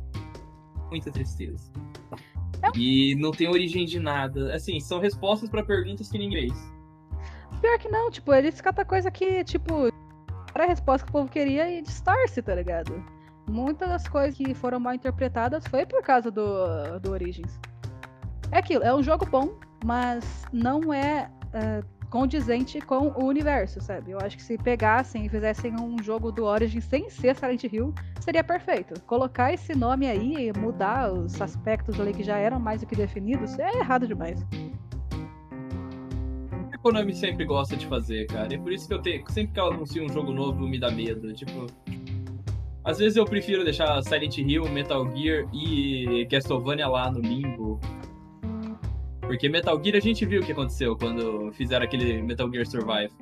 Muita 0.89 1.11
tristeza. 1.11 1.71
É... 2.61 2.77
E 2.77 3.15
não 3.15 3.31
tem 3.31 3.47
origem 3.47 3.85
de 3.85 3.99
nada. 3.99 4.53
Assim, 4.53 4.79
são 4.79 4.99
respostas 4.99 5.49
para 5.49 5.63
perguntas 5.63 6.09
que 6.09 6.17
ninguém 6.17 6.49
fez. 6.49 6.77
Pior 7.61 7.79
que 7.79 7.89
não, 7.89 8.11
tipo, 8.11 8.33
eles 8.33 8.61
catam 8.61 8.85
coisa 8.85 9.09
que, 9.09 9.43
tipo, 9.43 9.87
era 10.53 10.65
a 10.65 10.67
resposta 10.67 11.05
que 11.05 11.09
o 11.09 11.13
povo 11.13 11.29
queria 11.29 11.69
e 11.71 11.81
distorce, 11.81 12.41
tá 12.41 12.53
ligado? 12.53 13.03
Muitas 13.47 13.89
das 13.89 14.07
coisas 14.07 14.37
que 14.37 14.53
foram 14.53 14.79
mal 14.79 14.93
interpretadas 14.93 15.65
foi 15.67 15.85
por 15.85 16.03
causa 16.03 16.29
do, 16.29 16.99
do 16.99 17.11
Origins. 17.11 17.59
É 18.51 18.59
aquilo, 18.59 18.83
é 18.83 18.93
um 18.93 19.01
jogo 19.01 19.25
bom, 19.25 19.57
mas 19.83 20.45
não 20.51 20.93
é 20.93 21.29
uh, 21.47 21.96
condizente 22.09 22.79
com 22.79 23.09
o 23.09 23.25
universo, 23.25 23.81
sabe? 23.81 24.11
Eu 24.11 24.19
acho 24.19 24.37
que 24.37 24.43
se 24.43 24.57
pegassem 24.57 25.25
e 25.25 25.29
fizessem 25.29 25.73
um 25.79 26.01
jogo 26.01 26.31
do 26.31 26.45
Origin 26.45 26.79
sem 26.79 27.09
ser 27.09 27.35
Silent 27.35 27.63
Hill, 27.63 27.93
seria 28.21 28.43
perfeito. 28.43 28.99
Colocar 29.01 29.53
esse 29.53 29.75
nome 29.75 30.07
aí 30.07 30.47
e 30.47 30.57
mudar 30.57 31.11
os 31.11 31.39
aspectos 31.41 31.99
ali 31.99 32.13
que 32.13 32.23
já 32.23 32.37
eram 32.37 32.59
mais 32.59 32.81
do 32.81 32.87
que 32.87 32.95
definidos 32.95 33.57
é 33.59 33.77
errado 33.77 34.07
demais. 34.07 34.45
A 36.71 36.77
Konami 36.77 37.13
sempre 37.13 37.43
gosta 37.43 37.75
de 37.75 37.87
fazer, 37.87 38.27
cara. 38.27 38.53
É 38.53 38.57
por 38.57 38.71
isso 38.71 38.87
que 38.87 38.93
eu 38.93 39.01
tenho. 39.01 39.29
Sempre 39.31 39.53
que 39.53 39.59
ela 39.59 39.75
um 39.75 40.09
jogo 40.09 40.31
novo, 40.31 40.67
me 40.67 40.79
dá 40.79 40.91
medo. 40.91 41.33
Tipo. 41.33 41.65
Às 42.83 42.99
vezes 42.99 43.17
eu 43.17 43.25
prefiro 43.25 43.65
deixar 43.65 44.01
Silent 44.01 44.37
Hill, 44.37 44.69
Metal 44.69 45.05
Gear 45.13 45.45
e 45.53 46.25
Castlevania 46.29 46.87
lá 46.87 47.11
no 47.11 47.19
limbo 47.19 47.66
porque 49.27 49.49
Metal 49.49 49.79
Gear 49.83 49.97
a 49.97 49.99
gente 49.99 50.25
viu 50.25 50.41
o 50.41 50.45
que 50.45 50.53
aconteceu 50.53 50.95
quando 50.95 51.51
fizeram 51.51 51.85
aquele 51.85 52.21
Metal 52.21 52.49
Gear 52.49 52.65
Survive. 52.65 53.13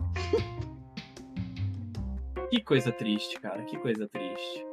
que 2.49 2.62
coisa 2.62 2.91
triste, 2.91 3.39
cara. 3.39 3.64
Que 3.64 3.78
coisa 3.78 4.08
triste. 4.08 4.66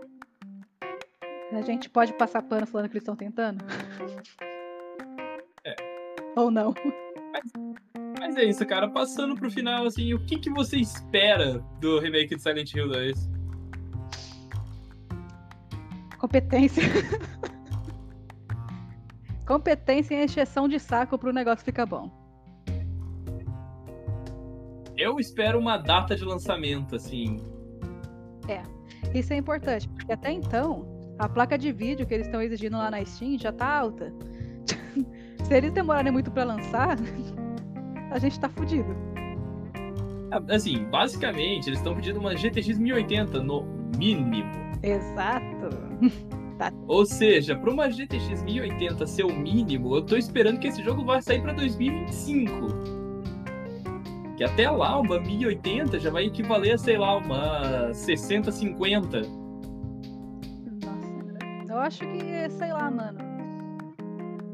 A 1.53 1.62
gente 1.62 1.89
pode 1.91 2.12
passar 2.14 2.43
pano 2.43 2.66
falando 2.66 2.89
que 2.89 2.95
eles 2.95 3.03
estão 3.03 3.16
tentando? 3.16 3.64
É. 5.64 5.74
Ou 6.37 6.51
não? 6.51 6.74
Mas, 7.33 7.53
mas, 8.18 8.37
é 8.37 8.45
isso, 8.45 8.64
cara. 8.66 8.89
Passando 8.89 9.35
pro 9.35 9.51
final, 9.51 9.87
assim, 9.87 10.14
o 10.14 10.24
que, 10.24 10.39
que 10.39 10.51
você 10.51 10.78
espera 10.78 11.59
do 11.80 11.99
remake 11.99 12.37
de 12.37 12.43
Silent 12.43 12.74
Hill 12.74 12.89
2? 12.89 13.30
Competência. 16.18 16.83
Competência 19.47 20.14
e 20.14 20.24
encheção 20.24 20.68
de 20.68 20.78
saco 20.78 21.18
pro 21.18 21.32
negócio 21.32 21.64
ficar 21.64 21.86
bom. 21.86 22.11
Eu 24.97 25.18
espero 25.18 25.59
uma 25.59 25.76
data 25.78 26.14
de 26.14 26.24
lançamento, 26.24 26.95
assim. 26.95 27.38
É. 28.49 28.62
Isso 29.14 29.32
é 29.32 29.36
importante, 29.36 29.88
porque 29.88 30.12
até 30.12 30.30
então, 30.30 30.86
a 31.18 31.28
placa 31.28 31.59
de 31.59 31.72
vídeo 31.72 32.07
que 32.07 32.14
eles 32.14 32.26
estão 32.26 32.40
exigindo 32.40 32.76
lá 32.76 32.90
na 32.90 33.05
Steam 33.05 33.38
já 33.38 33.53
tá 33.53 33.66
alta. 33.66 34.12
Se 35.45 35.55
eles 35.55 35.72
demorarem 35.72 36.12
muito 36.12 36.30
pra 36.30 36.45
lançar, 36.45 36.97
a 38.11 38.18
gente 38.18 38.38
tá 38.38 38.49
fudido. 38.49 38.95
Assim, 40.49 40.84
basicamente, 40.84 41.68
eles 41.68 41.78
estão 41.78 41.95
pedindo 41.95 42.18
uma 42.18 42.34
GTX 42.34 42.78
1080 42.78 43.43
no 43.43 43.64
mínimo. 43.99 44.51
Exato. 44.82 45.68
Tá. 46.62 46.72
Ou 46.86 47.04
seja, 47.04 47.56
para 47.56 47.72
uma 47.72 47.90
GTX 47.90 48.44
1080 48.44 49.04
ser 49.08 49.24
o 49.24 49.34
mínimo, 49.34 49.96
eu 49.96 50.02
tô 50.02 50.16
esperando 50.16 50.60
que 50.60 50.68
esse 50.68 50.80
jogo 50.80 51.04
vai 51.04 51.20
sair 51.20 51.42
para 51.42 51.52
2025. 51.54 52.68
Que 54.36 54.44
até 54.44 54.70
lá, 54.70 55.00
uma 55.00 55.18
1080 55.18 55.98
já 55.98 56.08
vai 56.08 56.26
equivaler 56.26 56.74
a, 56.74 56.78
sei 56.78 56.96
lá, 56.96 57.16
uma 57.16 57.92
6050. 57.92 59.22
Nossa, 60.84 61.72
eu 61.72 61.78
acho 61.78 61.98
que, 62.06 62.50
sei 62.50 62.72
lá, 62.72 62.88
mano. 62.88 63.18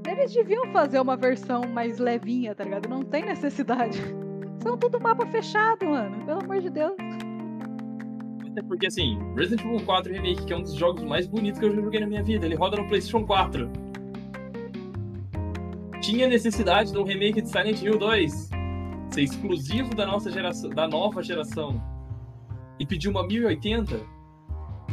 Eles 0.07 0.33
deviam 0.33 0.67
fazer 0.73 1.01
uma 1.01 1.15
versão 1.15 1.61
mais 1.69 1.99
levinha, 1.99 2.55
tá 2.55 2.65
ligado? 2.65 2.89
Não 2.89 3.03
tem 3.03 3.27
necessidade. 3.27 4.01
São 4.63 4.79
tudo 4.79 4.99
mapa 4.99 5.27
fechado, 5.27 5.85
mano. 5.85 6.25
Pelo 6.25 6.43
amor 6.43 6.63
de 6.63 6.71
Deus. 6.71 6.97
Até 8.51 8.63
porque, 8.63 8.87
assim, 8.87 9.19
Resident 9.35 9.65
Evil 9.65 9.85
4 9.85 10.13
Remake, 10.13 10.45
que 10.45 10.53
é 10.53 10.57
um 10.57 10.63
dos 10.63 10.75
jogos 10.75 11.03
mais 11.05 11.27
bonitos 11.27 11.59
que 11.61 11.67
eu 11.67 11.75
já 11.75 11.81
joguei 11.81 12.01
na 12.01 12.07
minha 12.07 12.23
vida, 12.23 12.47
ele 12.47 12.55
roda 12.55 12.77
no 12.77 12.89
PlayStation 12.89 13.25
4. 13.25 13.71
Tinha 16.01 16.27
necessidade 16.29 16.93
de 16.93 16.99
um 16.99 17.05
remake 17.05 17.43
de 17.43 17.49
Silent 17.49 17.83
Hill 17.83 17.99
2 17.99 18.51
ser 19.11 19.23
exclusivo 19.23 19.95
da 19.95 20.07
nossa 20.07 20.31
geração, 20.31 20.71
da 20.71 20.87
nova 20.87 21.23
geração 21.23 21.83
e 22.79 22.87
pedir 22.87 23.09
uma 23.09 23.27
1080. 23.27 24.01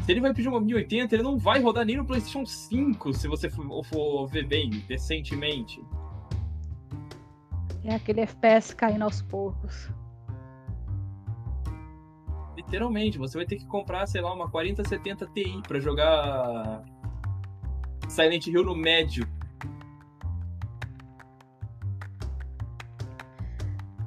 Se 0.04 0.12
ele 0.12 0.22
vai 0.22 0.34
pedir 0.34 0.48
uma 0.48 0.60
1080, 0.60 1.16
ele 1.16 1.24
não 1.24 1.38
vai 1.38 1.62
rodar 1.62 1.86
nem 1.86 1.98
no 1.98 2.06
PlayStation 2.06 2.46
5, 2.46 3.14
se 3.14 3.28
você 3.28 3.50
for, 3.50 3.84
for 3.86 4.28
ver 4.28 4.46
bem, 4.46 4.70
decentemente. 4.88 5.82
É 7.84 7.96
aquele 7.96 8.22
FPS 8.22 8.76
caindo 8.76 9.04
aos 9.04 9.22
poucos. 9.22 9.90
Literalmente, 12.66 13.18
você 13.18 13.38
vai 13.38 13.46
ter 13.46 13.58
que 13.58 13.66
comprar, 13.68 14.08
sei 14.08 14.22
lá, 14.22 14.34
uma 14.34 14.50
4070 14.50 15.28
Ti 15.28 15.62
para 15.68 15.80
jogar 15.80 16.84
Silent 18.10 18.48
Hill 18.48 18.64
no 18.64 18.76
médio. 18.76 19.28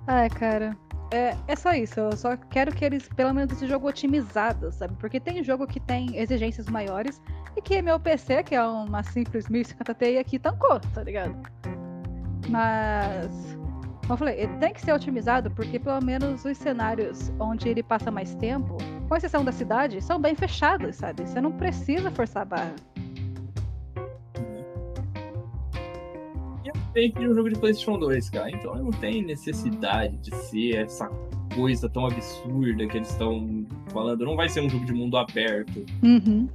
Ai, 0.07 0.29
cara. 0.31 0.77
É, 1.11 1.35
é 1.47 1.57
só 1.57 1.73
isso, 1.73 2.01
eu 2.01 2.17
só 2.17 2.37
quero 2.37 2.75
que 2.75 2.85
eles, 2.85 3.09
pelo 3.09 3.33
menos, 3.33 3.53
esse 3.53 3.67
jogo 3.67 3.89
otimizado, 3.89 4.71
sabe? 4.73 4.95
Porque 4.99 5.19
tem 5.19 5.43
jogo 5.43 5.67
que 5.67 5.81
tem 5.81 6.19
exigências 6.19 6.67
maiores 6.67 7.23
e 7.57 7.63
que 7.63 7.81
meu 7.81 7.99
PC, 7.99 8.43
que 8.43 8.55
é 8.55 8.63
uma 8.63 9.03
simples 9.03 9.49
1050 9.49 9.95
Ti, 9.95 10.19
aqui 10.19 10.39
tancou, 10.39 10.79
tá 10.93 11.03
ligado? 11.03 11.35
Mas 12.49 13.59
como 14.09 14.15
eu 14.15 14.19
falei, 14.21 14.41
ele 14.41 14.57
tem 14.57 14.73
que 14.73 14.81
ser 14.81 14.91
otimizado 14.93 15.51
porque 15.51 15.79
pelo 15.79 16.03
menos 16.03 16.43
os 16.43 16.57
cenários 16.57 17.31
onde 17.39 17.69
ele 17.69 17.83
passa 17.83 18.11
mais 18.11 18.35
tempo, 18.37 18.79
com 19.07 19.15
exceção 19.15 19.45
da 19.45 19.53
cidade, 19.53 20.01
são 20.03 20.19
bem 20.19 20.35
fechados, 20.35 20.97
sabe? 20.97 21.29
Você 21.29 21.39
não 21.43 21.53
precisa 21.53 22.11
forçar 22.11 22.41
a 22.41 22.47
barra. 22.47 22.75
Eu 26.65 26.73
tenho 26.95 27.13
que 27.13 27.29
um 27.29 27.35
jogo 27.35 27.51
de 27.51 27.59
PlayStation 27.59 27.99
2, 27.99 28.31
cara. 28.31 28.51
Então 28.51 28.75
não 28.77 28.91
tem 28.93 29.23
necessidade 29.23 30.17
de 30.17 30.35
ser 30.35 30.77
essa 30.77 31.07
coisa 31.55 31.87
tão 31.87 32.07
absurda 32.07 32.87
que 32.87 32.97
eles 32.97 33.11
estão 33.11 33.67
falando. 33.89 34.25
Não 34.25 34.37
vai 34.37 34.49
ser 34.49 34.63
um 34.63 34.71
jogo 34.71 34.87
de 34.87 34.95
mundo 34.95 35.19
aberto. 35.19 35.85
Uhum. 36.03 36.49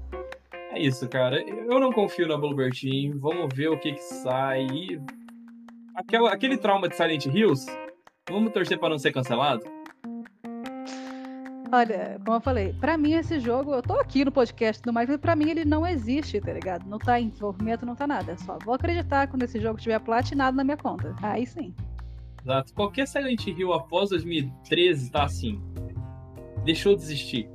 É 0.71 0.81
isso, 0.81 1.07
cara. 1.07 1.39
Eu 1.39 1.79
não 1.79 1.91
confio 1.91 2.27
na 2.27 2.35
Bluebird 2.35 2.81
Team. 2.81 3.19
Vamos 3.19 3.55
ver 3.55 3.67
o 3.67 3.77
que, 3.77 3.91
que 3.91 4.01
sai. 4.01 4.65
E 4.65 4.99
aquela, 5.95 6.31
aquele 6.31 6.57
trauma 6.57 6.87
de 6.87 6.95
Silent 6.95 7.25
Hills, 7.25 7.65
vamos 8.29 8.51
torcer 8.51 8.79
para 8.79 8.89
não 8.89 8.99
ser 8.99 9.11
cancelado? 9.11 9.63
Olha, 11.71 12.21
como 12.23 12.37
eu 12.37 12.41
falei, 12.41 12.71
pra 12.73 12.99
mim 12.99 13.13
esse 13.13 13.39
jogo, 13.39 13.73
eu 13.73 13.81
tô 13.81 13.93
aqui 13.99 14.23
no 14.23 14.31
podcast 14.31 14.79
do 14.83 14.93
mas 14.93 15.09
pra 15.17 15.35
mim 15.35 15.49
ele 15.49 15.65
não 15.65 15.87
existe, 15.87 16.39
tá 16.39 16.53
ligado? 16.53 16.87
Não 16.87 16.99
tá 16.99 17.19
em 17.19 17.29
desenvolvimento, 17.29 17.83
não 17.83 17.95
tá 17.95 18.05
nada. 18.05 18.37
Só 18.37 18.59
vou 18.63 18.75
acreditar 18.75 19.27
quando 19.27 19.41
esse 19.41 19.59
jogo 19.59 19.79
tiver 19.79 19.99
platinado 19.99 20.55
na 20.55 20.63
minha 20.63 20.77
conta. 20.77 21.15
Aí 21.23 21.47
sim. 21.47 21.73
Exato. 22.43 22.73
Qualquer 22.75 23.07
Silent 23.07 23.47
Hill 23.47 23.73
após 23.73 24.11
2013 24.11 25.09
tá 25.09 25.23
assim. 25.23 25.59
Deixou 26.63 26.95
de 26.95 27.01
existir. 27.01 27.49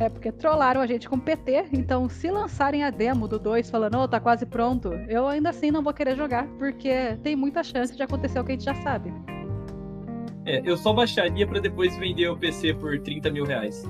É 0.00 0.08
porque 0.08 0.32
trollaram 0.32 0.80
a 0.80 0.86
gente 0.86 1.08
com 1.08 1.18
PT, 1.18 1.66
então 1.72 2.08
se 2.08 2.28
lançarem 2.30 2.82
a 2.82 2.90
demo 2.90 3.28
do 3.28 3.38
2 3.38 3.70
falando, 3.70 3.98
oh, 3.98 4.08
tá 4.08 4.18
quase 4.18 4.44
pronto, 4.44 4.92
eu 5.08 5.28
ainda 5.28 5.50
assim 5.50 5.70
não 5.70 5.82
vou 5.82 5.94
querer 5.94 6.16
jogar, 6.16 6.46
porque 6.58 7.16
tem 7.22 7.36
muita 7.36 7.62
chance 7.62 7.96
de 7.96 8.02
acontecer 8.02 8.40
o 8.40 8.44
que 8.44 8.52
a 8.52 8.54
gente 8.54 8.64
já 8.64 8.74
sabe. 8.74 9.14
É, 10.46 10.60
eu 10.64 10.76
só 10.76 10.92
baixaria 10.92 11.46
para 11.46 11.60
depois 11.60 11.96
vender 11.96 12.28
o 12.28 12.36
PC 12.36 12.74
por 12.74 12.98
30 12.98 13.30
mil 13.30 13.44
reais. 13.44 13.84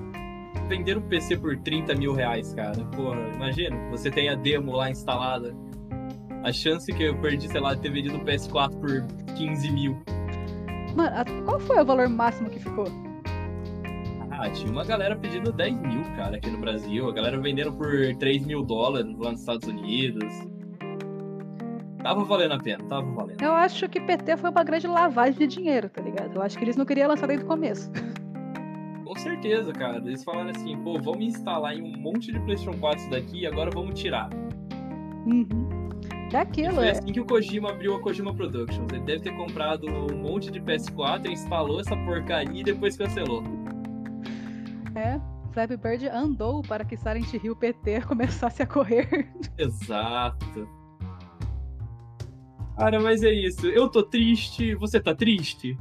Vender 0.68 0.96
o 0.96 1.02
PC 1.02 1.36
por 1.38 1.56
30 1.58 1.94
mil 1.94 2.14
reais, 2.14 2.54
cara. 2.54 2.84
Porra, 2.96 3.18
imagina, 3.34 3.76
você 3.90 4.10
tem 4.10 4.28
a 4.28 4.34
demo 4.34 4.72
lá 4.72 4.90
instalada. 4.90 5.54
A 6.44 6.52
chance 6.52 6.92
que 6.92 7.02
eu 7.02 7.18
perdi, 7.20 7.48
sei 7.48 7.60
lá, 7.60 7.74
de 7.74 7.80
ter 7.80 7.90
vendido 7.90 8.16
o 8.16 8.20
PS4 8.20 8.78
por 8.78 9.34
15 9.34 9.70
mil. 9.70 9.96
Mano, 10.94 11.44
qual 11.44 11.58
foi 11.58 11.80
o 11.80 11.84
valor 11.84 12.08
máximo 12.08 12.48
que 12.48 12.60
ficou? 12.60 12.86
Ah, 14.36 14.50
tinha 14.50 14.70
uma 14.70 14.84
galera 14.84 15.16
pedindo 15.16 15.52
10 15.52 15.80
mil, 15.80 16.02
cara, 16.16 16.36
aqui 16.36 16.50
no 16.50 16.58
Brasil. 16.58 17.08
A 17.08 17.12
galera 17.12 17.40
vendendo 17.40 17.72
por 17.72 17.88
3 18.18 18.44
mil 18.44 18.62
dólares 18.62 19.16
lá 19.18 19.30
nos 19.30 19.40
Estados 19.40 19.68
Unidos. 19.68 20.32
Tava 22.02 22.24
valendo 22.24 22.52
a 22.52 22.58
pena, 22.58 22.84
tava 22.84 23.10
valendo. 23.12 23.40
Eu 23.40 23.52
acho 23.52 23.88
que 23.88 24.00
PT 24.00 24.36
foi 24.36 24.50
uma 24.50 24.64
grande 24.64 24.86
lavagem 24.86 25.38
de 25.38 25.46
dinheiro, 25.46 25.88
tá 25.88 26.02
ligado? 26.02 26.34
Eu 26.34 26.42
acho 26.42 26.58
que 26.58 26.64
eles 26.64 26.76
não 26.76 26.84
queriam 26.84 27.08
lançar 27.08 27.26
desde 27.26 27.44
o 27.44 27.48
começo. 27.48 27.90
Com 29.06 29.16
certeza, 29.16 29.72
cara. 29.72 29.98
Eles 29.98 30.24
falaram 30.24 30.50
assim, 30.50 30.76
pô, 30.82 30.98
vamos 31.00 31.24
instalar 31.24 31.74
em 31.74 31.82
um 31.82 31.96
monte 31.96 32.32
de 32.32 32.40
PlayStation 32.40 32.78
4 32.78 33.00
isso 33.00 33.10
daqui 33.10 33.40
e 33.40 33.46
agora 33.46 33.70
vamos 33.70 33.98
tirar. 33.98 34.28
Uhum. 35.26 35.88
Daquilo, 36.30 36.72
e 36.72 36.74
foi 36.74 36.86
é. 36.86 36.90
assim 36.90 37.12
que 37.12 37.20
o 37.20 37.24
Kojima 37.24 37.70
abriu 37.70 37.94
a 37.94 38.00
Kojima 38.00 38.34
Productions. 38.34 38.92
Ele 38.92 39.04
deve 39.04 39.20
ter 39.20 39.36
comprado 39.36 39.86
um 39.86 40.16
monte 40.16 40.50
de 40.50 40.60
PS4, 40.60 41.30
instalou 41.30 41.80
essa 41.80 41.96
porcaria 41.96 42.60
e 42.60 42.64
depois 42.64 42.96
cancelou. 42.96 43.42
É, 44.94 45.20
Flappy 45.52 45.76
Bird 45.76 46.08
andou 46.08 46.62
para 46.62 46.84
que 46.84 46.96
Silent 46.96 47.32
Hill 47.32 47.56
PT 47.56 48.02
começasse 48.06 48.62
a 48.62 48.66
correr. 48.66 49.30
Exato. 49.56 50.68
Cara, 52.76 52.98
mas 53.00 53.22
é 53.22 53.30
isso. 53.30 53.66
Eu 53.68 53.88
tô 53.88 54.02
triste, 54.02 54.74
você 54.74 55.00
tá 55.00 55.14
triste? 55.14 55.78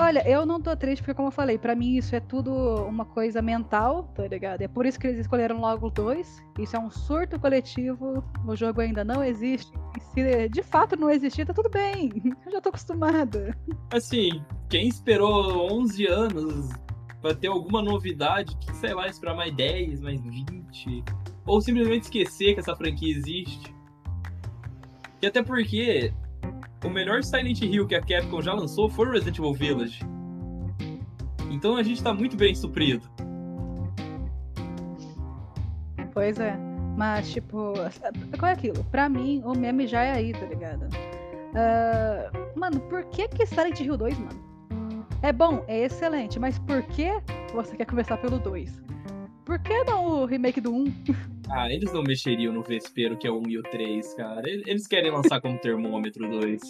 Olha, 0.00 0.22
eu 0.28 0.46
não 0.46 0.62
tô 0.62 0.76
triste 0.76 1.02
porque, 1.02 1.14
como 1.14 1.26
eu 1.26 1.32
falei, 1.32 1.58
para 1.58 1.74
mim 1.74 1.96
isso 1.96 2.14
é 2.14 2.20
tudo 2.20 2.54
uma 2.84 3.04
coisa 3.04 3.42
mental, 3.42 4.04
tá 4.14 4.28
ligado? 4.28 4.62
É 4.62 4.68
por 4.68 4.86
isso 4.86 4.96
que 4.96 5.08
eles 5.08 5.18
escolheram 5.18 5.60
logo 5.60 5.90
dois. 5.90 6.40
Isso 6.56 6.76
é 6.76 6.78
um 6.78 6.88
surto 6.88 7.40
coletivo, 7.40 8.22
o 8.46 8.54
jogo 8.54 8.80
ainda 8.80 9.04
não 9.04 9.24
existe. 9.24 9.72
E 9.96 10.00
se 10.00 10.48
de 10.50 10.62
fato 10.62 10.94
não 10.94 11.10
existir, 11.10 11.44
tá 11.44 11.52
tudo 11.52 11.68
bem. 11.68 12.12
Eu 12.46 12.52
já 12.52 12.60
tô 12.60 12.68
acostumada. 12.68 13.52
Assim, 13.92 14.40
quem 14.68 14.86
esperou 14.86 15.68
11 15.72 16.06
anos 16.06 16.70
para 17.20 17.34
ter 17.34 17.48
alguma 17.48 17.82
novidade, 17.82 18.56
que 18.56 18.74
sei 18.76 18.94
lá, 18.94 19.06
esperar 19.06 19.34
mais 19.34 19.54
10, 19.54 20.00
mais 20.00 20.20
20, 20.20 21.04
ou 21.44 21.60
simplesmente 21.60 22.04
esquecer 22.04 22.54
que 22.54 22.60
essa 22.60 22.76
franquia 22.76 23.16
existe. 23.16 23.74
E 25.20 25.26
até 25.26 25.42
porque 25.42 26.12
o 26.84 26.88
melhor 26.88 27.22
Silent 27.24 27.60
Hill 27.60 27.86
que 27.86 27.94
a 27.94 28.00
Capcom 28.00 28.40
já 28.40 28.52
lançou 28.52 28.88
foi 28.88 29.10
Resident 29.10 29.38
Evil 29.38 29.52
Village. 29.52 30.00
Então 31.50 31.76
a 31.76 31.82
gente 31.82 32.02
tá 32.02 32.14
muito 32.14 32.36
bem 32.36 32.54
suprido. 32.54 33.08
Pois 36.12 36.38
é. 36.38 36.56
Mas, 36.96 37.30
tipo, 37.30 37.74
qual 38.38 38.50
é 38.50 38.52
aquilo? 38.52 38.82
Pra 38.84 39.08
mim, 39.08 39.40
o 39.44 39.54
meme 39.56 39.86
já 39.86 40.02
é 40.02 40.12
aí, 40.12 40.32
tá 40.32 40.46
ligado? 40.46 40.88
Uh, 41.54 42.58
mano, 42.58 42.80
por 42.80 43.04
que 43.04 43.28
que 43.28 43.46
Silent 43.46 43.80
Hill 43.80 43.96
2, 43.96 44.18
mano? 44.18 44.47
É 45.20 45.32
bom, 45.32 45.64
é 45.66 45.84
excelente, 45.84 46.38
mas 46.38 46.58
por 46.60 46.82
que 46.82 47.10
você 47.52 47.76
quer 47.76 47.86
começar 47.86 48.16
pelo 48.18 48.38
2? 48.38 48.80
Por 49.44 49.58
que 49.58 49.82
não 49.84 50.22
o 50.22 50.24
remake 50.24 50.60
do 50.60 50.74
1? 50.74 50.84
Ah, 51.50 51.72
eles 51.72 51.90
não 51.94 52.02
mexeriam 52.02 52.52
no 52.52 52.62
Vespero, 52.62 53.16
que 53.16 53.26
é 53.26 53.30
o 53.30 53.38
1 53.38 53.48
e 53.48 53.58
o 53.58 53.62
3, 53.62 54.12
cara. 54.12 54.46
Eles 54.46 54.86
querem 54.86 55.10
lançar 55.10 55.40
como 55.40 55.56
termômetro 55.58 56.28
2. 56.28 56.60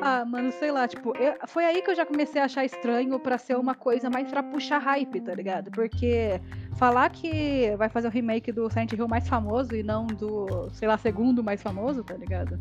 Ah, 0.00 0.24
mano, 0.24 0.50
sei 0.50 0.72
lá, 0.72 0.88
tipo, 0.88 1.16
eu, 1.16 1.36
foi 1.46 1.64
aí 1.64 1.80
que 1.80 1.88
eu 1.88 1.94
já 1.94 2.04
comecei 2.04 2.42
a 2.42 2.46
achar 2.46 2.64
estranho 2.64 3.20
pra 3.20 3.38
ser 3.38 3.56
uma 3.56 3.76
coisa 3.76 4.10
mais 4.10 4.28
pra 4.28 4.42
puxar 4.42 4.78
hype, 4.78 5.20
tá 5.20 5.32
ligado? 5.32 5.70
Porque 5.70 6.40
falar 6.74 7.10
que 7.10 7.72
vai 7.76 7.88
fazer 7.88 8.08
o 8.08 8.10
remake 8.10 8.50
do 8.50 8.68
Silent 8.68 8.90
Hill 8.90 9.06
mais 9.06 9.28
famoso 9.28 9.76
e 9.76 9.84
não 9.84 10.04
do, 10.08 10.68
sei 10.72 10.88
lá, 10.88 10.98
segundo 10.98 11.44
mais 11.44 11.62
famoso, 11.62 12.02
tá 12.02 12.14
ligado? 12.14 12.58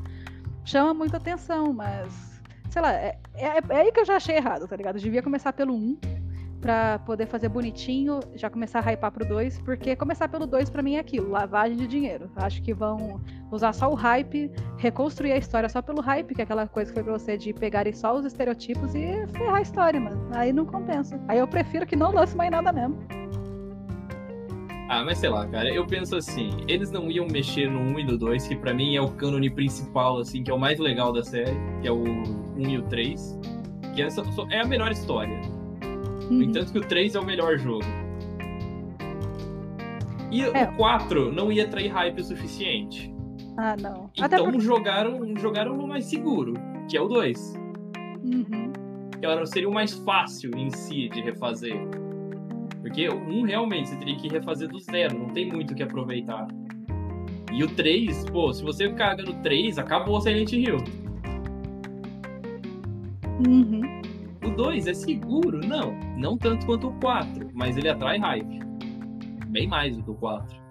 Chama 0.63 0.93
muita 0.93 1.17
atenção, 1.17 1.73
mas 1.73 2.30
sei 2.72 2.82
lá, 2.82 2.93
é, 2.93 3.17
é, 3.36 3.45
é, 3.45 3.76
aí 3.76 3.91
que 3.91 3.99
eu 3.99 4.05
já 4.05 4.15
achei 4.15 4.36
errado, 4.36 4.67
tá 4.67 4.76
ligado? 4.76 4.95
Eu 4.95 5.01
devia 5.01 5.22
começar 5.22 5.51
pelo 5.51 5.76
1 5.76 5.99
pra 6.61 6.99
poder 6.99 7.26
fazer 7.26 7.49
bonitinho, 7.49 8.19
já 8.36 8.49
começar 8.49 8.80
a 8.80 8.91
hypar 8.91 9.11
pro 9.11 9.26
2, 9.26 9.59
porque 9.61 9.95
começar 9.95 10.30
pelo 10.30 10.45
2 10.45 10.69
pra 10.69 10.82
mim 10.82 10.95
é 10.95 10.99
aquilo, 10.99 11.30
lavagem 11.30 11.76
de 11.76 11.88
dinheiro. 11.88 12.32
Acho 12.36 12.61
que 12.61 12.74
vão 12.74 13.19
usar 13.51 13.74
só 13.74 13.91
o 13.91 13.95
hype, 13.95 14.49
reconstruir 14.78 15.34
a 15.34 15.38
história 15.38 15.67
só 15.67 15.82
pelo 15.82 16.01
hype, 16.01 16.34
que 16.34 16.41
é 16.41 16.43
aquela 16.43 16.67
coisa 16.67 16.91
que 16.91 16.95
foi 16.95 17.03
pra 17.03 17.17
você 17.17 17.36
de 17.36 17.51
pegarem 17.51 17.91
só 17.91 18.15
os 18.15 18.26
estereotipos 18.26 18.95
e 18.95 19.28
ferrar 19.28 19.55
a 19.55 19.61
história, 19.61 19.99
mano. 19.99 20.30
Aí 20.34 20.53
não 20.53 20.65
compensa. 20.65 21.19
Aí 21.28 21.39
eu 21.39 21.47
prefiro 21.47 21.86
que 21.86 21.95
não 21.95 22.11
lance 22.11 22.38
mais 22.38 22.51
nada 22.51 22.72
mesmo. 22.72 23.20
Ah, 24.94 25.06
mas 25.06 25.20
sei 25.20 25.30
lá, 25.30 25.48
cara, 25.48 25.74
eu 25.74 25.88
penso 25.88 26.18
assim, 26.18 26.50
eles 26.68 26.92
não 26.92 27.10
iam 27.10 27.26
mexer 27.26 27.70
no 27.72 27.80
1 27.80 28.00
e 28.00 28.04
no 28.04 28.18
2, 28.18 28.46
que 28.46 28.58
pra 28.58 28.74
mim 28.74 28.94
é 28.98 29.02
o 29.02 29.10
cânone 29.12 29.50
principal, 29.50 30.18
assim, 30.20 30.44
que 30.44 30.52
é 30.52 30.54
o 30.54 30.60
mais 30.60 30.80
legal 30.80 31.14
da 31.14 31.24
série, 31.24 31.56
que 31.82 31.88
é 31.88 31.92
o 31.92 32.04
1 32.04 32.70
e 32.70 32.78
o 32.78 32.82
3, 32.84 33.39
que 33.96 34.02
essa 34.02 34.22
é 34.50 34.60
a 34.60 34.66
melhor 34.68 34.92
história. 34.92 35.39
No 36.30 36.36
Uhum. 36.38 36.42
entanto 36.44 36.74
que 36.74 36.80
o 36.80 36.82
3 36.82 37.16
é 37.16 37.20
o 37.22 37.26
melhor 37.26 37.58
jogo. 37.58 37.86
E 40.30 40.42
É. 40.42 40.64
o 40.70 40.76
4 40.76 41.32
não 41.32 41.50
ia 41.52 41.64
atrair 41.64 41.88
hype 41.89 42.20
o 42.20 42.24
suficiente. 42.26 43.14
Ah, 43.58 43.78
não. 43.78 44.10
Então 44.18 44.44
porque... 44.46 44.60
jogaram, 44.60 45.36
jogaram 45.38 45.76
no 45.78 45.88
mais 45.88 46.04
seguro, 46.06 46.54
que 46.89 46.98
é 46.98 47.02
o 47.02 47.08
2. 47.08 47.54
Uhum. 48.26 48.72
Que 49.20 49.26
era- 49.26 49.46
seria 49.46 49.70
o 49.70 49.74
mais 49.74 49.94
fácil 49.94 50.52
em 50.58 50.70
si 50.70 51.08
de 51.10 51.22
refazer. 51.22 51.78
Porque 52.92 53.08
o 53.08 53.16
1 53.16 53.44
realmente 53.44 53.88
você 53.88 53.96
teria 53.96 54.18
que 54.18 54.28
refazer 54.28 54.68
do 54.68 54.78
zero, 54.78 55.18
não 55.18 55.30
tem 55.30 55.50
muito 55.50 55.72
o 55.72 55.76
que 55.76 55.82
aproveitar. 55.82 56.46
E 57.50 57.64
o 57.64 57.74
3, 57.74 58.30
pô, 58.30 58.52
se 58.52 58.62
você 58.62 58.92
caga 58.92 59.24
no 59.24 59.34
3, 59.42 59.80
acabou 59.80 60.20
Silent 60.20 60.52
Hill. 60.52 60.76
Uhum. 63.48 64.02
O 64.44 64.50
2 64.50 64.88
é 64.88 64.94
seguro? 64.94 65.66
Não. 65.66 65.98
Não 66.18 66.38
tanto 66.38 66.66
quanto 66.66 66.89
o 66.89 66.94
4, 67.00 67.50
mas 67.54 67.78
ele 67.78 67.88
atrai 67.88 68.18
hype. 68.18 68.60
Bem 69.48 69.70
mais 69.70 69.96
do 69.96 70.04
que 70.04 70.12
o 70.12 70.16
4. 70.16 70.62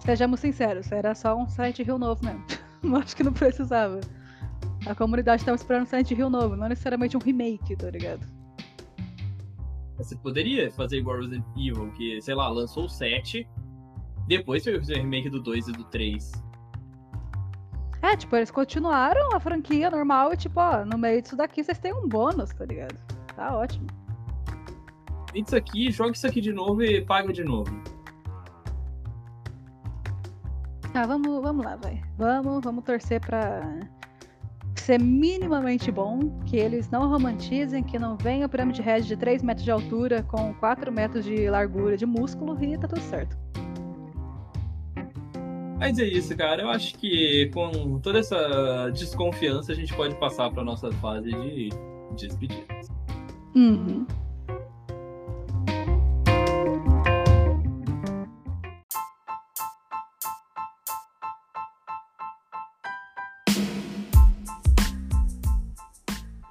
Sejamos 0.00 0.40
sinceros, 0.40 0.90
era 0.90 1.14
só 1.14 1.36
um 1.36 1.48
Silent 1.48 1.78
Hill 1.78 1.96
novo 1.96 2.24
mesmo. 2.24 2.44
Eu 2.82 2.96
Acho 2.98 3.14
que 3.14 3.22
não 3.22 3.32
precisava. 3.32 4.00
A 4.84 4.96
comunidade 4.96 5.44
tava 5.44 5.54
esperando 5.54 5.84
um 5.84 5.86
Silent 5.86 6.10
Hill 6.10 6.28
novo, 6.28 6.56
não 6.56 6.68
necessariamente 6.68 7.16
um 7.16 7.20
remake, 7.20 7.76
tá 7.76 7.88
ligado? 7.88 8.37
Você 9.98 10.16
poderia 10.16 10.70
fazer 10.70 10.98
igual 10.98 11.16
Resident 11.16 11.44
Evil, 11.56 11.90
que, 11.92 12.22
sei 12.22 12.34
lá, 12.34 12.48
lançou 12.48 12.84
o 12.84 12.88
7, 12.88 13.46
depois 14.26 14.62
foi 14.62 14.78
fazer 14.78 14.94
o 14.94 14.96
remake 14.98 15.28
do 15.28 15.42
2 15.42 15.68
e 15.68 15.72
do 15.72 15.84
3. 15.84 16.32
É, 18.00 18.16
tipo, 18.16 18.36
eles 18.36 18.50
continuaram 18.50 19.34
a 19.34 19.40
franquia 19.40 19.90
normal 19.90 20.32
e, 20.32 20.36
tipo, 20.36 20.60
ó, 20.60 20.84
no 20.84 20.96
meio 20.96 21.20
disso 21.20 21.36
daqui 21.36 21.64
vocês 21.64 21.78
têm 21.78 21.92
um 21.92 22.08
bônus, 22.08 22.50
tá 22.50 22.64
ligado? 22.64 22.96
Tá 23.34 23.56
ótimo. 23.56 23.88
Isso 25.34 25.56
aqui, 25.56 25.90
joga 25.90 26.12
isso 26.12 26.26
aqui 26.26 26.40
de 26.40 26.52
novo 26.52 26.82
e 26.82 27.04
paga 27.04 27.32
de 27.32 27.42
novo. 27.42 27.70
Ah, 30.94 31.06
vamos, 31.06 31.42
vamos 31.42 31.64
lá, 31.64 31.76
vai. 31.76 32.02
Vamos, 32.16 32.64
vamos 32.64 32.84
torcer 32.84 33.20
pra 33.20 33.62
ser 34.88 34.98
minimamente 34.98 35.92
bom, 35.92 36.40
que 36.46 36.56
eles 36.56 36.88
não 36.88 37.10
romantizem, 37.10 37.82
que 37.82 37.98
não 37.98 38.16
venha 38.16 38.46
o 38.46 38.48
Pyramid 38.48 38.80
Head 38.80 39.06
de 39.06 39.18
3 39.18 39.42
metros 39.42 39.62
de 39.62 39.70
altura 39.70 40.22
com 40.22 40.54
4 40.54 40.90
metros 40.90 41.26
de 41.26 41.50
largura 41.50 41.94
de 41.94 42.06
músculo 42.06 42.56
e 42.64 42.78
tá 42.78 42.88
tudo 42.88 43.02
certo. 43.02 43.36
Mas 45.78 45.98
é 45.98 46.04
isso, 46.04 46.34
cara. 46.34 46.62
Eu 46.62 46.70
acho 46.70 46.94
que 46.96 47.50
com 47.52 48.00
toda 48.00 48.18
essa 48.18 48.88
desconfiança 48.88 49.72
a 49.72 49.74
gente 49.74 49.94
pode 49.94 50.14
passar 50.14 50.50
pra 50.50 50.64
nossa 50.64 50.90
fase 50.92 51.32
de 51.32 51.68
despedidas. 52.16 52.88
Uhum. 53.54 54.06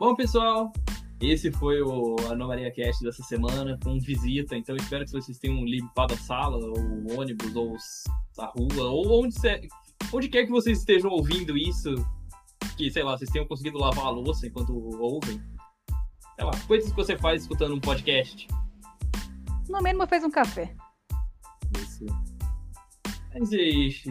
Bom, 0.08 0.16
pessoal, 0.16 0.72
esse 1.20 1.52
foi 1.52 1.82
o 1.82 2.16
Anomalia 2.32 2.72
Cast 2.72 3.04
dessa 3.04 3.22
semana, 3.24 3.78
com 3.84 4.00
visita. 4.00 4.56
Então, 4.56 4.74
espero 4.78 5.04
que 5.04 5.12
vocês 5.12 5.38
tenham 5.38 5.66
limpado 5.66 6.14
a 6.14 6.18
sala, 6.18 6.56
ou 6.56 6.80
o 6.80 7.20
ônibus, 7.20 7.54
ou 7.54 7.76
a 8.40 8.46
rua, 8.46 8.90
ou 8.90 9.26
onde, 9.26 9.36
onde 10.14 10.30
quer 10.30 10.46
que 10.46 10.50
vocês 10.50 10.80
estejam 10.80 11.12
ouvindo 11.12 11.58
isso. 11.58 11.94
Que, 12.78 12.90
sei 12.90 13.04
lá, 13.04 13.18
vocês 13.18 13.30
tenham 13.30 13.46
conseguido 13.46 13.78
lavar 13.78 14.06
a 14.06 14.10
louça 14.10 14.48
enquanto 14.48 14.74
ouvem. 14.98 15.42
Sei 16.38 16.46
lá, 16.46 16.52
coisas 16.68 16.90
que 16.90 16.96
você 16.96 17.18
faz 17.18 17.42
escutando 17.42 17.76
um 17.76 17.82
podcast. 17.82 18.48
No 19.68 19.82
mínimo 19.82 20.08
fez 20.08 20.24
um 20.24 20.32
café. 20.32 20.74
Isso. 21.78 22.06
Mas 23.34 23.52
isso. 23.52 24.10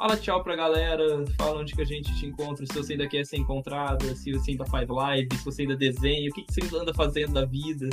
Fala 0.00 0.16
tchau 0.16 0.42
pra 0.42 0.56
galera, 0.56 1.26
fala 1.36 1.60
onde 1.60 1.74
que 1.74 1.82
a 1.82 1.84
gente 1.84 2.18
te 2.18 2.24
encontra, 2.24 2.64
se 2.64 2.72
você 2.72 2.94
ainda 2.94 3.06
quer 3.06 3.22
ser 3.26 3.36
encontrada, 3.36 4.16
se 4.16 4.32
você 4.32 4.52
ainda 4.52 4.64
faz 4.64 4.88
live, 4.88 5.28
se 5.36 5.44
você 5.44 5.60
ainda 5.60 5.76
desenha, 5.76 6.30
o 6.30 6.32
que, 6.32 6.42
que 6.42 6.54
você 6.54 6.74
anda 6.74 6.94
fazendo 6.94 7.34
da 7.34 7.44
vida. 7.44 7.86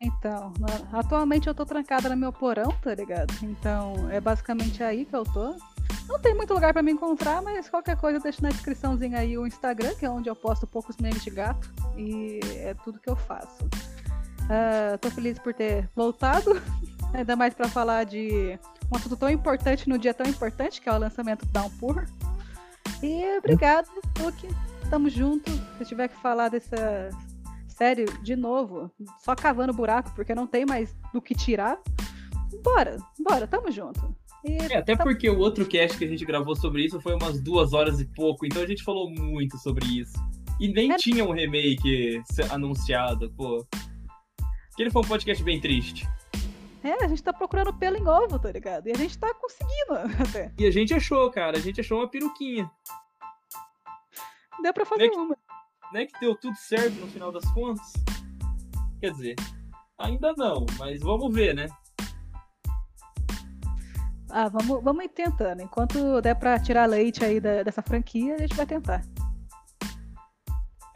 Então, 0.00 0.52
atualmente 0.92 1.46
eu 1.46 1.54
tô 1.54 1.64
trancada 1.64 2.08
no 2.08 2.16
meu 2.16 2.32
porão, 2.32 2.72
tá 2.82 2.92
ligado? 2.96 3.32
Então 3.44 4.10
é 4.10 4.20
basicamente 4.20 4.82
aí 4.82 5.04
que 5.04 5.14
eu 5.14 5.22
tô. 5.22 5.54
Não 6.08 6.18
tem 6.18 6.34
muito 6.34 6.52
lugar 6.52 6.72
pra 6.72 6.82
me 6.82 6.90
encontrar, 6.90 7.40
mas 7.40 7.70
qualquer 7.70 7.96
coisa 7.96 8.18
eu 8.18 8.22
deixo 8.22 8.42
na 8.42 8.48
descriçãozinha 8.48 9.20
aí 9.20 9.38
o 9.38 9.46
Instagram, 9.46 9.94
que 9.94 10.04
é 10.04 10.10
onde 10.10 10.28
eu 10.28 10.34
posto 10.34 10.66
poucos 10.66 10.96
memes 10.96 11.22
de 11.22 11.30
gato. 11.30 11.72
E 11.96 12.40
é 12.56 12.74
tudo 12.82 12.98
que 12.98 13.08
eu 13.08 13.14
faço. 13.14 13.68
Ah, 14.50 14.98
tô 14.98 15.08
feliz 15.12 15.38
por 15.38 15.54
ter 15.54 15.88
voltado, 15.94 16.60
ainda 17.14 17.36
mais 17.36 17.54
pra 17.54 17.68
falar 17.68 18.02
de 18.02 18.58
um 18.92 18.96
assunto 18.96 19.16
tão 19.16 19.28
importante 19.30 19.88
no 19.88 19.98
dia 19.98 20.14
tão 20.14 20.26
importante, 20.26 20.80
que 20.80 20.88
é 20.88 20.92
o 20.92 20.98
lançamento 20.98 21.44
do 21.46 21.52
Downpour. 21.52 22.06
E 23.02 23.38
obrigado, 23.38 23.88
Luke. 24.20 24.48
Tamo 24.88 25.08
junto. 25.10 25.50
Se 25.78 25.84
tiver 25.84 26.08
que 26.08 26.16
falar 26.16 26.48
dessa 26.48 27.10
série 27.68 28.04
de 28.22 28.36
novo, 28.36 28.90
só 29.22 29.34
cavando 29.34 29.72
buraco, 29.72 30.12
porque 30.14 30.34
não 30.34 30.46
tem 30.46 30.64
mais 30.64 30.94
do 31.12 31.20
que 31.20 31.34
tirar. 31.34 31.78
Bora, 32.62 32.96
bora, 33.18 33.46
tamo 33.46 33.70
junto. 33.70 34.14
E 34.44 34.52
É, 34.72 34.76
até 34.78 34.94
Tá- 34.96 35.02
porque 35.02 35.28
o 35.28 35.38
outro 35.38 35.66
cast 35.66 35.98
que 35.98 36.04
a 36.04 36.08
gente 36.08 36.24
gravou 36.24 36.54
sobre 36.54 36.84
isso 36.84 37.00
foi 37.00 37.14
umas 37.14 37.40
duas 37.40 37.72
horas 37.72 38.00
e 38.00 38.04
pouco, 38.06 38.46
então 38.46 38.62
a 38.62 38.66
gente 38.66 38.82
falou 38.84 39.10
muito 39.10 39.58
sobre 39.58 39.84
isso. 39.86 40.14
E 40.60 40.68
nem 40.68 40.92
É. 40.92 40.96
tinha 40.96 41.24
um 41.24 41.32
remake 41.32 42.22
anunciado, 42.50 43.30
pô. 43.36 43.66
Aquele 44.72 44.90
foi 44.90 45.02
um 45.02 45.08
podcast 45.08 45.42
bem 45.42 45.60
triste. 45.60 46.08
É, 46.90 47.04
a 47.04 47.08
gente 47.08 47.22
tá 47.22 47.32
procurando 47.32 47.72
pelo 47.74 47.96
em 47.96 48.06
ovo, 48.06 48.38
tá 48.38 48.50
ligado? 48.52 48.86
E 48.88 48.92
a 48.92 48.96
gente 48.96 49.18
tá 49.18 49.32
conseguindo 49.34 49.94
até. 50.28 50.52
E 50.58 50.66
a 50.66 50.70
gente 50.70 50.94
achou, 50.94 51.30
cara, 51.30 51.56
a 51.56 51.60
gente 51.60 51.80
achou 51.80 51.98
uma 51.98 52.08
peruquinha. 52.10 52.70
Deu 54.62 54.72
pra 54.72 54.84
fazer 54.86 55.04
Né 55.04 55.08
que- 55.10 55.16
uma. 55.16 55.36
Não 55.92 56.00
é 56.00 56.06
que 56.06 56.18
deu 56.18 56.34
tudo 56.36 56.56
certo 56.56 56.94
no 56.94 57.06
final 57.06 57.30
das 57.30 57.48
contas? 57.52 57.92
Quer 59.00 59.12
dizer, 59.12 59.36
ainda 59.98 60.32
não, 60.36 60.66
mas 60.78 61.00
vamos 61.00 61.32
ver, 61.34 61.54
né? 61.54 61.68
Ah, 64.30 64.48
vamos, 64.48 64.82
vamos 64.82 65.04
ir 65.04 65.08
tentando. 65.10 65.62
Enquanto 65.62 66.20
der 66.20 66.34
pra 66.34 66.58
tirar 66.58 66.86
leite 66.86 67.24
aí 67.24 67.40
da- 67.40 67.62
dessa 67.62 67.80
franquia, 67.82 68.34
a 68.34 68.38
gente 68.38 68.54
vai 68.56 68.66
tentar. 68.66 69.02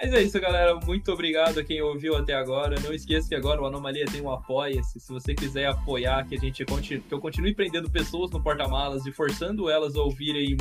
Mas 0.03 0.14
é 0.14 0.22
isso, 0.22 0.40
galera. 0.40 0.74
Muito 0.76 1.12
obrigado 1.12 1.61
a 1.61 1.64
quem 1.64 1.82
ouviu 1.82 2.16
até 2.16 2.32
agora. 2.32 2.80
Não 2.80 2.92
esqueça 2.92 3.28
que 3.28 3.34
agora 3.34 3.61
o 3.61 3.66
Anomalia 3.66 4.07
tem 4.07 4.22
um 4.22 4.30
Apoia-se. 4.30 4.98
Se 4.98 5.12
você 5.12 5.34
quiser 5.34 5.66
apoiar 5.66 6.26
que 6.26 6.36
a 6.36 6.38
gente 6.38 6.64
continue, 6.64 7.03
que 7.03 7.12
eu 7.12 7.20
continue 7.20 7.55
prendendo 7.55 7.90
pessoas 7.90 8.30
no 8.30 8.42
porta-malas 8.42 9.05
e 9.05 9.12
forçando 9.12 9.68
elas 9.68 9.96
a 9.96 10.01
ouvirem 10.01 10.57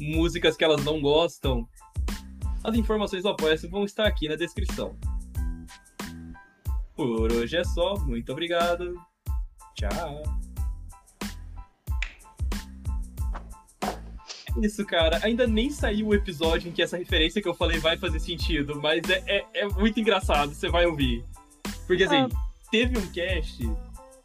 músicas 0.00 0.56
que 0.56 0.64
elas 0.64 0.82
não 0.84 1.02
gostam, 1.02 1.68
as 2.64 2.74
informações 2.76 3.22
do 3.22 3.28
Apoia-se 3.28 3.66
vão 3.66 3.84
estar 3.84 4.06
aqui 4.06 4.26
na 4.26 4.36
descrição. 4.36 4.96
Por 6.96 7.30
hoje 7.30 7.56
é 7.58 7.64
só. 7.64 7.94
Muito 8.06 8.32
obrigado. 8.32 8.94
Tchau. 9.74 10.22
Isso, 14.62 14.84
cara. 14.84 15.20
Ainda 15.22 15.46
nem 15.46 15.70
saiu 15.70 16.08
o 16.08 16.14
episódio 16.14 16.68
em 16.68 16.72
que 16.72 16.82
essa 16.82 16.96
referência 16.96 17.40
que 17.40 17.48
eu 17.48 17.54
falei 17.54 17.78
vai 17.78 17.96
fazer 17.96 18.18
sentido, 18.20 18.80
mas 18.80 19.08
é, 19.08 19.22
é, 19.26 19.46
é 19.62 19.68
muito 19.68 19.98
engraçado, 20.00 20.52
você 20.54 20.68
vai 20.68 20.86
ouvir. 20.86 21.24
Porque 21.86 22.04
assim, 22.04 22.16
Ah. 22.16 22.28
teve 22.70 22.98
um 22.98 23.06
cast 23.12 23.62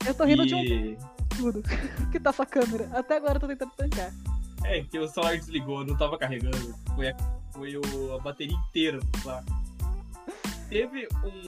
Eu 0.06 0.14
tô 0.14 0.24
rindo 0.26 0.46
de 0.46 0.56
um 0.56 0.64
e... 0.64 0.98
tudo 1.38 1.62
que 2.12 2.20
tá 2.20 2.34
sua 2.34 2.46
câmera. 2.46 2.90
Até 2.94 3.18
agora 3.18 3.36
eu 3.36 3.40
tô 3.40 3.48
tentando 3.48 3.72
tancar. 3.78 4.12
É, 4.66 4.82
que 4.84 4.98
o 4.98 5.08
celular 5.08 5.38
desligou, 5.38 5.86
não 5.86 5.96
tava 5.98 6.18
carregando. 6.18 6.74
Foi 6.96 7.10
a, 7.10 7.18
foi 7.54 7.78
o- 7.78 8.14
a 8.16 8.20
bateria 8.20 8.56
inteira 8.70 9.00
lá. 9.26 9.44
Teve 10.70 11.08
um. 11.24 11.44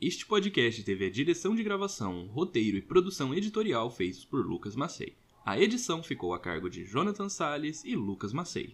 Este 0.00 0.26
podcast 0.26 0.82
teve 0.82 1.06
a 1.06 1.10
direção 1.10 1.54
de 1.54 1.62
gravação, 1.62 2.26
roteiro 2.26 2.76
e 2.76 2.82
produção 2.82 3.34
editorial 3.34 3.90
feitos 3.90 4.24
por 4.24 4.44
Lucas 4.46 4.76
Macei. 4.76 5.16
A 5.46 5.60
edição 5.60 6.02
ficou 6.02 6.32
a 6.32 6.40
cargo 6.40 6.70
de 6.70 6.86
Jonathan 6.86 7.28
Salles 7.28 7.84
e 7.84 7.94
Lucas 7.94 8.32
Macei. 8.32 8.62